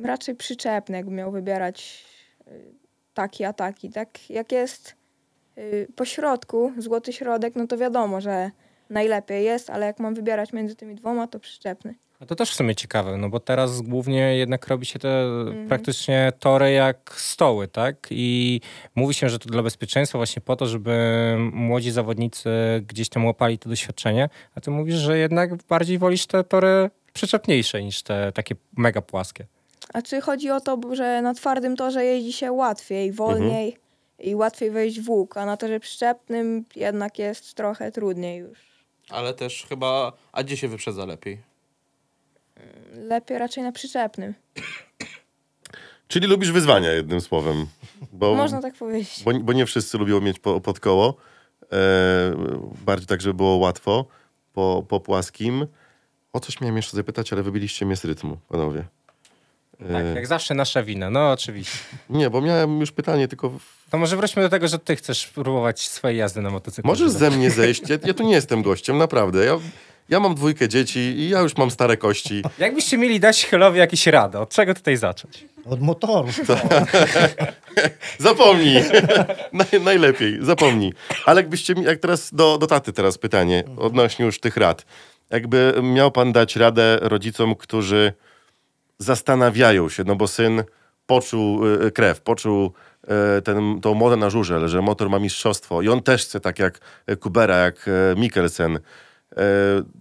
Raczej 0.04 0.36
przyczepny, 0.36 0.98
jakbym 0.98 1.16
miał 1.16 1.32
wybierać 1.32 2.06
y, 2.48 2.74
taki, 3.14 3.44
a 3.44 3.54
taki. 3.54 3.90
Tak 3.90 4.30
jak 4.30 4.52
jest 4.52 4.96
po 5.96 6.06
środku, 6.06 6.74
złoty 6.78 7.14
środek, 7.14 7.56
no 7.56 7.68
to 7.68 7.78
wiadomo, 7.78 8.22
że 8.22 8.52
najlepiej 8.90 9.46
jest, 9.46 9.70
ale 9.70 9.86
jak 9.86 10.00
mam 10.00 10.16
wybierać 10.16 10.54
między 10.54 10.76
tymi 10.76 10.96
dwoma, 10.96 11.28
to 11.28 11.40
przyczepny. 11.40 11.96
A 12.20 12.26
to 12.26 12.36
też 12.36 12.52
w 12.52 12.56
sumie 12.56 12.76
ciekawe, 12.76 13.18
no 13.18 13.30
bo 13.30 13.40
teraz 13.40 13.82
głównie 13.82 14.38
jednak 14.38 14.68
robi 14.68 14.86
się 14.86 15.00
te 15.00 15.26
praktycznie 15.68 16.32
tory 16.40 16.72
jak 16.72 17.14
stoły, 17.18 17.68
tak? 17.68 18.08
I 18.12 18.62
mówi 18.96 19.14
się, 19.14 19.30
że 19.30 19.40
to 19.40 19.50
dla 19.50 19.64
bezpieczeństwa 19.64 20.20
właśnie 20.20 20.42
po 20.42 20.56
to, 20.56 20.66
żeby 20.66 21.36
młodzi 21.52 21.92
zawodnicy 21.92 22.50
gdzieś 22.88 23.10
tam 23.10 23.26
łapali 23.26 23.58
to 23.58 23.70
doświadczenie, 23.70 24.30
a 24.56 24.62
ty 24.62 24.72
mówisz, 24.72 24.96
że 24.96 25.18
jednak 25.18 25.56
bardziej 25.56 25.98
wolisz 25.98 26.26
te 26.26 26.44
tory 26.44 26.90
przyczepniejsze 27.14 27.84
niż 27.84 28.04
te 28.04 28.32
takie 28.32 28.56
mega 28.78 29.02
płaskie. 29.02 29.46
A 29.94 30.02
czy 30.02 30.22
chodzi 30.22 30.50
o 30.52 30.62
to, 30.62 30.80
że 30.92 31.22
na 31.22 31.34
twardym 31.34 31.76
torze 31.76 32.06
jeździ 32.06 32.34
się 32.34 32.52
łatwiej, 32.52 33.12
wolniej 33.12 33.78
i 34.20 34.36
łatwiej 34.36 34.72
wejść 34.72 35.02
w 35.02 35.10
łuk, 35.10 35.38
a 35.38 35.46
na 35.46 35.58
torze 35.58 35.80
przyczepnym 35.80 36.66
jednak 36.76 37.20
jest 37.20 37.54
trochę 37.54 37.92
trudniej 37.92 38.40
już. 38.40 38.75
Ale 39.10 39.34
też 39.34 39.66
chyba... 39.70 40.14
A 40.32 40.44
gdzie 40.44 40.58
się 40.58 40.68
wyprzedza 40.68 41.06
lepiej? 41.06 41.42
Lepiej 42.94 43.38
raczej 43.38 43.64
na 43.64 43.72
przyczepnym. 43.72 44.34
Czyli 46.08 46.28
lubisz 46.28 46.52
wyzwania, 46.52 46.92
jednym 46.92 47.22
słowem. 47.22 47.68
Bo, 48.14 48.36
Można 48.36 48.62
tak 48.62 48.76
powiedzieć. 48.76 49.22
bo, 49.24 49.34
bo 49.34 49.54
nie 49.54 49.66
wszyscy 49.66 49.98
lubią 49.98 50.22
mieć 50.22 50.40
po, 50.40 50.62
pod 50.62 50.80
koło. 50.80 51.16
E, 51.72 51.78
bardziej 52.86 53.08
tak, 53.08 53.22
żeby 53.22 53.34
było 53.34 53.56
łatwo. 53.56 54.06
Po, 54.54 54.86
po 54.88 55.00
płaskim. 55.00 55.68
O 56.34 56.40
coś 56.40 56.62
miałem 56.62 56.76
jeszcze 56.76 56.98
zapytać, 56.98 57.34
ale 57.34 57.44
wybiliście 57.44 57.86
mnie 57.86 57.96
z 57.96 58.06
rytmu, 58.06 58.38
panowie. 58.48 58.86
E, 59.82 59.94
Tak, 59.94 60.16
jak 60.16 60.28
zawsze 60.28 60.54
nasza 60.54 60.84
wina, 60.84 61.10
no 61.10 61.32
oczywiście. 61.32 61.78
Nie, 62.10 62.30
bo 62.30 62.42
miałem 62.42 62.80
już 62.80 62.92
pytanie, 62.92 63.28
tylko 63.28 63.52
To 63.90 63.98
może 63.98 64.18
wróćmy 64.18 64.44
do 64.44 64.50
tego, 64.50 64.68
że 64.68 64.80
ty 64.80 64.96
chcesz 64.96 65.28
próbować 65.28 65.88
swojej 65.90 66.18
jazdy 66.18 66.42
na 66.42 66.50
motocyklu. 66.50 66.88
możesz 66.92 67.12
Że- 67.12 67.18
ze 67.20 67.32
mnie 67.32 67.52
zejść. 67.62 67.90
Ja, 67.90 67.98
ja 68.06 68.14
tu 68.14 68.24
nie 68.24 68.34
jestem 68.34 68.62
gościem, 68.62 68.98
naprawdę. 68.98 69.46
Ja, 69.46 69.58
ja 70.10 70.20
mam 70.20 70.36
dwójkę 70.36 70.70
dzieci 70.70 71.00
i 71.00 71.30
ja 71.30 71.40
już 71.42 71.58
mam 71.58 71.72
stare 71.72 71.98
kości. 71.98 72.44
Jakbyście 72.60 72.98
mieli 72.98 73.20
dać 73.20 73.46
Chylowi 73.46 73.80
jakieś 73.80 74.08
rady, 74.08 74.40
od 74.40 74.50
czego 74.50 74.74
tutaj 74.74 74.98
zacząć? 74.98 75.46
Od 75.66 75.82
motoru. 75.82 76.28
Zapomnij. 78.20 78.84
Naj, 79.54 79.82
najlepiej, 79.82 80.38
zapomnij. 80.42 80.94
Ale 81.26 81.42
jakbyście 81.42 81.76
mi, 81.76 81.84
jak 81.84 82.00
teraz 82.00 82.34
do, 82.34 82.58
do 82.58 82.68
taty 82.68 82.94
teraz 82.94 83.18
pytanie 83.18 83.64
odnośnie 83.78 84.26
już 84.26 84.40
tych 84.40 84.58
rad. 84.58 84.86
Jakby 85.30 85.74
miał 85.84 86.12
pan 86.12 86.32
dać 86.34 86.56
radę 86.56 86.98
rodzicom, 87.02 87.56
którzy 87.56 88.14
zastanawiają 89.00 89.90
się, 89.90 90.04
no 90.04 90.16
bo 90.16 90.28
syn 90.28 90.64
poczuł 91.06 91.68
y, 91.68 91.92
krew, 91.92 92.22
poczuł 92.22 92.72
y, 93.38 93.42
ten, 93.42 93.82
tą 93.82 93.94
modę 93.94 94.18
na 94.18 94.30
żużel, 94.30 94.68
że 94.68 94.82
motor 94.82 95.10
ma 95.10 95.20
mistrzostwo 95.20 95.82
i 95.82 95.90
on 95.90 96.02
też 96.04 96.26
chce 96.26 96.40
tak 96.40 96.60
jak 96.60 96.80
y, 97.10 97.18
Kubera, 97.18 97.58
jak 97.58 97.88
y, 97.88 97.92
Mikkelsen. 98.18 98.76
Y, 98.76 98.80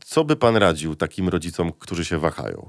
Co 0.05 0.25
by 0.25 0.37
pan 0.37 0.57
radził 0.57 0.97
takim 0.97 1.29
rodzicom, 1.29 1.73
którzy 1.79 2.05
się 2.05 2.19
wahają? 2.19 2.69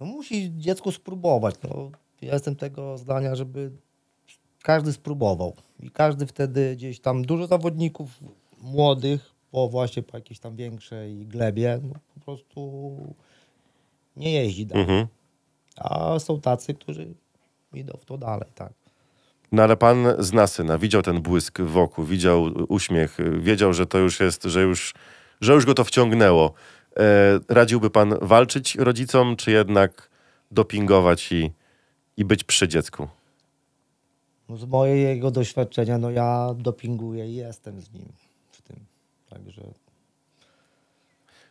No 0.00 0.06
musi 0.06 0.52
dziecko 0.56 0.92
spróbować. 0.92 1.54
No, 1.64 1.90
ja 2.22 2.32
jestem 2.32 2.56
tego 2.56 2.98
zdania, 2.98 3.34
żeby 3.34 3.70
każdy 4.62 4.92
spróbował. 4.92 5.56
I 5.80 5.90
każdy 5.90 6.26
wtedy 6.26 6.76
gdzieś 6.76 7.00
tam, 7.00 7.22
dużo 7.22 7.46
zawodników 7.46 8.10
młodych, 8.60 9.32
po 9.50 9.68
właśnie 9.68 10.02
po 10.02 10.16
jakiejś 10.16 10.40
tam 10.40 10.56
większej 10.56 11.26
glebie, 11.26 11.80
no, 11.82 11.94
po 12.14 12.20
prostu 12.20 12.92
nie 14.16 14.32
jeździ 14.32 14.66
dalej. 14.66 14.82
Mhm. 14.82 15.06
A 15.76 16.18
są 16.18 16.40
tacy, 16.40 16.74
którzy 16.74 17.14
idą 17.74 17.98
w 18.00 18.04
to 18.04 18.18
dalej, 18.18 18.50
tak. 18.54 18.72
No 19.52 19.62
ale 19.62 19.76
pan 19.76 20.06
zna 20.18 20.46
syna, 20.46 20.78
widział 20.78 21.02
ten 21.02 21.22
błysk 21.22 21.60
wokół, 21.60 22.04
widział 22.04 22.44
uśmiech, 22.68 23.18
wiedział, 23.40 23.72
że 23.72 23.86
to 23.86 23.98
już 23.98 24.20
jest, 24.20 24.44
że 24.44 24.62
już, 24.62 24.94
że 25.40 25.52
już 25.52 25.66
go 25.66 25.74
to 25.74 25.84
wciągnęło. 25.84 26.52
E, 26.96 27.40
radziłby 27.48 27.90
pan 27.90 28.14
walczyć 28.22 28.76
rodzicom, 28.76 29.36
czy 29.36 29.50
jednak 29.50 30.10
dopingować 30.50 31.32
i, 31.32 31.52
i 32.16 32.24
być 32.24 32.44
przy 32.44 32.68
dziecku? 32.68 33.08
No, 34.48 34.56
z 34.56 34.64
mojego 34.64 35.30
doświadczenia, 35.30 35.98
no 35.98 36.10
ja 36.10 36.54
dopinguję 36.58 37.28
i 37.28 37.34
jestem 37.34 37.80
z 37.80 37.92
nim 37.92 38.12
w 38.52 38.62
tym. 38.62 38.76
Także 39.30 39.62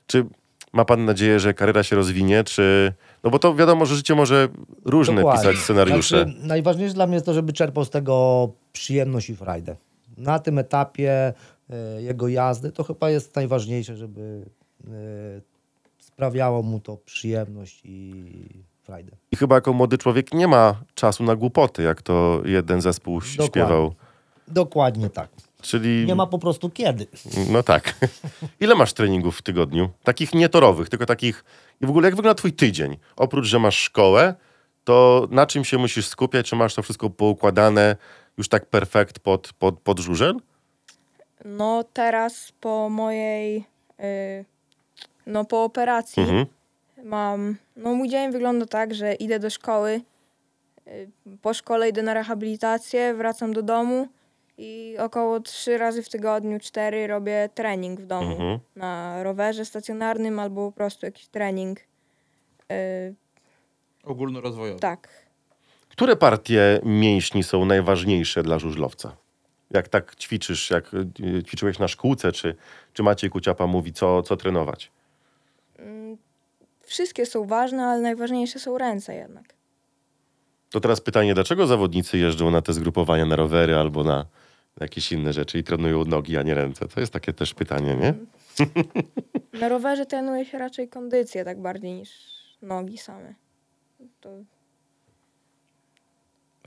Czy 0.07 0.25
ma 0.73 0.85
pan 0.85 1.05
nadzieję, 1.05 1.39
że 1.39 1.53
kariera 1.53 1.83
się 1.83 1.95
rozwinie, 1.95 2.43
czy... 2.43 2.93
No 3.23 3.29
bo 3.29 3.39
to 3.39 3.55
wiadomo, 3.55 3.85
że 3.85 3.95
życie 3.95 4.15
może 4.15 4.49
różne 4.85 5.15
Dokładnie. 5.15 5.49
pisać 5.49 5.63
scenariusze. 5.63 6.23
Znaczy, 6.23 6.39
najważniejsze 6.47 6.95
dla 6.95 7.07
mnie 7.07 7.13
jest 7.15 7.25
to, 7.25 7.33
żeby 7.33 7.53
czerpał 7.53 7.85
z 7.85 7.89
tego 7.89 8.49
przyjemność 8.73 9.29
i 9.29 9.35
frajdę. 9.35 9.75
Na 10.17 10.39
tym 10.39 10.59
etapie 10.59 11.33
e, 11.69 12.01
jego 12.01 12.27
jazdy 12.27 12.71
to 12.71 12.83
chyba 12.83 13.09
jest 13.09 13.35
najważniejsze, 13.35 13.97
żeby 13.97 14.45
e, 14.87 14.91
sprawiało 15.97 16.63
mu 16.63 16.79
to 16.79 16.97
przyjemność 16.97 17.81
i 17.85 18.23
frajdę. 18.81 19.11
I 19.31 19.35
chyba 19.35 19.55
jako 19.55 19.73
młody 19.73 19.97
człowiek 19.97 20.33
nie 20.33 20.47
ma 20.47 20.75
czasu 20.93 21.23
na 21.23 21.35
głupoty, 21.35 21.83
jak 21.83 22.01
to 22.01 22.41
jeden 22.45 22.81
zespół 22.81 23.19
Dokładnie. 23.19 23.47
śpiewał. 23.47 23.93
Dokładnie 24.47 25.09
tak. 25.09 25.29
Czyli... 25.61 26.05
Nie 26.05 26.15
ma 26.15 26.27
po 26.27 26.39
prostu 26.39 26.69
kiedy. 26.69 27.07
No 27.49 27.63
tak. 27.63 27.95
Ile 28.59 28.75
masz 28.75 28.93
treningów 28.93 29.37
w 29.37 29.41
tygodniu? 29.41 29.89
Takich 30.03 30.33
nietorowych, 30.33 30.89
tylko 30.89 31.05
takich. 31.05 31.43
I 31.81 31.85
w 31.85 31.89
ogóle 31.89 32.07
jak 32.07 32.15
wygląda 32.15 32.35
twój 32.35 32.53
tydzień? 32.53 32.97
Oprócz, 33.15 33.45
że 33.45 33.59
masz 33.59 33.77
szkołę, 33.77 34.35
to 34.83 35.27
na 35.31 35.45
czym 35.45 35.65
się 35.65 35.77
musisz 35.77 36.07
skupiać? 36.07 36.49
Czy 36.49 36.55
masz 36.55 36.75
to 36.75 36.81
wszystko 36.83 37.09
poukładane 37.09 37.95
już 38.37 38.47
tak 38.47 38.65
perfekt 38.65 39.19
pod, 39.19 39.53
pod, 39.59 39.79
pod 39.79 39.99
żużel? 39.99 40.35
No 41.45 41.83
teraz 41.93 42.51
po 42.61 42.89
mojej, 42.89 43.65
y, 43.99 44.45
no 45.27 45.45
po 45.45 45.63
operacji 45.63 46.23
Mhm. 46.23 46.45
mam, 47.03 47.55
no 47.75 47.93
mój 47.95 48.09
dzień 48.09 48.31
wygląda 48.31 48.65
tak, 48.65 48.93
że 48.93 49.13
idę 49.13 49.39
do 49.39 49.49
szkoły, 49.49 50.01
y, 50.87 51.07
po 51.41 51.53
szkole 51.53 51.89
idę 51.89 52.03
na 52.03 52.13
rehabilitację, 52.13 53.13
wracam 53.13 53.53
do 53.53 53.61
domu 53.61 54.07
i 54.57 54.95
około 54.99 55.39
trzy 55.39 55.77
razy 55.77 56.03
w 56.03 56.09
tygodniu, 56.09 56.59
cztery 56.59 57.07
robię 57.07 57.49
trening 57.55 58.01
w 58.01 58.05
domu. 58.05 58.31
Mhm. 58.31 58.59
Na 58.75 59.23
rowerze 59.23 59.65
stacjonarnym 59.65 60.39
albo 60.39 60.71
po 60.71 60.77
prostu 60.77 61.05
jakiś 61.05 61.27
trening. 61.27 61.79
Y, 62.71 63.15
Ogólnorozwojowy. 64.03 64.79
tak. 64.79 65.09
Które 65.89 66.15
partie 66.15 66.79
mięśni 66.83 67.43
są 67.43 67.65
najważniejsze 67.65 68.43
dla 68.43 68.59
żużlowca? 68.59 69.17
Jak 69.71 69.87
tak 69.87 70.15
ćwiczysz, 70.15 70.69
jak 70.69 70.93
y, 70.93 71.43
ćwiczyłeś 71.43 71.79
na 71.79 71.87
szkółce, 71.87 72.31
czy, 72.31 72.55
czy 72.93 73.03
Maciej 73.03 73.29
Kuciapa 73.29 73.67
mówi, 73.67 73.93
co, 73.93 74.23
co 74.23 74.37
trenować? 74.37 74.91
Wszystkie 76.85 77.25
są 77.25 77.45
ważne, 77.47 77.85
ale 77.85 78.01
najważniejsze 78.01 78.59
są 78.59 78.77
ręce 78.77 79.15
jednak. 79.15 79.53
To 80.69 80.79
teraz 80.79 81.01
pytanie, 81.01 81.33
dlaczego 81.33 81.67
zawodnicy 81.67 82.17
jeżdżą 82.17 82.51
na 82.51 82.61
te 82.61 82.73
zgrupowania 82.73 83.25
na 83.25 83.35
rowery 83.35 83.75
albo 83.75 84.03
na 84.03 84.25
jakieś 84.81 85.11
inne 85.11 85.33
rzeczy 85.33 85.59
i 85.59 85.63
trenują 85.63 86.05
nogi, 86.05 86.37
a 86.37 86.43
nie 86.43 86.53
ręce? 86.53 86.87
To 86.87 86.99
jest 86.99 87.13
takie 87.13 87.33
też 87.33 87.53
pytanie, 87.53 87.95
nie? 87.95 88.13
Na 89.61 89.69
rowerze 89.69 90.05
trenuje 90.05 90.45
się 90.45 90.57
raczej 90.57 90.89
kondycję 90.89 91.45
tak 91.45 91.61
bardziej 91.61 91.93
niż 91.93 92.09
nogi 92.61 92.97
same. 92.97 93.33
To 94.21 94.29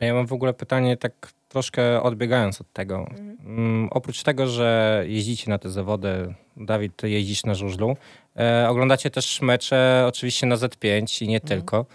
Ja 0.01 0.15
mam 0.15 0.27
w 0.27 0.33
ogóle 0.33 0.55
pytanie 0.55 0.97
tak 0.97 1.33
troszkę 1.49 2.03
odbiegając 2.03 2.61
od 2.61 2.73
tego. 2.73 3.11
Mm, 3.45 3.89
oprócz 3.91 4.23
tego, 4.23 4.47
że 4.47 5.03
jeździcie 5.07 5.51
na 5.51 5.59
te 5.59 5.71
zawody, 5.71 6.35
Dawid, 6.57 6.97
ty 6.97 7.11
jeździsz 7.11 7.45
na 7.45 7.55
żużlu, 7.55 7.97
e, 8.37 8.67
oglądacie 8.69 9.11
też 9.11 9.41
mecze 9.41 10.05
oczywiście 10.09 10.47
na 10.47 10.57
Z5 10.57 11.25
i 11.25 11.29
nie 11.29 11.41
tylko. 11.41 11.87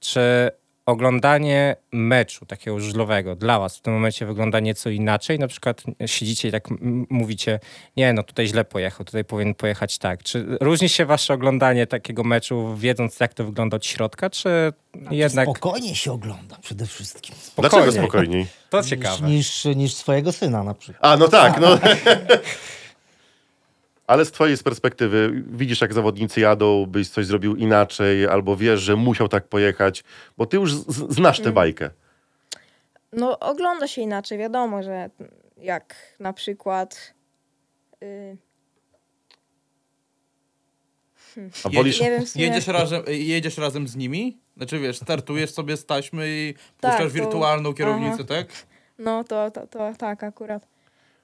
Czy 0.00 0.50
oglądanie 0.86 1.76
meczu 1.92 2.46
takiego 2.46 2.80
żużlowego 2.80 3.36
dla 3.36 3.58
was 3.58 3.76
w 3.78 3.80
tym 3.80 3.94
momencie 3.94 4.26
wygląda 4.26 4.60
nieco 4.60 4.90
inaczej? 4.90 5.38
Na 5.38 5.48
przykład 5.48 5.82
siedzicie 6.06 6.48
i 6.48 6.52
tak 6.52 6.68
mówicie, 7.10 7.60
nie 7.96 8.12
no 8.12 8.22
tutaj 8.22 8.46
źle 8.46 8.64
pojechał, 8.64 9.06
tutaj 9.06 9.24
powinien 9.24 9.54
pojechać 9.54 9.98
tak. 9.98 10.22
Czy 10.22 10.56
różni 10.60 10.88
się 10.88 11.06
wasze 11.06 11.34
oglądanie 11.34 11.86
takiego 11.86 12.24
meczu 12.24 12.76
wiedząc 12.76 13.20
jak 13.20 13.34
to 13.34 13.44
wygląda 13.44 13.76
od 13.76 13.86
środka, 13.86 14.30
czy 14.30 14.72
jednak 15.10 15.48
Spokojnie 15.48 15.94
się 15.94 16.12
ogląda 16.12 16.58
przede 16.62 16.86
wszystkim. 16.86 17.34
Dlaczego 17.58 17.92
spokojniej? 17.92 18.46
To 18.70 18.80
Niż, 18.80 18.90
ciekawe. 18.90 19.26
niż, 19.26 19.64
niż 19.64 19.94
swojego 19.94 20.32
syna 20.32 20.64
na 20.64 20.74
przykład. 20.74 21.12
A, 21.12 21.16
no 21.16 21.28
tak, 21.28 21.60
no. 21.60 21.78
Ale 24.06 24.24
z 24.24 24.32
twojej 24.32 24.58
perspektywy 24.58 25.44
widzisz, 25.46 25.80
jak 25.80 25.92
zawodnicy 25.92 26.40
jadą, 26.40 26.86
byś 26.86 27.08
coś 27.08 27.26
zrobił 27.26 27.56
inaczej, 27.56 28.26
albo 28.26 28.56
wiesz, 28.56 28.80
że 28.80 28.96
musiał 28.96 29.28
tak 29.28 29.48
pojechać, 29.48 30.04
bo 30.36 30.46
ty 30.46 30.56
już 30.56 30.74
znasz 31.08 31.40
tę 31.40 31.52
bajkę. 31.52 31.90
No, 33.12 33.38
ogląda 33.38 33.88
się 33.88 34.02
inaczej. 34.02 34.38
Wiadomo, 34.38 34.82
że 34.82 35.10
jak 35.56 35.94
na 36.20 36.32
przykład 36.32 37.14
y, 38.02 38.36
A 41.64 41.68
wolisz... 41.68 42.00
Nie 42.00 42.10
wiem 42.10 42.26
sumie. 42.26 42.44
Jedziesz 42.44 42.66
razem, 42.66 43.02
jedziesz 43.08 43.58
razem 43.58 43.88
z 43.88 43.96
nimi? 43.96 44.38
Znaczy 44.56 44.78
wiesz, 44.78 44.96
startujesz 44.96 45.50
sobie 45.50 45.76
z 45.76 45.86
taśmy 45.86 46.28
i 46.28 46.54
Tak, 46.54 46.90
puszczasz 46.92 47.12
to- 47.12 47.18
wirtualną 47.18 47.74
kierownicę, 47.74 48.14
aha. 48.14 48.24
tak? 48.28 48.46
No 48.98 49.24
to, 49.24 49.50
to, 49.50 49.66
to 49.66 49.92
tak 49.98 50.22
akurat. 50.24 50.71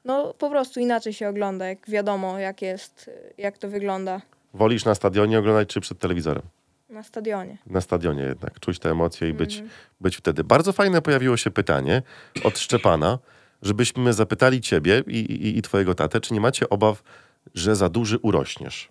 No 0.05 0.35
po 0.35 0.51
prostu 0.51 0.81
inaczej 0.81 1.13
się 1.13 1.29
ogląda, 1.29 1.67
jak 1.67 1.91
wiadomo 1.91 2.39
jak 2.39 2.63
jest, 2.63 3.11
jak 3.39 3.59
to 3.59 3.69
wygląda 3.69 4.21
Wolisz 4.55 4.85
na 4.85 4.95
stadionie 4.95 5.39
oglądać 5.39 5.69
czy 5.69 5.81
przed 5.81 5.99
telewizorem? 5.99 6.43
na 6.91 7.03
stadionie. 7.03 7.59
Na 7.67 7.81
stadionie 7.81 8.23
jednak. 8.23 8.61
Czuć 8.61 8.79
te 8.79 8.91
emocje 8.91 9.29
i 9.29 9.33
być, 9.33 9.53
Mhm. 9.55 9.71
być 10.01 10.17
wtedy. 10.17 10.45
Bardzo 10.45 10.73
fajne 10.73 11.03
pojawiło 11.03 11.37
się 11.37 11.51
pytanie 11.51 12.03
od 12.45 12.59
Szczepana, 12.59 13.19
żebyśmy 13.63 14.13
zapytali 14.13 14.61
ciebie 14.61 15.03
i, 15.07 15.17
i, 15.19 15.59
i 15.59 15.63
twojego 15.63 15.95
tatę, 15.95 16.21
czy 16.21 16.35
nie 16.35 16.41
macie 16.41 16.69
obaw, 16.69 17.03
że 17.55 17.77
za 17.77 17.89
duży 17.89 18.19
urośniesz? 18.19 18.89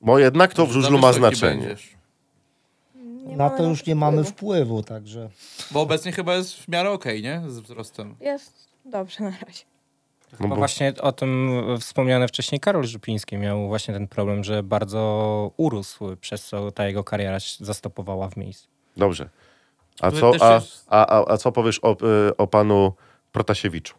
Bo 0.00 0.18
jednak 0.18 0.54
to 0.54 0.66
w 0.66 0.70
żużlu 0.72 0.98
ma 0.98 1.12
znaczenie. 1.12 1.60
będziesz. 1.66 1.94
Nie 3.26 3.36
Na 3.36 3.50
to 3.50 3.62
już 3.62 3.78
nie 3.78 3.94
wpływu. 3.94 4.00
mamy 4.00 4.24
wpływu, 4.24 4.82
także... 4.82 5.28
Bo 5.70 5.80
obecnie 5.80 6.12
chyba 6.12 6.34
jest 6.34 6.54
w 6.54 6.68
miarę 6.68 6.90
okej, 6.90 7.22
nie? 7.22 7.42
Z 7.48 7.58
wzrostem. 7.60 8.14
Jest 8.20 8.68
dobrze 8.84 9.24
na 9.24 9.30
razie. 9.30 9.64
No 10.40 10.48
Bo 10.48 10.56
właśnie 10.56 10.92
o 11.00 11.12
tym 11.12 11.50
wspomniany 11.80 12.28
wcześniej 12.28 12.60
Karol 12.60 12.84
Żupiński 12.84 13.36
miał 13.36 13.68
właśnie 13.68 13.94
ten 13.94 14.08
problem, 14.08 14.44
że 14.44 14.62
bardzo 14.62 15.50
urósł, 15.56 16.16
przez 16.16 16.44
co 16.44 16.70
ta 16.70 16.86
jego 16.86 17.04
kariera 17.04 17.40
się 17.40 17.64
zastopowała 17.64 18.28
w 18.28 18.36
miejscu. 18.36 18.68
Dobrze. 18.96 19.28
A 20.00 20.10
co, 20.10 20.32
a, 20.40 20.60
a, 20.88 21.06
a, 21.06 21.32
a 21.32 21.36
co 21.36 21.52
powiesz 21.52 21.80
o, 21.82 21.92
y, 22.28 22.36
o 22.36 22.46
panu 22.46 22.92
Protasiewiczu? 23.32 23.94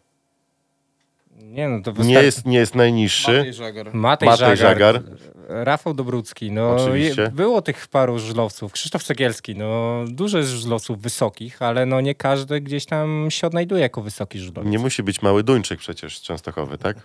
Nie 1.54 1.68
no, 1.68 1.82
to 1.82 1.90
Nie 1.90 1.96
wystar- 1.96 2.24
jest, 2.24 2.46
nie 2.46 2.58
jest 2.58 2.74
najniższy. 2.74 3.32
Matej 3.32 3.52
Żagar. 3.54 3.94
Matej, 3.94 4.28
Matej 4.28 4.56
Żagar, 4.56 4.94
Żagar. 4.94 5.02
Rafał 5.48 5.94
Dobrucki, 5.94 6.50
no 6.52 6.70
Oczywiście. 6.76 7.22
je- 7.22 7.30
było 7.30 7.62
tych 7.62 7.86
paru 7.88 8.18
żużlowców, 8.18 8.72
Krzysztof 8.72 9.02
Cegielski, 9.04 9.56
no 9.56 10.00
dużo 10.08 10.38
jest 10.38 10.50
żużlowców 10.50 11.00
wysokich, 11.00 11.62
ale 11.62 11.86
no 11.86 12.00
nie 12.00 12.14
każdy 12.14 12.60
gdzieś 12.60 12.86
tam 12.86 13.26
się 13.30 13.46
odnajduje 13.46 13.80
jako 13.82 14.02
wysoki 14.02 14.38
żużlowiec. 14.38 14.72
Nie 14.72 14.78
musi 14.78 15.02
być 15.02 15.22
mały 15.22 15.42
Duńczyk 15.42 15.78
przecież 15.78 16.18
z 16.18 16.22
Częstochowy, 16.22 16.78
tak? 16.78 16.96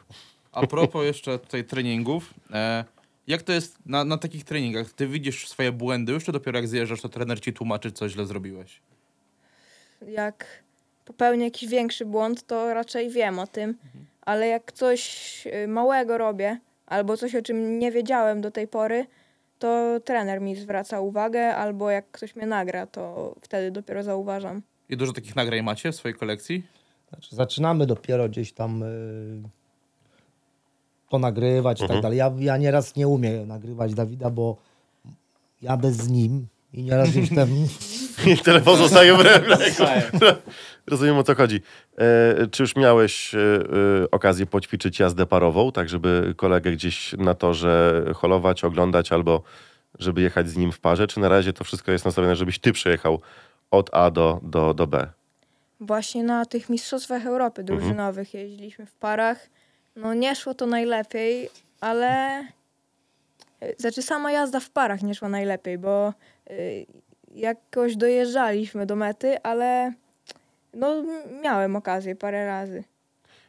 A 0.52 0.68
propos 0.68 1.06
jeszcze 1.06 1.40
tutaj 1.40 1.64
treningów, 1.64 2.34
e, 2.54 2.84
jak 3.28 3.42
to 3.42 3.52
jest 3.54 3.78
na, 3.86 4.04
na 4.06 4.18
takich 4.18 4.44
treningach? 4.44 4.94
Ty 4.94 5.08
widzisz 5.08 5.48
swoje 5.48 5.72
błędy 5.72 6.12
już, 6.14 6.24
czy 6.24 6.32
dopiero 6.32 6.58
jak 6.58 6.68
zjeżdżasz, 6.68 7.02
to 7.02 7.10
trener 7.10 7.42
ci 7.42 7.54
tłumaczy, 7.54 7.92
co 7.92 8.10
źle 8.10 8.26
zrobiłeś? 8.26 8.82
Jak 10.08 10.46
popełnię 11.06 11.44
jakiś 11.46 11.70
większy 11.70 12.06
błąd, 12.06 12.48
to 12.48 12.74
raczej 12.74 13.10
wiem 13.10 13.40
o 13.40 13.48
tym, 13.48 13.76
ale 14.30 14.48
jak 14.48 14.72
coś 14.72 15.02
y, 15.64 15.68
małego 15.68 16.18
robię, 16.18 16.60
albo 16.88 17.18
coś, 17.18 17.36
o 17.36 17.42
czym 17.42 17.80
nie 17.80 17.92
wiedziałem 17.92 18.42
do 18.42 18.52
tej 18.52 18.68
pory, 18.68 19.06
to 19.60 20.00
trener 20.06 20.42
mi 20.42 20.56
zwraca 20.56 21.00
uwagę, 21.02 21.56
albo 21.56 21.90
jak 21.90 22.12
ktoś 22.12 22.36
mnie 22.36 22.46
nagra, 22.48 22.86
to 22.88 23.36
wtedy 23.42 23.72
dopiero 23.72 24.04
zauważam. 24.04 24.62
I 24.90 24.98
dużo 24.98 25.14
takich 25.14 25.36
nagrań 25.36 25.62
macie 25.62 25.92
w 25.92 25.96
swojej 25.96 26.16
kolekcji? 26.18 26.64
Znaczy, 27.10 27.36
zaczynamy 27.36 27.86
dopiero 27.86 28.30
gdzieś 28.30 28.54
tam 28.54 28.84
y, 28.84 29.42
to 31.10 31.20
nagrywać 31.20 31.80
i 31.80 31.84
Mhm. 31.84 31.98
tak 31.98 32.04
dalej. 32.04 32.18
Ja, 32.18 32.32
ja 32.40 32.58
nieraz 32.58 32.96
nie 32.96 33.08
umiem 33.08 33.48
nagrywać 33.48 33.94
Dawida, 33.94 34.30
bo 34.30 34.58
jadę 35.62 35.92
z 35.92 36.10
nim 36.10 36.48
i 36.74 36.84
nieraz 36.84 37.10
gdzieś 37.10 37.30
tam... 37.36 37.50
I 38.34 38.38
telefon 38.38 38.78
zostaje 38.78 39.14
w 39.18 39.22
refleks. 39.22 39.82
Rozumiem 40.90 41.18
o 41.18 41.24
co 41.24 41.36
chodzi. 41.36 41.62
E, 41.98 42.48
czy 42.48 42.64
już 42.64 42.76
miałeś 42.76 43.36
e, 43.36 43.40
e, 43.40 44.12
okazję 44.12 44.46
poćwiczyć 44.46 45.00
jazdę 45.00 45.26
parową, 45.26 45.72
tak 45.72 45.90
żeby 45.90 46.34
kolegę 46.38 46.72
gdzieś 46.72 47.14
na 47.14 47.34
torze 47.34 48.06
holować, 48.16 48.64
oglądać 48.64 49.12
albo 49.12 49.44
żeby 50.00 50.22
jechać 50.22 50.50
z 50.50 50.58
nim 50.58 50.72
w 50.72 50.80
parze? 50.80 51.08
Czy 51.08 51.20
na 51.20 51.30
razie 51.30 51.54
to 51.54 51.64
wszystko 51.64 51.92
jest 51.92 52.06
nastawione, 52.06 52.36
żebyś 52.36 52.60
ty 52.60 52.72
przejechał 52.72 53.22
od 53.72 53.90
A 53.94 54.12
do, 54.12 54.40
do, 54.44 54.74
do 54.74 54.88
B? 54.88 55.08
Właśnie 55.80 56.24
na 56.24 56.46
tych 56.46 56.70
mistrzostwach 56.70 57.26
Europy 57.26 57.64
drużynowych 57.64 58.34
jeździliśmy 58.34 58.86
w 58.86 58.94
parach. 58.94 59.50
No 59.96 60.14
nie 60.14 60.36
szło 60.36 60.54
to 60.54 60.66
najlepiej, 60.66 61.50
ale 61.82 62.42
y, 63.64 63.76
znaczy 63.78 64.02
sama 64.02 64.32
jazda 64.32 64.60
w 64.60 64.70
parach 64.70 65.04
nie 65.04 65.16
szła 65.16 65.30
najlepiej, 65.30 65.78
bo 65.78 66.14
y, 66.52 66.86
jakoś 67.36 67.96
dojeżdżaliśmy 67.96 68.86
do 68.86 68.96
mety, 68.96 69.42
ale 69.44 69.94
no 70.74 71.04
miałem 71.44 71.76
okazję 71.76 72.16
parę 72.16 72.46
razy. 72.46 72.84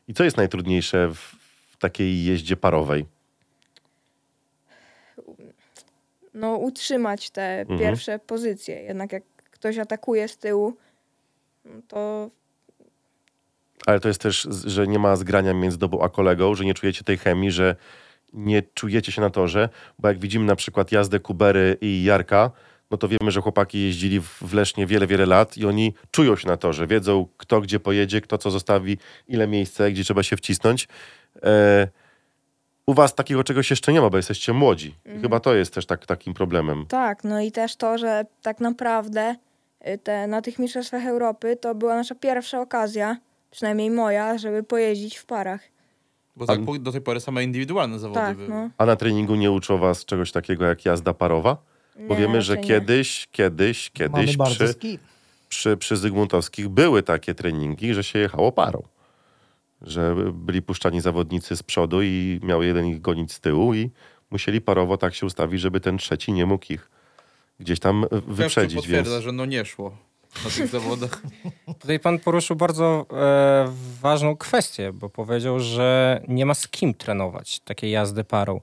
I 0.08 0.14
co 0.14 0.24
jest 0.24 0.36
najtrudniejsze 0.36 1.10
w, 1.14 1.36
takiej 1.78 2.24
jeździe 2.24 2.56
parowej? 2.56 3.06
No 6.34 6.56
utrzymać 6.56 7.30
te 7.30 7.60
Mhm. 7.60 7.78
pierwsze 7.80 8.18
pozycje. 8.18 8.82
Jednak 8.82 9.12
jak 9.12 9.22
ktoś 9.50 9.78
atakuje 9.78 10.28
z 10.28 10.38
tyłu, 10.38 10.76
no 11.64 11.82
to 11.88 12.30
Ale 13.86 14.00
to 14.00 14.08
jest 14.08 14.20
też, 14.20 14.48
że 14.64 14.86
nie 14.86 14.98
ma 14.98 15.16
zgrania 15.16 15.54
między 15.54 15.78
tobą 15.78 16.02
a 16.02 16.08
kolegą, 16.08 16.54
że 16.54 16.64
nie 16.64 16.74
czujecie 16.74 17.04
tej 17.04 17.18
chemii, 17.18 17.50
że 17.50 17.76
nie 18.32 18.62
czujecie 18.62 19.12
się 19.12 19.20
na 19.20 19.30
torze, 19.30 19.68
bo 19.98 20.08
jak 20.08 20.18
widzimy 20.18 20.44
na 20.44 20.56
przykład 20.56 20.92
jazdę 20.92 21.20
Kubery 21.20 21.76
i 21.80 22.04
Jarka, 22.04 22.50
no 22.90 22.96
to 22.96 23.08
wiemy, 23.08 23.30
że 23.30 23.40
chłopaki 23.40 23.82
jeździli 23.82 24.20
w 24.20 24.52
Lesznie 24.54 24.86
wiele, 24.86 25.06
wiele 25.06 25.26
lat 25.26 25.56
i 25.56 25.66
oni 25.66 25.94
czują 26.10 26.36
się 26.36 26.48
na 26.48 26.56
torze, 26.56 26.86
wiedzą 26.86 27.26
kto 27.36 27.60
gdzie 27.60 27.80
pojedzie, 27.80 28.20
kto 28.20 28.38
co 28.38 28.50
zostawi, 28.50 28.98
ile 29.28 29.46
miejsca, 29.46 29.90
gdzie 29.90 30.04
trzeba 30.04 30.22
się 30.22 30.36
wcisnąć. 30.36 30.88
E, 31.42 31.88
u 32.86 32.94
was 32.94 33.14
takiego 33.14 33.44
czegoś 33.44 33.70
jeszcze 33.70 33.92
nie 33.92 34.00
ma, 34.00 34.10
bo 34.10 34.16
jesteście 34.16 34.52
młodzi. 34.52 34.94
I 35.16 35.20
chyba 35.20 35.40
to 35.40 35.54
jest 35.54 35.74
też 35.74 35.86
tak, 35.86 36.06
takim 36.06 36.34
problemem. 36.34 36.86
Tak, 36.88 37.24
no 37.24 37.40
i 37.40 37.52
też 37.52 37.76
to, 37.76 37.98
że 37.98 38.24
tak 38.42 38.60
naprawdę 38.60 39.36
y, 39.88 39.98
te, 39.98 40.26
na 40.26 40.42
tych 40.42 40.58
Mistrzostwach 40.58 41.06
Europy 41.06 41.56
to 41.56 41.74
była 41.74 41.94
nasza 41.94 42.14
pierwsza 42.14 42.60
okazja, 42.60 43.16
przynajmniej 43.50 43.90
moja, 43.90 44.38
żeby 44.38 44.62
pojeździć 44.62 45.16
w 45.16 45.26
parach. 45.26 45.60
Bo 46.36 46.46
tak 46.46 46.78
do 46.78 46.92
tej 46.92 47.00
pory 47.00 47.20
same 47.20 47.44
indywidualne 47.44 47.98
zawody 47.98 48.20
Tak, 48.20 48.36
były. 48.36 48.48
no. 48.48 48.70
A 48.78 48.86
na 48.86 48.96
treningu 48.96 49.34
nie 49.34 49.50
uczą 49.50 49.78
was 49.78 50.04
czegoś 50.04 50.32
takiego 50.32 50.64
jak 50.64 50.84
jazda 50.84 51.14
parowa? 51.14 51.56
Bo 52.08 52.14
Nie, 52.14 52.20
wiemy, 52.20 52.42
że 52.42 52.56
nie. 52.56 52.62
kiedyś, 52.64 53.28
kiedyś, 53.32 53.90
kiedyś 53.90 54.36
przy, 54.36 54.74
przy, 55.48 55.76
przy 55.76 55.96
Zygmuntowskich 55.96 56.68
były 56.68 57.02
takie 57.02 57.34
treningi, 57.34 57.94
że 57.94 58.04
się 58.04 58.18
jechało 58.18 58.52
parą. 58.52 58.82
Że 59.82 60.14
byli 60.32 60.62
puszczani 60.62 61.00
zawodnicy 61.00 61.56
z 61.56 61.62
przodu 61.62 62.02
i 62.02 62.40
miał 62.42 62.62
jeden 62.62 62.86
ich 62.86 63.00
gonić 63.00 63.32
z 63.32 63.40
tyłu 63.40 63.74
i 63.74 63.90
musieli 64.30 64.60
parowo 64.60 64.96
tak 64.96 65.14
się 65.14 65.26
ustawić, 65.26 65.60
żeby 65.60 65.80
ten 65.80 65.98
trzeci 65.98 66.32
nie 66.32 66.46
mógł 66.46 66.72
ich 66.72 66.90
gdzieś 67.60 67.80
tam 67.80 68.04
wyprzedzić. 68.26 68.76
potwierdza, 68.76 69.10
Więc 69.10 69.24
że 69.24 69.32
no 69.32 69.44
nie 69.46 69.64
szło 69.64 69.96
na 70.44 70.50
tych 70.50 70.66
zawodach. 70.80 71.22
Tutaj 71.80 72.00
pan 72.00 72.18
poruszył 72.18 72.56
bardzo 72.56 73.06
e, 73.12 73.72
ważną 74.00 74.36
kwestię, 74.36 74.92
bo 74.92 75.08
powiedział, 75.08 75.60
że 75.60 76.20
nie 76.28 76.46
ma 76.46 76.54
z 76.54 76.68
kim 76.68 76.94
trenować 76.94 77.60
takiej 77.60 77.90
jazdy 77.90 78.24
parą. 78.24 78.60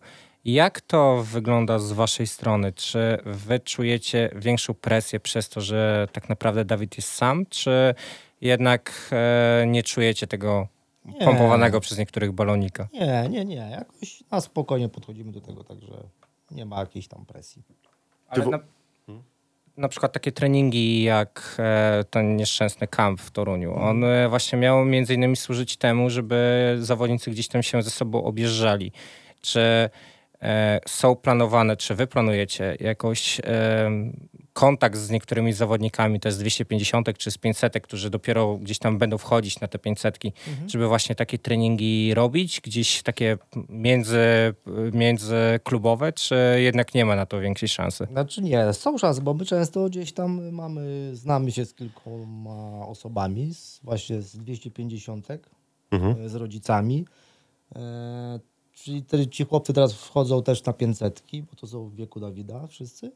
Jak 0.48 0.82
to 0.82 1.24
wygląda 1.24 1.80
z 1.80 1.92
waszej 1.92 2.28
strony? 2.28 2.74
Czy 2.74 3.18
wy 3.26 3.60
czujecie 3.60 4.30
większą 4.36 4.74
presję 4.74 5.20
przez 5.20 5.50
to, 5.50 5.62
że 5.62 6.08
tak 6.12 6.30
naprawdę 6.30 6.66
Dawid 6.66 6.98
jest 6.98 7.12
sam, 7.12 7.46
czy 7.46 7.96
jednak 8.42 9.10
e, 9.12 9.66
nie 9.68 9.84
czujecie 9.84 10.28
tego 10.28 10.68
Nie. 11.06 11.26
pompowanego 11.26 11.80
przez 11.80 11.98
niektórych 11.98 12.32
balonika? 12.32 12.88
Nie, 12.94 13.28
nie, 13.30 13.46
nie. 13.46 13.56
Jakoś 13.56 14.24
na 14.32 14.42
spokojnie 14.42 14.90
podchodzimy 14.90 15.32
do 15.32 15.42
tego, 15.42 15.64
także 15.64 15.94
nie 16.52 16.66
ma 16.66 16.80
jakiejś 16.80 17.08
tam 17.08 17.26
presji. 17.26 17.64
Ale 18.28 18.46
na, 18.46 18.60
na 19.78 19.88
przykład 19.88 20.14
takie 20.14 20.32
treningi 20.32 21.04
jak 21.04 21.56
e, 21.60 22.04
ten 22.10 22.36
nieszczęsny 22.36 22.88
kamp 22.88 23.22
w 23.22 23.32
Toruniu. 23.32 23.76
On 23.76 24.04
e, 24.04 24.30
właśnie 24.30 24.60
miał 24.60 24.86
między 24.86 25.14
innymi 25.14 25.36
służyć 25.36 25.78
temu, 25.78 26.10
żeby 26.10 26.76
zawodnicy 26.80 27.32
gdzieś 27.32 27.48
tam 27.48 27.64
się 27.64 27.82
ze 27.82 27.90
sobą 27.90 28.24
objeżdżali. 28.24 28.92
Czy 29.42 29.90
są 30.88 31.16
planowane, 31.16 31.78
czy 31.78 31.96
wy 31.96 32.08
planujecie 32.08 32.78
jakoś 32.80 33.40
e, 33.40 33.44
kontakt 34.54 34.98
z 34.98 35.10
niektórymi 35.10 35.54
zawodnikami, 35.54 36.20
to 36.20 36.28
jest 36.28 36.40
250 36.40 37.18
czy 37.18 37.32
z 37.32 37.38
500, 37.38 37.74
którzy 37.84 38.10
dopiero 38.10 38.58
gdzieś 38.58 38.80
tam 38.80 38.98
będą 38.98 39.18
wchodzić 39.18 39.60
na 39.60 39.68
te 39.68 39.80
500, 39.80 40.20
żeby 40.68 40.88
właśnie 40.88 41.16
takie 41.16 41.38
treningi 41.40 42.14
robić, 42.14 42.62
gdzieś 42.62 43.04
takie 43.04 43.38
między, 43.70 44.20
międzyklubowe, 44.94 46.14
czy 46.14 46.36
jednak 46.58 46.94
nie 46.94 47.06
ma 47.06 47.16
na 47.16 47.26
to 47.26 47.40
większej 47.40 47.70
szansy? 47.70 48.08
Znaczy 48.12 48.42
nie, 48.42 48.74
są 48.74 48.98
szanse, 48.98 49.22
bo 49.22 49.34
my 49.34 49.46
często 49.46 49.90
gdzieś 49.90 50.14
tam 50.14 50.52
mamy, 50.52 51.10
znamy 51.16 51.52
się 51.52 51.66
z 51.66 51.74
kilkoma 51.74 52.88
osobami, 52.88 53.54
z, 53.54 53.80
właśnie 53.84 54.22
z 54.22 54.38
250, 54.38 55.28
Mhm. 55.92 56.26
e, 56.26 56.30
z 56.30 56.36
rodzicami. 56.36 57.06
E, 57.76 58.40
czyli 58.84 59.04
te, 59.04 59.28
ci 59.28 59.46
chłopcy 59.46 59.74
teraz 59.74 59.94
wchodzą 59.94 60.44
też 60.44 60.64
na 60.64 60.74
500, 60.74 61.24
bo 61.50 61.56
to 61.56 61.68
są 61.68 61.90
w 61.90 61.96
wieku 61.96 62.20
Dawida 62.20 62.68
wszyscy. 62.68 63.12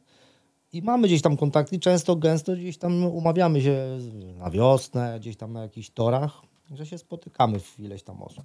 I 0.73 0.81
mamy 0.81 1.07
gdzieś 1.07 1.21
tam 1.21 1.37
kontakty, 1.37 1.79
często, 1.79 2.15
gęsto 2.15 2.53
gdzieś 2.53 2.77
tam 2.77 3.05
umawiamy 3.05 3.61
się 3.61 3.99
na 4.37 4.49
wiosnę, 4.49 5.17
gdzieś 5.19 5.35
tam 5.35 5.53
na 5.53 5.61
jakichś 5.61 5.89
torach, 5.89 6.41
że 6.71 6.85
się 6.85 6.97
spotykamy 6.97 7.59
w 7.59 7.79
ileś 7.79 8.03
tam 8.03 8.21
osób. 8.21 8.43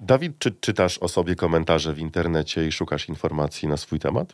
Dawid, 0.00 0.38
czy 0.38 0.50
czytasz 0.50 0.98
o 0.98 1.08
sobie 1.08 1.34
komentarze 1.34 1.94
w 1.94 1.98
internecie 1.98 2.66
i 2.66 2.72
szukasz 2.72 3.08
informacji 3.08 3.68
na 3.68 3.76
swój 3.76 3.98
temat? 3.98 4.32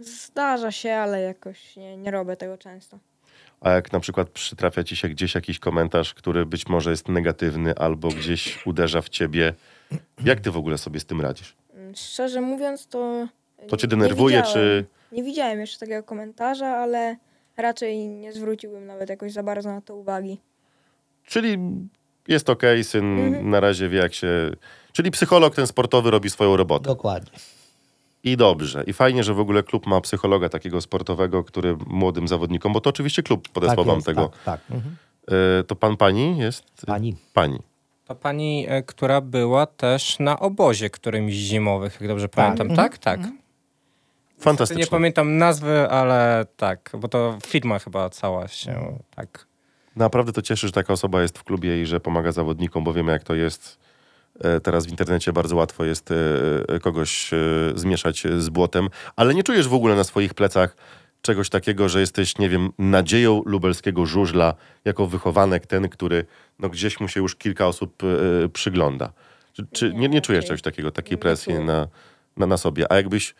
Zdarza 0.00 0.72
się, 0.72 0.92
ale 0.92 1.20
jakoś 1.20 1.76
nie, 1.76 1.96
nie 1.96 2.10
robię 2.10 2.36
tego 2.36 2.58
często. 2.58 2.98
A 3.60 3.70
jak 3.70 3.92
na 3.92 4.00
przykład 4.00 4.30
przytrafia 4.30 4.84
ci 4.84 4.96
się 4.96 5.08
gdzieś 5.08 5.34
jakiś 5.34 5.58
komentarz, 5.58 6.14
który 6.14 6.46
być 6.46 6.66
może 6.66 6.90
jest 6.90 7.08
negatywny 7.08 7.74
albo 7.74 8.08
gdzieś 8.08 8.66
uderza 8.66 9.02
w 9.02 9.08
ciebie, 9.08 9.54
jak 10.24 10.40
ty 10.40 10.50
w 10.50 10.56
ogóle 10.56 10.78
sobie 10.78 11.00
z 11.00 11.04
tym 11.04 11.20
radzisz? 11.20 11.56
Szczerze 11.94 12.40
mówiąc, 12.40 12.86
to. 12.86 13.26
To 13.68 13.76
cię 13.76 13.86
nie 13.86 13.88
denerwuje, 13.90 14.36
widziałem- 14.36 14.54
czy- 14.54 14.84
Nie 15.12 15.22
widziałem 15.22 15.60
jeszcze 15.60 15.78
takiego 15.78 16.02
komentarza, 16.02 16.66
ale 16.66 17.16
raczej 17.56 18.08
nie 18.08 18.32
zwróciłbym 18.32 18.86
nawet 18.86 19.08
jakoś 19.10 19.32
za 19.32 19.42
bardzo 19.42 19.68
na 19.72 19.80
to 19.80 19.96
uwagi. 19.96 20.38
Czyli 21.24 21.58
jest 22.28 22.50
okej, 22.50 22.84
syn 22.84 23.18
Mhm. 23.18 23.50
na 23.50 23.60
razie 23.60 23.88
wie 23.88 23.98
jak 23.98 24.14
się... 24.14 24.28
Czyli 24.92 25.10
psycholog 25.10 25.54
ten 25.54 25.66
sportowy 25.66 26.10
robi 26.10 26.30
swoją 26.30 26.56
robotę. 26.56 26.84
Dokładnie. 26.84 27.38
I 28.24 28.36
dobrze. 28.36 28.84
I 28.86 28.92
fajnie, 28.92 29.24
że 29.24 29.34
w 29.34 29.40
ogóle 29.40 29.62
klub 29.62 29.86
ma 29.86 30.00
psychologa 30.00 30.48
takiego 30.48 30.80
sportowego, 30.80 31.44
który 31.44 31.76
młodym 31.86 32.28
zawodnikom, 32.28 32.72
bo 32.72 32.80
to 32.80 32.90
oczywiście 32.90 33.22
klub 33.22 33.48
podesłał 33.48 33.76
tak 33.76 33.86
wam 33.86 33.94
jest, 33.96 34.06
tego. 34.06 34.28
Tak, 34.28 34.44
tak. 34.44 34.60
Mhm. 34.70 34.96
E, 35.60 35.64
to 35.64 35.76
pan, 35.76 35.96
pani 35.96 36.38
jest? 36.38 36.64
Pani. 36.86 37.16
Pani. 37.32 37.58
To 38.06 38.14
pani, 38.14 38.66
e, 38.68 38.82
która 38.82 39.20
była 39.20 39.66
też 39.66 40.18
na 40.18 40.40
obozie 40.40 40.90
którymś 40.90 41.32
zimowych, 41.32 42.00
jak 42.00 42.08
dobrze 42.08 42.28
pamiętam. 42.28 42.70
Mhm. 42.70 42.88
Tak, 42.88 42.98
tak. 42.98 43.20
Fantastycznie. 44.38 44.84
Nie 44.84 44.90
pamiętam 44.90 45.38
nazwy, 45.38 45.88
ale 45.90 46.46
tak, 46.56 46.90
bo 46.98 47.08
to 47.08 47.38
firma 47.46 47.78
chyba 47.78 48.10
cała 48.10 48.48
się 48.48 48.98
tak. 49.16 49.46
Naprawdę 49.96 50.32
to 50.32 50.42
cieszy, 50.42 50.66
że 50.66 50.72
taka 50.72 50.92
osoba 50.92 51.22
jest 51.22 51.38
w 51.38 51.44
klubie 51.44 51.82
i 51.82 51.86
że 51.86 52.00
pomaga 52.00 52.32
zawodnikom, 52.32 52.84
bo 52.84 52.92
wiemy 52.92 53.12
jak 53.12 53.24
to 53.24 53.34
jest. 53.34 53.78
E, 54.40 54.60
Teraz 54.60 54.86
w 54.86 54.90
internecie 54.90 55.32
bardzo 55.32 55.56
łatwo 55.56 55.84
jest 55.84 56.10
e, 56.10 56.14
e, 56.68 56.78
kogoś 56.80 57.32
e, 57.32 57.36
zmieszać 57.74 58.22
z 58.38 58.48
błotem, 58.48 58.88
ale 59.16 59.34
nie 59.34 59.42
czujesz 59.42 59.68
w 59.68 59.74
ogóle 59.74 59.96
na 59.96 60.04
swoich 60.04 60.34
plecach 60.34 60.76
czegoś 61.26 61.48
takiego, 61.48 61.88
że 61.88 62.00
jesteś, 62.00 62.38
nie 62.38 62.48
wiem, 62.48 62.70
nadzieją 62.78 63.42
lubelskiego 63.46 64.06
żużla, 64.06 64.54
jako 64.84 65.06
wychowanek 65.06 65.66
ten, 65.66 65.88
który 65.88 66.26
no, 66.58 66.68
gdzieś 66.68 67.00
mu 67.00 67.08
się 67.08 67.20
już 67.20 67.36
kilka 67.36 67.66
osób 67.66 68.02
e, 68.02 68.48
przygląda. 68.48 69.12
Czy, 69.52 69.66
czy 69.72 69.94
nie, 69.94 70.08
nie 70.08 70.20
czujesz 70.20 70.44
raczej 70.44 70.48
czegoś 70.48 70.62
takiego, 70.62 70.90
takiej 70.90 71.12
nie 71.12 71.18
presji 71.18 71.54
na, 71.54 71.88
na, 72.36 72.46
na 72.46 72.56
sobie? 72.56 72.92
A 72.92 72.96
jakbyś, 72.96 73.34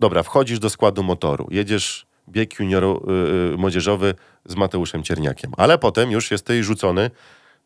dobra, 0.00 0.22
wchodzisz 0.22 0.58
do 0.58 0.70
składu 0.70 1.02
motoru, 1.02 1.48
jedziesz 1.50 2.06
bieg 2.28 2.58
junior 2.58 2.84
y, 2.84 3.56
młodzieżowy 3.56 4.14
z 4.44 4.56
Mateuszem 4.56 5.02
Cierniakiem, 5.02 5.52
ale 5.56 5.78
potem 5.78 6.10
już 6.10 6.30
jesteś 6.30 6.66
rzucony 6.66 7.10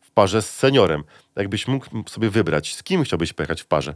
w 0.01 0.11
parze 0.11 0.41
z 0.41 0.49
seniorem. 0.49 1.03
Jakbyś 1.35 1.67
mógł 1.67 2.09
sobie 2.09 2.29
wybrać, 2.29 2.75
z 2.75 2.83
kim 2.83 3.03
chciałbyś 3.03 3.33
pojechać 3.33 3.61
w 3.61 3.65
parze? 3.65 3.95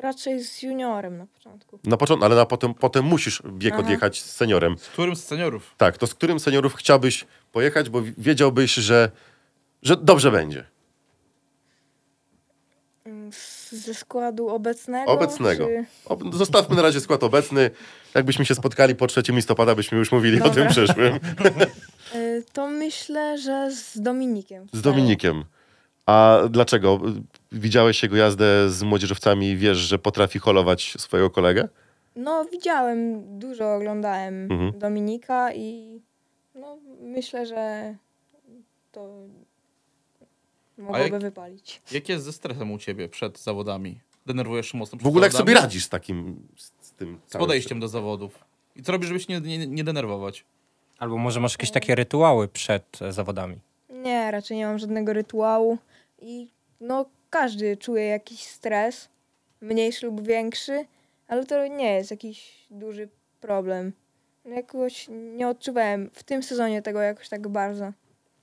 Raczej 0.00 0.44
z 0.44 0.62
juniorem 0.62 1.18
na 1.18 1.26
początku. 1.26 1.78
Na 1.84 1.96
początku, 1.96 2.24
ale 2.24 2.36
na 2.36 2.46
potem, 2.46 2.74
potem 2.74 3.04
musisz 3.04 3.42
bieg 3.52 3.72
Aha. 3.72 3.82
odjechać 3.82 4.22
z 4.22 4.30
seniorem. 4.30 4.78
Z 4.78 4.88
którym 4.88 5.16
z 5.16 5.24
seniorów? 5.24 5.74
Tak, 5.76 5.98
to 5.98 6.06
z 6.06 6.14
którym 6.14 6.40
seniorów 6.40 6.74
chciałbyś 6.74 7.24
pojechać, 7.52 7.90
bo 7.90 8.02
wiedziałbyś, 8.18 8.74
że, 8.74 9.10
że 9.82 9.96
dobrze 9.96 10.30
będzie. 10.30 10.64
Mm, 13.04 13.32
z- 13.32 13.72
Ze 13.72 13.94
składu 13.94 14.48
obecnego? 14.48 15.12
Obecnego. 15.12 15.66
Czy... 15.66 15.84
O, 16.06 16.18
zostawmy 16.32 16.76
na 16.76 16.82
razie 16.82 17.00
skład 17.00 17.22
obecny. 17.24 17.70
Jakbyśmy 18.14 18.46
się 18.46 18.54
spotkali 18.54 18.94
po 18.94 19.06
3 19.06 19.22
listopada, 19.28 19.74
byśmy 19.74 19.98
już 19.98 20.12
mówili 20.12 20.40
o 20.40 20.44
Dobra. 20.44 20.54
tym 20.54 20.68
przyszłym. 20.72 21.14
Y, 22.14 22.44
To 22.52 22.68
myślę, 22.68 23.38
że 23.38 23.70
z 23.72 24.00
Dominikiem. 24.02 24.66
Z 24.72 24.82
Dominikiem. 24.82 25.44
A 26.06 26.38
dlaczego? 26.50 27.00
Widziałeś 27.52 28.02
jego 28.02 28.16
jazdę 28.16 28.70
z 28.70 28.82
młodzieżowcami 28.82 29.48
i 29.48 29.56
wiesz, 29.56 29.78
że 29.78 29.98
potrafi 29.98 30.38
holować 30.38 30.94
swojego 30.98 31.30
kolegę? 31.30 31.68
No, 32.16 32.44
widziałem, 32.44 33.22
dużo 33.38 33.74
oglądałem 33.74 34.52
Mhm. 34.52 34.78
Dominika 34.78 35.52
i 35.52 36.00
no, 36.54 36.78
myślę, 37.00 37.46
że 37.46 37.94
to 38.92 39.08
mogłoby 40.78 41.00
jak- 41.00 41.18
wypalić. 41.22 41.82
Jak 41.92 42.08
jest 42.08 42.24
ze 42.24 42.32
stresem 42.32 42.72
u 42.72 42.78
ciebie 42.78 43.08
przed 43.08 43.38
zawodami? 43.38 44.00
Denerwujesz 44.26 44.72
się 44.72 44.78
mocno 44.78 44.96
W 44.96 44.98
przed 44.98 45.08
ogóle 45.08 45.26
jak 45.26 45.32
sobie 45.32 45.38
zawodami? 45.52 45.64
radzisz 45.64 45.84
z 45.84 45.88
takim, 45.88 46.46
z, 46.56 46.72
z 46.86 46.92
tym 46.92 47.18
Z 47.26 47.32
podejściem 47.36 47.80
do 47.80 47.88
zawodów. 47.88 48.44
I 48.76 48.82
co 48.82 48.92
robisz, 48.92 49.08
żeby 49.08 49.20
się 49.20 49.40
nie, 49.40 49.58
nie, 49.58 49.66
nie 49.66 49.84
denerwować? 49.84 50.44
Albo 50.98 51.16
może 51.18 51.40
masz 51.40 51.52
jakieś 51.52 51.70
takie 51.70 51.94
rytuały 51.94 52.48
przed 52.48 53.02
e, 53.02 53.12
zawodami. 53.12 53.56
Nie, 53.90 54.30
raczej 54.30 54.56
nie 54.56 54.66
mam 54.66 54.78
żadnego 54.78 55.12
rytuału 55.12 55.78
i 56.18 56.48
no, 56.80 57.06
każdy 57.30 57.76
czuje 57.76 58.06
jakiś 58.06 58.40
stres, 58.40 59.08
mniejszy 59.60 60.06
lub 60.06 60.26
większy, 60.26 60.84
ale 61.28 61.46
to 61.46 61.66
nie 61.66 61.94
jest 61.94 62.10
jakiś 62.10 62.66
duży 62.70 63.08
problem. 63.40 63.92
Jakoś 64.44 65.06
nie 65.10 65.48
odczuwałem 65.48 66.10
w 66.12 66.22
tym 66.22 66.42
sezonie 66.42 66.82
tego 66.82 67.00
jakoś 67.00 67.28
tak 67.28 67.48
bardzo. 67.48 67.92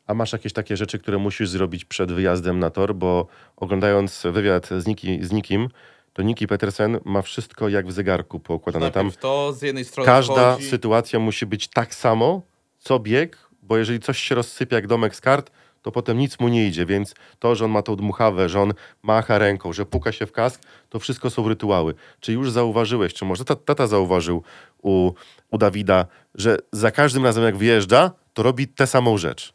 A 0.07 0.13
masz 0.13 0.33
jakieś 0.33 0.53
takie 0.53 0.77
rzeczy, 0.77 0.99
które 0.99 1.17
musisz 1.17 1.49
zrobić 1.49 1.85
przed 1.85 2.11
wyjazdem 2.11 2.59
na 2.59 2.69
tor, 2.69 2.95
bo 2.95 3.27
oglądając 3.55 4.23
wywiad 4.31 4.67
z, 4.67 4.87
Niki, 4.87 5.23
z 5.23 5.31
Nikim, 5.31 5.69
to 6.13 6.21
Niki 6.21 6.47
Petersen 6.47 6.99
ma 7.05 7.21
wszystko 7.21 7.69
jak 7.69 7.87
w 7.87 7.91
zegarku 7.91 8.39
poukładane. 8.39 8.91
Tam 8.91 9.11
to 9.11 9.53
z 9.53 9.61
jednej 9.61 9.85
strony 9.85 10.05
każda 10.05 10.53
wchodzi, 10.53 10.69
sytuacja 10.69 11.19
musi 11.19 11.45
być 11.45 11.67
tak 11.67 11.95
samo, 11.95 12.41
co 12.79 12.99
bieg, 12.99 13.37
bo 13.61 13.77
jeżeli 13.77 13.99
coś 13.99 14.19
się 14.19 14.35
rozsypie 14.35 14.75
jak 14.75 14.87
domek 14.87 15.15
z 15.15 15.21
kart, 15.21 15.51
to 15.83 15.91
potem 15.91 16.17
nic 16.17 16.39
mu 16.39 16.47
nie 16.47 16.67
idzie, 16.67 16.85
więc 16.85 17.15
to, 17.39 17.55
że 17.55 17.65
on 17.65 17.71
ma 17.71 17.81
tą 17.81 17.95
dmuchawę, 17.95 18.49
że 18.49 18.61
on 18.61 18.73
macha 19.03 19.37
ręką, 19.37 19.73
że 19.73 19.85
puka 19.85 20.11
się 20.11 20.25
w 20.25 20.31
kask, 20.31 20.61
to 20.89 20.99
wszystko 20.99 21.29
są 21.29 21.47
rytuały. 21.47 21.93
Czy 22.19 22.33
już 22.33 22.51
zauważyłeś, 22.51 23.13
czy 23.13 23.25
może 23.25 23.45
tata, 23.45 23.87
zauważył 23.87 24.43
u, 24.81 25.11
u 25.51 25.57
Dawida, 25.57 26.05
że 26.35 26.57
za 26.71 26.91
każdym 26.91 27.23
razem 27.23 27.43
jak 27.43 27.57
wyjeżdża, 27.57 28.11
to 28.33 28.43
robi 28.43 28.67
tę 28.67 28.87
samą 28.87 29.17
rzecz? 29.17 29.53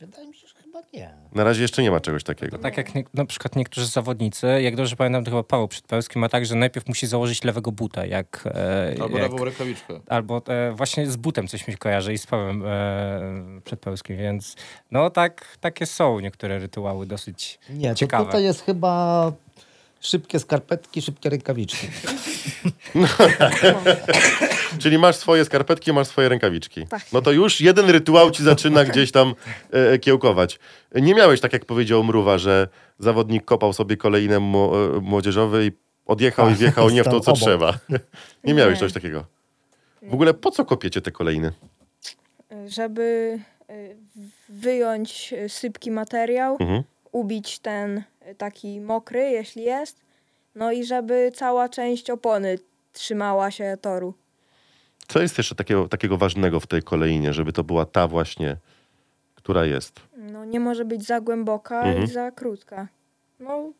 Wydaje 0.00 0.28
mi 0.28 0.34
się, 0.34 0.48
że 0.48 0.54
chyba 0.54 0.78
nie. 0.94 1.14
Na 1.36 1.44
razie 1.44 1.62
jeszcze 1.62 1.82
nie 1.82 1.90
ma 1.90 2.00
czegoś 2.00 2.24
takiego. 2.24 2.56
To 2.56 2.62
tak 2.62 2.76
jak 2.76 2.94
nie, 2.94 3.04
na 3.14 3.24
przykład 3.24 3.56
niektórzy 3.56 3.86
zawodnicy, 3.86 4.46
jak 4.62 4.76
dobrze 4.76 4.96
pamiętam, 4.96 5.24
to 5.24 5.30
chyba 5.30 5.42
Paweł 5.42 5.68
Przedpełski 5.68 6.18
ma 6.18 6.28
tak, 6.28 6.46
że 6.46 6.54
najpierw 6.54 6.88
musi 6.88 7.06
założyć 7.06 7.44
lewego 7.44 7.72
buta, 7.72 8.06
jak... 8.06 8.44
E, 8.46 8.94
Albo 9.02 9.18
jak 9.18 9.32
lewą 9.32 9.44
rękawiczkę. 9.44 10.00
albo 10.08 10.42
e, 10.48 10.72
właśnie 10.72 11.06
z 11.06 11.16
butem 11.16 11.48
coś 11.48 11.66
mi 11.66 11.72
się 11.72 11.78
kojarzy 11.78 12.12
i 12.12 12.18
z 12.18 12.26
Pawłem 12.26 12.62
e, 12.66 13.60
Przedpełskim, 13.64 14.16
więc 14.16 14.56
no 14.90 15.10
tak, 15.10 15.56
takie 15.60 15.86
są 15.86 16.20
niektóre 16.20 16.58
rytuały 16.58 17.06
dosyć 17.06 17.58
Nie, 17.70 17.88
to 17.88 17.94
ciekawe. 17.94 18.24
tutaj 18.24 18.44
jest 18.44 18.64
chyba 18.64 19.32
szybkie 20.00 20.38
skarpetki, 20.38 21.02
szybkie 21.02 21.30
rękawiczki. 21.30 21.86
Czyli 24.78 24.98
masz 24.98 25.16
swoje 25.16 25.44
skarpetki, 25.44 25.92
masz 25.92 26.06
swoje 26.08 26.28
rękawiczki. 26.28 26.86
Tak. 26.86 27.02
No 27.12 27.22
to 27.22 27.32
już 27.32 27.60
jeden 27.60 27.90
rytuał 27.90 28.30
ci 28.30 28.42
zaczyna 28.42 28.84
gdzieś 28.84 29.12
tam 29.12 29.34
e, 29.72 29.98
kiełkować. 29.98 30.58
Nie 30.94 31.14
miałeś, 31.14 31.40
tak 31.40 31.52
jak 31.52 31.64
powiedział 31.64 32.04
Mruwa, 32.04 32.38
że 32.38 32.68
zawodnik 32.98 33.44
kopał 33.44 33.72
sobie 33.72 33.96
kolejny 33.96 34.36
e, 34.36 34.40
młodzieżowy 35.02 35.66
i 35.66 35.72
odjechał 36.06 36.46
i 36.46 36.50
Tak, 36.50 36.58
wjechał 36.58 36.90
nie 36.90 37.02
w 37.02 37.04
to, 37.04 37.20
co 37.20 37.30
obok. 37.30 37.42
trzeba. 37.42 37.78
Nie 38.44 38.54
miałeś 38.54 38.72
Nie. 38.74 38.78
czegoś 38.80 38.92
takiego. 38.92 39.24
W 40.02 40.14
ogóle 40.14 40.34
po 40.34 40.50
co 40.50 40.64
kopiecie 40.64 41.00
te 41.00 41.10
kolejne? 41.10 41.52
Y, 42.52 42.70
Żeby 42.70 43.38
y, 43.70 43.96
wyjąć 44.48 45.34
sypki 45.48 45.90
materiał, 45.90 46.56
Mhm. 46.60 46.82
ubić 47.12 47.58
ten 47.58 48.02
taki 48.38 48.80
mokry, 48.80 49.20
jeśli 49.30 49.62
jest, 49.62 50.00
no 50.54 50.72
i 50.72 50.84
żeby 50.84 51.32
cała 51.34 51.68
część 51.68 52.10
opony 52.10 52.58
trzymała 52.92 53.50
się 53.50 53.76
toru. 53.80 54.14
Co 55.08 55.22
jest 55.22 55.38
jeszcze 55.38 55.54
takiego, 55.54 55.88
takiego 55.88 56.16
ważnego 56.18 56.60
w 56.60 56.66
tej 56.66 56.82
kolejnie, 56.82 57.32
żeby 57.32 57.52
to 57.52 57.64
była 57.64 57.86
ta 57.86 58.08
właśnie, 58.08 58.56
która 59.34 59.64
jest? 59.64 60.00
No 60.16 60.44
nie 60.44 60.60
może 60.60 60.84
być 60.84 61.06
za 61.06 61.20
głęboka 61.20 61.82
Mhm. 61.82 62.04
i 62.04 62.06
za 62.06 62.30
krótka. 62.30 62.88
No, 63.40 63.72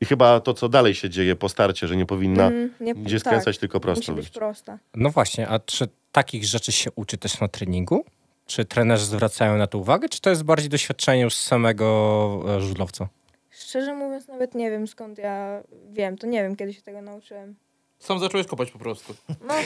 I 0.00 0.04
chyba 0.04 0.40
to, 0.40 0.54
co 0.54 0.68
dalej 0.68 0.94
się 0.94 1.10
dzieje 1.10 1.36
po 1.36 1.48
starcie, 1.48 1.88
że 1.88 1.96
nie 1.96 2.06
powinna 2.06 2.46
mm, 2.46 2.74
nie, 2.80 2.94
gdzie 2.94 3.18
skręcać, 3.20 3.58
tylko 3.58 3.80
prosto 3.80 4.12
być. 4.12 4.30
prosta. 4.30 4.78
No 4.94 5.10
właśnie, 5.10 5.48
a 5.48 5.58
czy 5.58 5.88
takich 6.12 6.44
rzeczy 6.44 6.72
się 6.72 6.90
uczy 6.96 7.18
też 7.18 7.40
na 7.40 7.48
treningu? 7.48 8.04
Czy 8.46 8.64
trenerzy 8.64 9.04
zwracają 9.04 9.56
na 9.56 9.66
to 9.66 9.78
uwagę, 9.78 10.08
czy 10.08 10.20
to 10.20 10.30
jest 10.30 10.42
bardziej 10.42 10.68
doświadczenie 10.70 11.22
już 11.22 11.34
samego 11.34 12.44
e, 12.56 12.60
żużlowca? 12.60 13.08
Szczerze 13.50 13.94
mówiąc, 13.94 14.28
nawet 14.28 14.54
nie 14.54 14.70
wiem 14.70 14.86
skąd 14.86 15.18
ja 15.18 15.62
wiem. 15.92 16.18
To 16.18 16.26
nie 16.26 16.42
wiem, 16.42 16.56
kiedy 16.56 16.74
się 16.74 16.82
tego 16.82 17.02
nauczyłem. 17.02 17.54
Sam 17.98 18.18
zacząłeś 18.18 18.46
kopać 18.46 18.70
po 18.70 18.78
prostu. 18.78 19.14
No, 19.28 19.54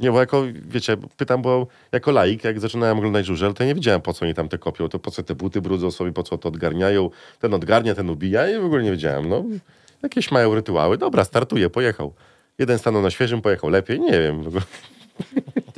Nie, 0.00 0.12
bo 0.12 0.20
jako, 0.20 0.42
wiecie, 0.68 0.96
pytam, 1.16 1.42
bo 1.42 1.66
jako 1.92 2.10
laik, 2.10 2.44
jak 2.44 2.60
zaczynałem 2.60 2.98
oglądać 2.98 3.26
żużel, 3.26 3.54
to 3.54 3.64
nie 3.64 3.74
wiedziałem, 3.74 4.00
po 4.00 4.14
co 4.14 4.24
oni 4.24 4.34
tam 4.34 4.48
te 4.48 4.58
kopią, 4.58 4.88
to 4.88 4.98
po 4.98 5.10
co 5.10 5.22
te 5.22 5.34
buty 5.34 5.60
brudzą 5.60 5.90
sobie, 5.90 6.12
po 6.12 6.22
co 6.22 6.38
to 6.38 6.48
odgarniają, 6.48 7.10
ten 7.40 7.54
odgarnia, 7.54 7.94
ten 7.94 8.10
ubija 8.10 8.50
i 8.50 8.58
w 8.58 8.64
ogóle 8.64 8.82
nie 8.82 8.90
wiedziałem, 8.90 9.28
no. 9.28 9.44
Jakieś 10.02 10.30
mają 10.30 10.54
rytuały, 10.54 10.98
dobra, 10.98 11.24
startuje, 11.24 11.70
pojechał. 11.70 12.12
Jeden 12.58 12.78
stanął 12.78 13.02
na 13.02 13.10
świeżym, 13.10 13.42
pojechał 13.42 13.70
lepiej, 13.70 14.00
nie 14.00 14.20
wiem. 14.20 14.44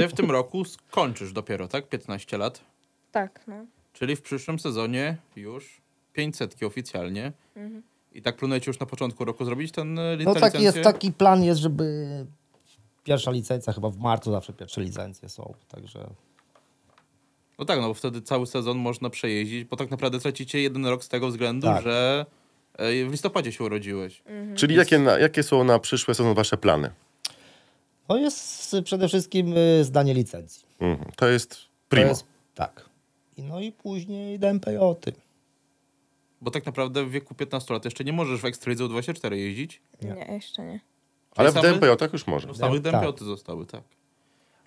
Ty 0.01 0.09
w 0.09 0.13
tym 0.13 0.31
roku 0.31 0.65
skończysz 0.65 1.33
dopiero, 1.33 1.69
tak? 1.69 1.89
15 1.89 2.39
lat. 2.39 2.61
tak, 3.13 3.41
no. 3.47 3.67
Czyli 3.93 4.17
w 4.17 4.23
przyszłym 4.23 4.59
sezonie 4.59 5.17
już 5.37 5.81
500 6.13 6.63
oficjalnie. 6.63 7.33
Mhm. 7.57 7.83
I 8.13 8.23
tak 8.23 8.37
planujecie 8.37 8.71
już 8.71 8.81
na 8.81 8.87
początku 8.87 9.25
roku 9.25 9.45
zrobić 9.45 9.73
ten 9.73 9.99
e, 9.99 10.17
No 10.25 10.35
tę 10.35 10.41
taki 10.41 10.63
jest, 10.63 10.77
licencję? 10.77 10.83
taki 10.93 11.13
plan 11.13 11.43
jest, 11.45 11.61
żeby 11.61 12.07
pierwsza 13.05 13.31
licencja, 13.31 13.73
chyba 13.73 13.91
w 13.91 13.97
marcu 13.99 14.31
zawsze 14.31 14.53
pierwsze 14.53 14.81
licencje 14.81 15.29
są, 15.29 15.55
także 15.69 16.11
No 17.59 17.65
tak, 17.65 17.81
no 17.81 17.89
bo 17.89 17.95
wtedy 17.95 18.23
cały 18.23 18.47
sezon 18.47 18.79
można 18.79 19.11
przejeździć, 19.11 19.65
bo 19.65 19.77
tak 19.77 19.91
naprawdę 19.91 20.19
tracicie 20.21 20.61
jeden 20.63 20.87
rok 20.87 21.05
z 21.05 21.09
tego 21.09 21.29
względu, 21.29 21.67
Tak. 21.67 21.83
że 21.83 22.27
e, 22.79 23.05
w 23.07 23.11
listopadzie 23.11 23.53
się 23.53 23.65
urodziłeś. 23.65 24.23
Czyli 24.55 24.75
jakie, 24.75 24.99
na, 24.99 25.19
jakie 25.19 25.43
są 25.43 25.65
na 25.65 25.79
przyszłe 25.79 26.15
sezon 26.15 26.35
wasze 26.35 26.57
plany? 26.57 26.91
No 28.11 28.17
jest 28.17 28.77
przede 28.85 29.09
wszystkim 29.09 29.55
y, 29.57 29.85
zdanie 29.85 30.15
licencji. 30.15 30.67
Mhm. 30.81 31.13
To 31.17 31.29
jest 31.29 31.51
To 31.51 31.57
primo. 31.89 32.09
jest, 32.09 32.25
tak. 32.55 32.85
I 33.37 33.43
no 33.43 33.61
i 33.61 33.73
później 33.73 34.39
DMPJ-y. 34.39 35.13
Bo 36.41 36.51
tak 36.51 36.67
naprawdę 36.67 37.05
w 37.05 37.11
wieku 37.11 37.35
15 37.35 37.75
lat 37.75 37.85
jeszcze 37.85 38.05
nie 38.05 38.13
możesz 38.13 38.41
w 38.41 38.45
Ekstralidze 38.45 38.89
24 38.89 39.39
jeździć. 39.39 39.81
Nie. 40.03 40.13
Nie, 40.13 40.35
jeszcze 40.35 40.63
nie. 40.63 40.81
Ale 41.37 41.51
w 41.51 41.55
same- 41.55 41.63
DMPJ 41.63 42.13
już 42.13 42.27
może. 42.27 42.47
No, 42.49 42.55
samych 42.55 42.83
Tak. 42.83 42.93
DMPOty 42.93 43.25
zostały, 43.25 43.67
tak. 43.67 43.83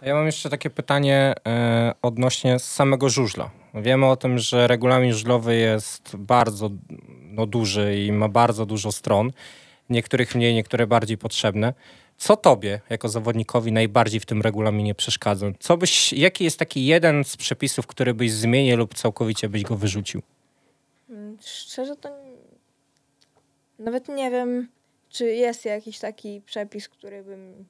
A 0.02 0.06
ja 0.06 0.16
mam 0.16 0.26
jeszcze 0.26 0.50
takie 0.50 0.70
pytanie 0.70 1.34
e, 1.48 1.94
odnośnie 2.02 2.60
samego 2.60 3.10
żużla. 3.10 3.52
Wiemy 3.74 4.06
o 4.06 4.16
tym, 4.16 4.40
że 4.40 4.68
regulamin 4.68 5.12
żużlowy 5.12 5.56
jest 5.56 6.16
bardzo 6.16 6.70
no, 7.22 7.46
duży 7.46 8.00
i 8.06 8.12
ma 8.12 8.30
bardzo 8.30 8.66
dużo 8.66 8.92
stron. 8.92 9.32
Niektórych 9.90 10.36
mniej, 10.36 10.54
niektóre 10.54 10.88
bardziej 10.88 11.18
potrzebne. 11.18 11.74
Co 12.24 12.38
tobie, 12.38 12.82
jako 12.90 13.10
zawodnikowi, 13.10 13.72
najbardziej 13.72 14.20
w 14.20 14.26
tym 14.26 14.42
regulaminie 14.42 14.96
przeszkadza? 14.96 15.48
Co 15.60 15.78
byś, 15.78 16.14
jaki 16.14 16.44
jest 16.44 16.60
taki 16.60 16.86
jeden 16.86 17.24
z 17.24 17.38
przepisów, 17.38 17.88
który 17.88 18.14
byś 18.14 18.32
zmienił 18.32 18.78
lub 18.78 18.94
całkowicie 18.94 19.50
byś 19.50 19.64
go 19.64 19.78
wyrzucił? 19.78 20.22
Mm, 21.10 21.38
Szczerze 21.42 21.96
to 21.96 22.10
nawet 23.80 24.08
nie 24.08 24.32
wiem, 24.32 24.68
czy 25.10 25.26
jest 25.26 25.66
jakiś 25.66 26.00
taki 26.00 26.42
przepis, 26.42 26.90
który 26.90 27.24
bym 27.24 27.66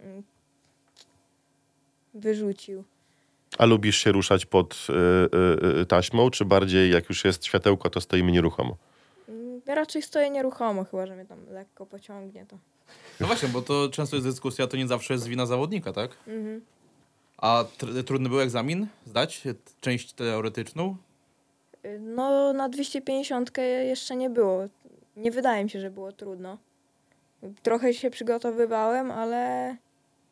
mm, 0.00 0.22
wyrzucił. 2.14 2.84
A 3.58 3.64
lubisz 3.66 3.96
się 3.96 4.12
ruszać 4.12 4.46
pod 4.46 4.86
y, 4.90 4.92
y, 5.76 5.80
y, 5.80 5.86
taśmą, 5.86 6.30
czy 6.30 6.44
bardziej 6.44 6.90
jak 6.90 7.08
już 7.08 7.24
jest 7.24 7.44
światełko, 7.44 7.90
to 7.90 8.00
stoimy 8.00 8.32
nieruchomo? 8.32 8.76
Mm, 9.28 9.60
Raczej 9.66 10.02
stoję 10.02 10.30
nieruchomo, 10.30 10.84
chyba 10.84 11.06
że 11.06 11.14
mnie 11.16 11.26
tam 11.26 11.38
lekko 11.50 11.86
pociągnie 11.86 12.46
to. 12.46 12.58
No 13.20 13.26
właśnie, 13.26 13.48
bo 13.48 13.62
to 13.62 13.88
często 13.88 14.16
jest 14.16 14.28
dyskusja, 14.28 14.66
to 14.66 14.76
nie 14.76 14.86
zawsze 14.86 15.14
jest 15.14 15.26
wina 15.28 15.46
zawodnika, 15.46 15.92
tak? 15.92 16.10
Mhm. 16.26 16.60
A 17.38 17.64
tr- 17.78 18.04
trudny 18.04 18.28
był 18.28 18.40
egzamin 18.40 18.86
zdać? 19.06 19.42
Część 19.80 20.12
teoretyczną? 20.12 20.96
No, 22.00 22.52
na 22.52 22.68
250 22.68 23.50
jeszcze 23.84 24.16
nie 24.16 24.30
było. 24.30 24.62
Nie 25.16 25.30
wydaje 25.30 25.64
mi 25.64 25.70
się, 25.70 25.80
że 25.80 25.90
było 25.90 26.12
trudno. 26.12 26.58
Trochę 27.62 27.94
się 27.94 28.10
przygotowywałem, 28.10 29.10
ale 29.10 29.76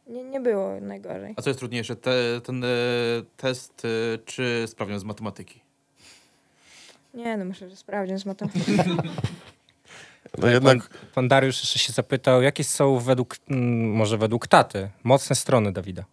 nie, 0.06 0.24
nie 0.24 0.40
było 0.40 0.80
najgorzej. 0.80 1.34
A 1.36 1.42
co 1.42 1.50
jest 1.50 1.61
trudniejsze, 1.61 1.96
te, 1.96 2.40
ten 2.40 2.64
e, 2.64 2.68
test 3.36 3.82
e, 3.84 4.18
czy 4.18 4.64
sprawdzian 4.66 4.98
z 5.00 5.04
matematyki? 5.04 5.61
Nie, 7.14 7.36
no 7.36 7.44
myślę, 7.44 7.70
że 7.70 7.76
sprawdzian 7.76 8.18
z 8.18 8.26
matematyki. 8.26 8.72
No 10.38 10.48
jednak 10.48 10.88
Pan, 10.88 10.98
pan 11.14 11.28
Dariusz 11.28 11.60
jeszcze 11.60 11.78
się 11.78 11.92
zapytał, 11.92 12.42
jakie 12.42 12.64
są 12.64 12.98
według, 12.98 13.36
może 13.92 14.18
według 14.18 14.46
taty, 14.46 14.90
mocne 15.04 15.36
strony 15.36 15.72
Dawida? 15.72 16.04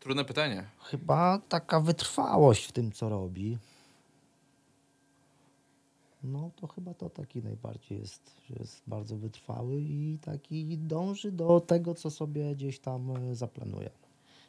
Trudne 0.00 0.24
pytanie. 0.24 0.64
Chyba 0.82 1.40
taka 1.48 1.80
wytrwałość 1.80 2.66
w 2.66 2.72
tym, 2.72 2.92
co 2.92 3.08
robi. 3.08 3.58
No 6.22 6.50
to 6.60 6.66
chyba 6.66 6.94
to 6.94 7.10
taki 7.10 7.42
najbardziej 7.42 7.98
jest, 7.98 8.36
że 8.50 8.54
jest 8.58 8.82
bardzo 8.86 9.16
wytrwały 9.16 9.80
i 9.80 10.18
taki 10.24 10.78
dąży 10.78 11.32
do 11.32 11.60
tego, 11.60 11.94
co 11.94 12.10
sobie 12.10 12.54
gdzieś 12.54 12.78
tam 12.78 13.10
e, 13.16 13.34
zaplanuje. 13.34 13.90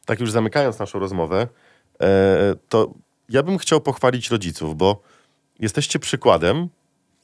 tak 0.06 0.20
już 0.20 0.32
zamykając 0.32 0.80
naszą 0.80 1.00
rozmowę, 1.00 1.48
e, 2.02 2.56
to 2.70 2.94
ja 3.30 3.44
bym 3.44 3.58
chciał 3.58 3.82
pochwalić 3.82 4.30
rodziców, 4.30 4.78
bo 4.78 5.02
jesteście 5.60 6.00
przykładem 6.00 6.70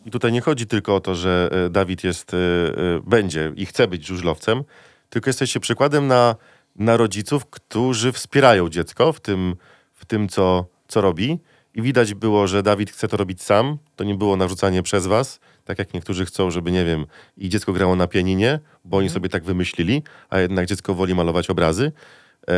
i 0.05 0.11
tutaj 0.11 0.31
nie 0.31 0.41
chodzi 0.41 0.67
tylko 0.67 0.95
o 0.95 0.99
to, 0.99 1.15
że 1.15 1.49
e, 1.51 1.69
Dawid 1.69 2.03
jest, 2.03 2.33
e, 2.33 2.37
e, 2.37 2.99
będzie 3.05 3.51
i 3.55 3.65
chce 3.65 3.87
być 3.87 4.07
żużlowcem, 4.07 4.63
tylko 5.09 5.29
jesteście 5.29 5.59
przykładem 5.59 6.07
na, 6.07 6.35
na 6.75 6.97
rodziców, 6.97 7.45
którzy 7.45 8.11
wspierają 8.11 8.69
dziecko 8.69 9.13
w 9.13 9.19
tym, 9.19 9.55
w 9.93 10.05
tym 10.05 10.29
co, 10.29 10.65
co 10.87 11.01
robi. 11.01 11.39
I 11.75 11.81
widać 11.81 12.13
było, 12.13 12.47
że 12.47 12.63
Dawid 12.63 12.91
chce 12.91 13.07
to 13.07 13.17
robić 13.17 13.41
sam. 13.41 13.77
To 13.95 14.03
nie 14.03 14.15
było 14.15 14.37
narzucanie 14.37 14.83
przez 14.83 15.07
was, 15.07 15.39
tak 15.65 15.79
jak 15.79 15.93
niektórzy 15.93 16.25
chcą, 16.25 16.51
żeby, 16.51 16.71
nie 16.71 16.85
wiem, 16.85 17.05
i 17.37 17.49
dziecko 17.49 17.73
grało 17.73 17.95
na 17.95 18.07
pianinie, 18.07 18.59
bo 18.85 18.97
oni 18.97 19.09
sobie 19.09 19.29
tak 19.29 19.43
wymyślili, 19.43 20.03
a 20.29 20.39
jednak 20.39 20.65
dziecko 20.65 20.93
woli 20.93 21.15
malować 21.15 21.49
obrazy 21.49 21.91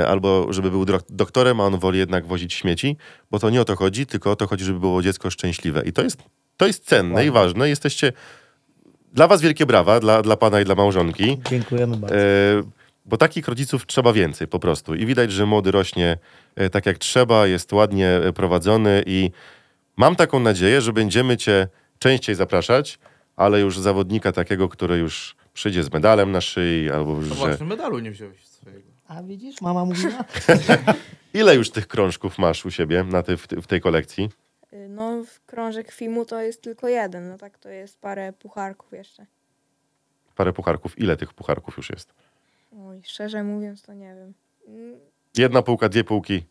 albo 0.08 0.54
żeby 0.54 0.72
był 0.72 0.86
doktorem, 1.10 1.60
a 1.60 1.64
on 1.64 1.80
woli 1.80 2.00
jednak 2.00 2.26
wozić 2.26 2.54
śmieci, 2.54 2.98
bo 3.32 3.40
to 3.40 3.50
nie 3.50 3.62
o 3.62 3.66
to 3.66 3.76
chodzi, 3.76 4.06
tylko 4.06 4.32
o 4.32 4.36
to 4.36 4.48
chodzi, 4.48 4.66
żeby 4.66 4.80
było 4.80 5.02
dziecko 5.02 5.30
szczęśliwe. 5.30 5.82
I 5.86 5.94
to 5.94 6.04
jest, 6.04 6.24
to 6.58 6.68
jest 6.68 6.86
cenne 6.86 7.26
i 7.26 7.32
ważne. 7.32 7.70
Jesteście... 7.70 8.14
Dla 9.14 9.28
was 9.28 9.42
wielkie 9.42 9.66
brawa, 9.66 10.00
dla, 10.00 10.22
dla 10.22 10.38
pana 10.38 10.62
i 10.62 10.66
dla 10.66 10.76
małżonki. 10.76 11.38
Dziękujemy 11.50 11.98
bardzo. 11.98 12.16
E, 12.16 12.20
bo 13.06 13.18
takich 13.18 13.48
rodziców 13.48 13.86
trzeba 13.86 14.14
więcej 14.14 14.48
po 14.48 14.60
prostu. 14.60 14.96
I 14.96 15.06
widać, 15.06 15.32
że 15.32 15.46
młody 15.46 15.72
rośnie 15.72 16.18
e, 16.56 16.70
tak 16.70 16.86
jak 16.86 16.98
trzeba, 16.98 17.48
jest 17.48 17.74
ładnie 17.74 18.10
e, 18.10 18.34
prowadzony 18.34 19.04
i 19.06 19.32
mam 19.98 20.16
taką 20.16 20.40
nadzieję, 20.40 20.82
że 20.82 20.94
będziemy 20.94 21.38
cię 21.38 21.68
częściej 22.00 22.36
zapraszać, 22.36 23.00
ale 23.36 23.60
już 23.60 23.80
zawodnika 23.80 24.32
takiego, 24.32 24.70
który 24.70 24.98
już 24.98 25.36
przyjdzie 25.54 25.84
z 25.84 25.94
medalem 25.94 26.32
na 26.32 26.42
szyi, 26.42 26.92
albo 26.92 27.16
No 27.16 27.22
że... 27.22 27.36
właśnie, 27.36 27.66
medalu 27.66 28.00
nie 28.00 28.12
wziąłeś. 28.12 28.38
A 29.08 29.24
widzisz, 29.24 29.62
mama 29.62 29.86
mówiła? 29.86 30.24
Ile 31.34 31.56
już 31.56 31.72
tych 31.72 31.88
krążków 31.88 32.38
masz 32.38 32.66
u 32.66 32.72
siebie 32.72 33.04
na 33.04 33.24
tej, 33.24 33.38
w, 33.38 33.48
tej- 33.48 33.62
w 33.62 33.68
tej 33.68 33.82
kolekcji? 33.82 34.30
Y, 34.74 34.88
No, 34.90 35.24
w 35.24 35.40
krążek 35.46 35.92
filmu 35.92 36.26
to 36.26 36.42
jest 36.42 36.62
tylko 36.62 36.88
jeden, 36.88 37.30
no 37.30 37.38
tak 37.38 37.58
to 37.58 37.70
jest 37.70 38.00
parę 38.00 38.34
pucharków 38.34 38.92
jeszcze. 38.94 39.26
Parę 40.36 40.54
pucharków. 40.54 41.00
Ile 41.00 41.18
tych 41.18 41.34
pucharków 41.34 41.78
już 41.78 41.90
jest? 41.90 42.14
Oj, 42.88 43.02
szczerze 43.04 43.44
mówiąc, 43.44 43.82
to 43.82 43.94
nie 43.94 44.16
wiem. 44.16 44.34
Mm, 44.68 45.00
Jedna 45.38 45.62
półka, 45.62 45.90
dwie 45.90 46.04
półki, 46.04 46.46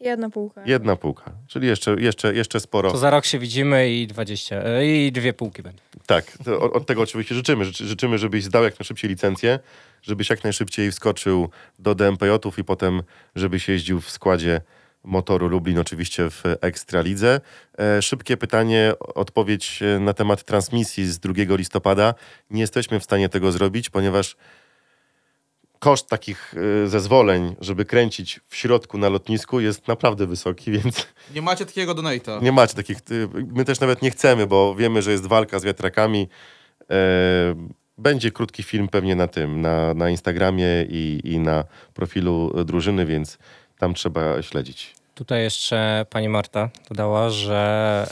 Jedna 0.00 0.30
półka. 0.30 0.62
jedna 0.66 0.96
półka. 0.96 1.32
Czyli 1.46 1.66
jeszcze, 1.66 1.96
jeszcze, 2.00 2.34
jeszcze 2.34 2.60
sporo. 2.60 2.90
To 2.90 2.98
za 2.98 3.10
rok 3.10 3.24
się 3.24 3.38
widzimy 3.38 3.90
i 3.90 4.06
20, 4.06 4.64
e, 4.64 4.86
i 4.86 5.12
dwie 5.12 5.32
półki 5.32 5.62
będą. 5.62 5.82
Tak, 6.06 6.38
od, 6.60 6.72
od 6.72 6.86
tego 6.86 7.02
oczywiście 7.02 7.34
życzymy. 7.34 7.64
Życzy, 7.64 7.86
życzymy, 7.86 8.18
żebyś 8.18 8.44
zdał 8.44 8.64
jak 8.64 8.78
najszybciej 8.78 9.10
licencję, 9.10 9.58
żebyś 10.02 10.30
jak 10.30 10.44
najszybciej 10.44 10.90
wskoczył 10.90 11.48
do 11.78 11.94
DMPJ-ów 11.94 12.58
i 12.58 12.64
potem, 12.64 13.02
żebyś 13.34 13.68
jeździł 13.68 14.00
w 14.00 14.10
składzie 14.10 14.60
motoru 15.04 15.48
Lublin, 15.48 15.78
oczywiście 15.78 16.30
w 16.30 16.42
Ekstralidze. 16.60 17.40
E, 17.78 18.02
szybkie 18.02 18.36
pytanie, 18.36 18.92
odpowiedź 18.98 19.82
e, 19.82 20.00
na 20.00 20.12
temat 20.12 20.44
transmisji 20.44 21.06
z 21.06 21.18
2 21.18 21.32
listopada. 21.56 22.14
Nie 22.50 22.60
jesteśmy 22.60 23.00
w 23.00 23.04
stanie 23.04 23.28
tego 23.28 23.52
zrobić, 23.52 23.90
ponieważ 23.90 24.36
koszt 25.78 26.08
takich 26.08 26.54
e, 26.84 26.88
zezwoleń, 26.88 27.56
żeby 27.60 27.84
kręcić 27.84 28.40
w 28.48 28.56
środku 28.56 28.98
na 28.98 29.08
lotnisku 29.08 29.60
jest 29.60 29.88
naprawdę 29.88 30.26
wysoki, 30.26 30.70
więc 30.78 31.06
Nie 31.34 31.42
macie 31.42 31.66
takiego 31.66 31.94
donate'a. 31.94 32.42
nie 32.42 32.52
macie 32.52 32.74
takich. 32.74 32.98
y, 33.10 33.28
My 33.54 33.64
też 33.64 33.80
nawet 33.80 34.02
nie 34.02 34.10
chcemy, 34.10 34.46
bo 34.46 34.74
wiemy, 34.74 35.02
że 35.02 35.12
jest 35.12 35.26
walka 35.26 35.58
z 35.58 35.64
wiatrakami. 35.64 36.28
E, 36.90 36.96
Będzie 37.98 38.30
krótki 38.30 38.62
film 38.62 38.88
pewnie 38.88 39.16
na 39.16 39.26
tym, 39.28 39.60
na, 39.60 39.94
na 39.94 40.10
Instagramie 40.10 40.86
i, 40.88 41.20
i 41.24 41.38
na 41.38 41.64
profilu 41.94 42.64
drużyny, 42.64 43.06
więc 43.06 43.38
tam 43.78 43.94
trzeba 43.94 44.42
śledzić. 44.42 44.94
Tutaj 45.14 45.42
jeszcze 45.42 46.06
pani 46.10 46.28
Marta 46.28 46.70
dodała, 46.88 47.30
że 47.30 48.06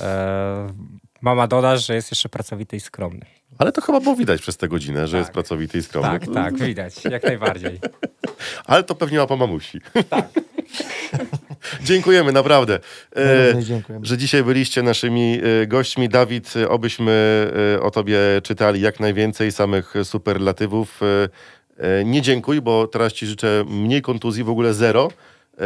e, 0.70 0.74
mama 1.20 1.46
doda, 1.46 1.76
że 1.76 1.94
jest 1.94 2.10
jeszcze 2.10 2.28
pracowity 2.28 2.76
i 2.76 2.80
skromny. 2.80 3.26
Ale 3.58 3.72
to 3.72 3.80
chyba 3.80 4.00
było 4.00 4.16
widać 4.16 4.40
przez 4.42 4.56
tę 4.56 4.68
godzinę, 4.68 5.06
że 5.06 5.12
Tak. 5.12 5.20
jest 5.20 5.32
pracowity 5.32 5.78
i 5.78 5.82
skromny. 5.82 6.20
Tak, 6.20 6.34
tak, 6.34 6.58
widać, 6.58 7.04
jak 7.04 7.22
najbardziej. 7.22 7.80
Ale 8.66 8.82
to 8.82 8.94
pewnie 8.94 9.18
ma 9.18 9.26
po 9.26 9.36
mamusi. 9.36 9.80
Dziękujemy, 11.84 12.32
naprawdę. 12.32 12.78
E, 13.16 13.62
dziękujemy. 13.62 14.06
że 14.06 14.18
dzisiaj 14.18 14.44
byliście 14.44 14.82
naszymi 14.82 15.40
e, 15.62 15.66
gośćmi. 15.66 16.08
Dawid, 16.08 16.54
e, 16.56 16.68
obyśmy 16.68 17.46
e, 17.76 17.82
o 17.82 17.90
tobie 17.90 18.18
czytali 18.42 18.80
jak 18.80 19.00
najwięcej 19.00 19.52
samych 19.52 19.94
superlatywów. 20.04 21.00
E, 21.78 22.04
Nie 22.04 22.22
dziękuj, 22.22 22.60
bo 22.60 22.86
teraz 22.86 23.12
ci 23.12 23.26
życzę 23.26 23.64
mniej 23.68 24.02
kontuzji, 24.02 24.44
w 24.44 24.48
ogóle 24.50 24.74
zero. 24.74 25.08
E, 25.58 25.64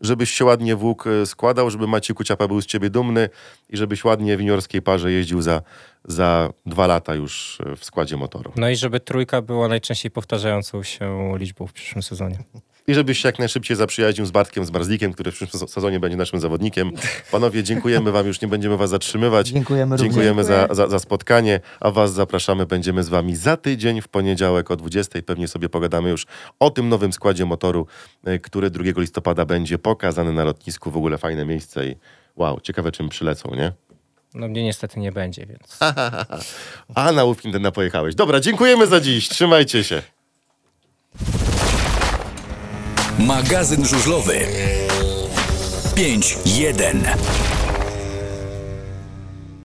Żebyś 0.00 0.30
się 0.30 0.44
ładnie 0.44 0.76
włók 0.76 1.06
e, 1.06 1.26
składał, 1.26 1.70
żeby 1.70 1.86
Maciej 1.86 2.16
Kuciapa 2.16 2.48
był 2.48 2.60
z 2.60 2.66
ciebie 2.66 2.90
dumny 2.90 3.28
i 3.70 3.76
żebyś 3.76 4.04
ładnie 4.04 4.36
w 4.36 4.40
juniorskiej 4.40 4.82
parze 4.82 5.12
jeździł 5.12 5.42
za, 5.42 5.62
za 6.04 6.52
dwa 6.66 6.86
lata 6.86 7.14
już 7.14 7.58
e, 7.66 7.76
w 7.76 7.84
składzie 7.84 8.16
motoru. 8.16 8.52
No 8.56 8.68
i 8.70 8.76
żeby 8.76 9.00
trójka 9.00 9.42
była 9.42 9.68
najczęściej 9.68 10.10
powtarzającą 10.10 10.82
się 10.82 11.34
liczbą 11.38 11.66
w 11.66 11.72
przyszłym 11.72 12.02
sezonie. 12.02 12.38
I 12.86 12.94
żebyś 12.94 13.18
się 13.18 13.28
jak 13.28 13.38
najszybciej 13.38 13.76
zaprzyjaźnił 13.76 14.26
z 14.26 14.30
Bartkiem 14.30 14.64
z 14.64 14.70
Marzlikiem, 14.70 15.12
który 15.12 15.32
w 15.32 15.34
przyszłym 15.34 15.68
sezonie 15.68 16.00
będzie 16.00 16.16
naszym 16.16 16.40
zawodnikiem. 16.40 16.92
Panowie, 17.30 17.62
dziękujemy 17.62 18.12
wam, 18.12 18.26
już 18.26 18.40
nie 18.40 18.48
będziemy 18.48 18.76
was 18.76 18.90
zatrzymywać. 18.90 19.48
Dziękujemy 19.48 19.96
również. 19.96 20.14
Dziękujemy 20.14 20.44
za, 20.44 20.68
za, 20.70 20.88
za 20.88 20.98
spotkanie, 20.98 21.60
a 21.80 21.90
was 21.90 22.12
zapraszamy, 22.12 22.66
będziemy 22.66 23.02
z 23.02 23.08
wami 23.08 23.36
za 23.36 23.56
tydzień 23.56 24.00
w 24.00 24.08
poniedziałek 24.08 24.70
o 24.70 24.76
20. 24.76 25.22
Pewnie 25.22 25.48
sobie 25.48 25.68
pogadamy 25.68 26.10
już 26.10 26.26
o 26.60 26.70
tym 26.70 26.88
nowym 26.88 27.12
składzie 27.12 27.44
motoru, 27.44 27.86
e, 28.24 28.38
który 28.38 28.70
2 28.70 28.84
listopada 29.00 29.44
będzie 29.44 29.78
pokazany 29.78 30.32
na 30.32 30.44
lotnisku. 30.44 30.90
W 30.90 30.96
ogóle 30.96 31.18
fajne 31.18 31.44
miejsce 31.44 31.88
i 31.88 31.96
wow, 32.36 32.60
ciekawe 32.60 32.92
czym 32.92 33.08
przylecą, 33.08 33.54
nie? 33.54 33.72
No 34.34 34.48
mnie 34.48 34.64
niestety 34.64 35.00
nie 35.00 35.12
będzie, 35.12 35.46
więc... 35.46 35.78
A 36.94 37.12
na 37.12 37.24
Ufindena 37.24 37.70
pojechałeś. 37.72 38.14
Dobra, 38.14 38.40
dziękujemy 38.40 38.86
za 38.86 39.00
dziś. 39.00 39.28
Trzymajcie 39.28 39.84
się. 39.84 40.02
Magazyn 43.18 43.86
żużlowy. 43.86 44.46
5.1 45.94 47.45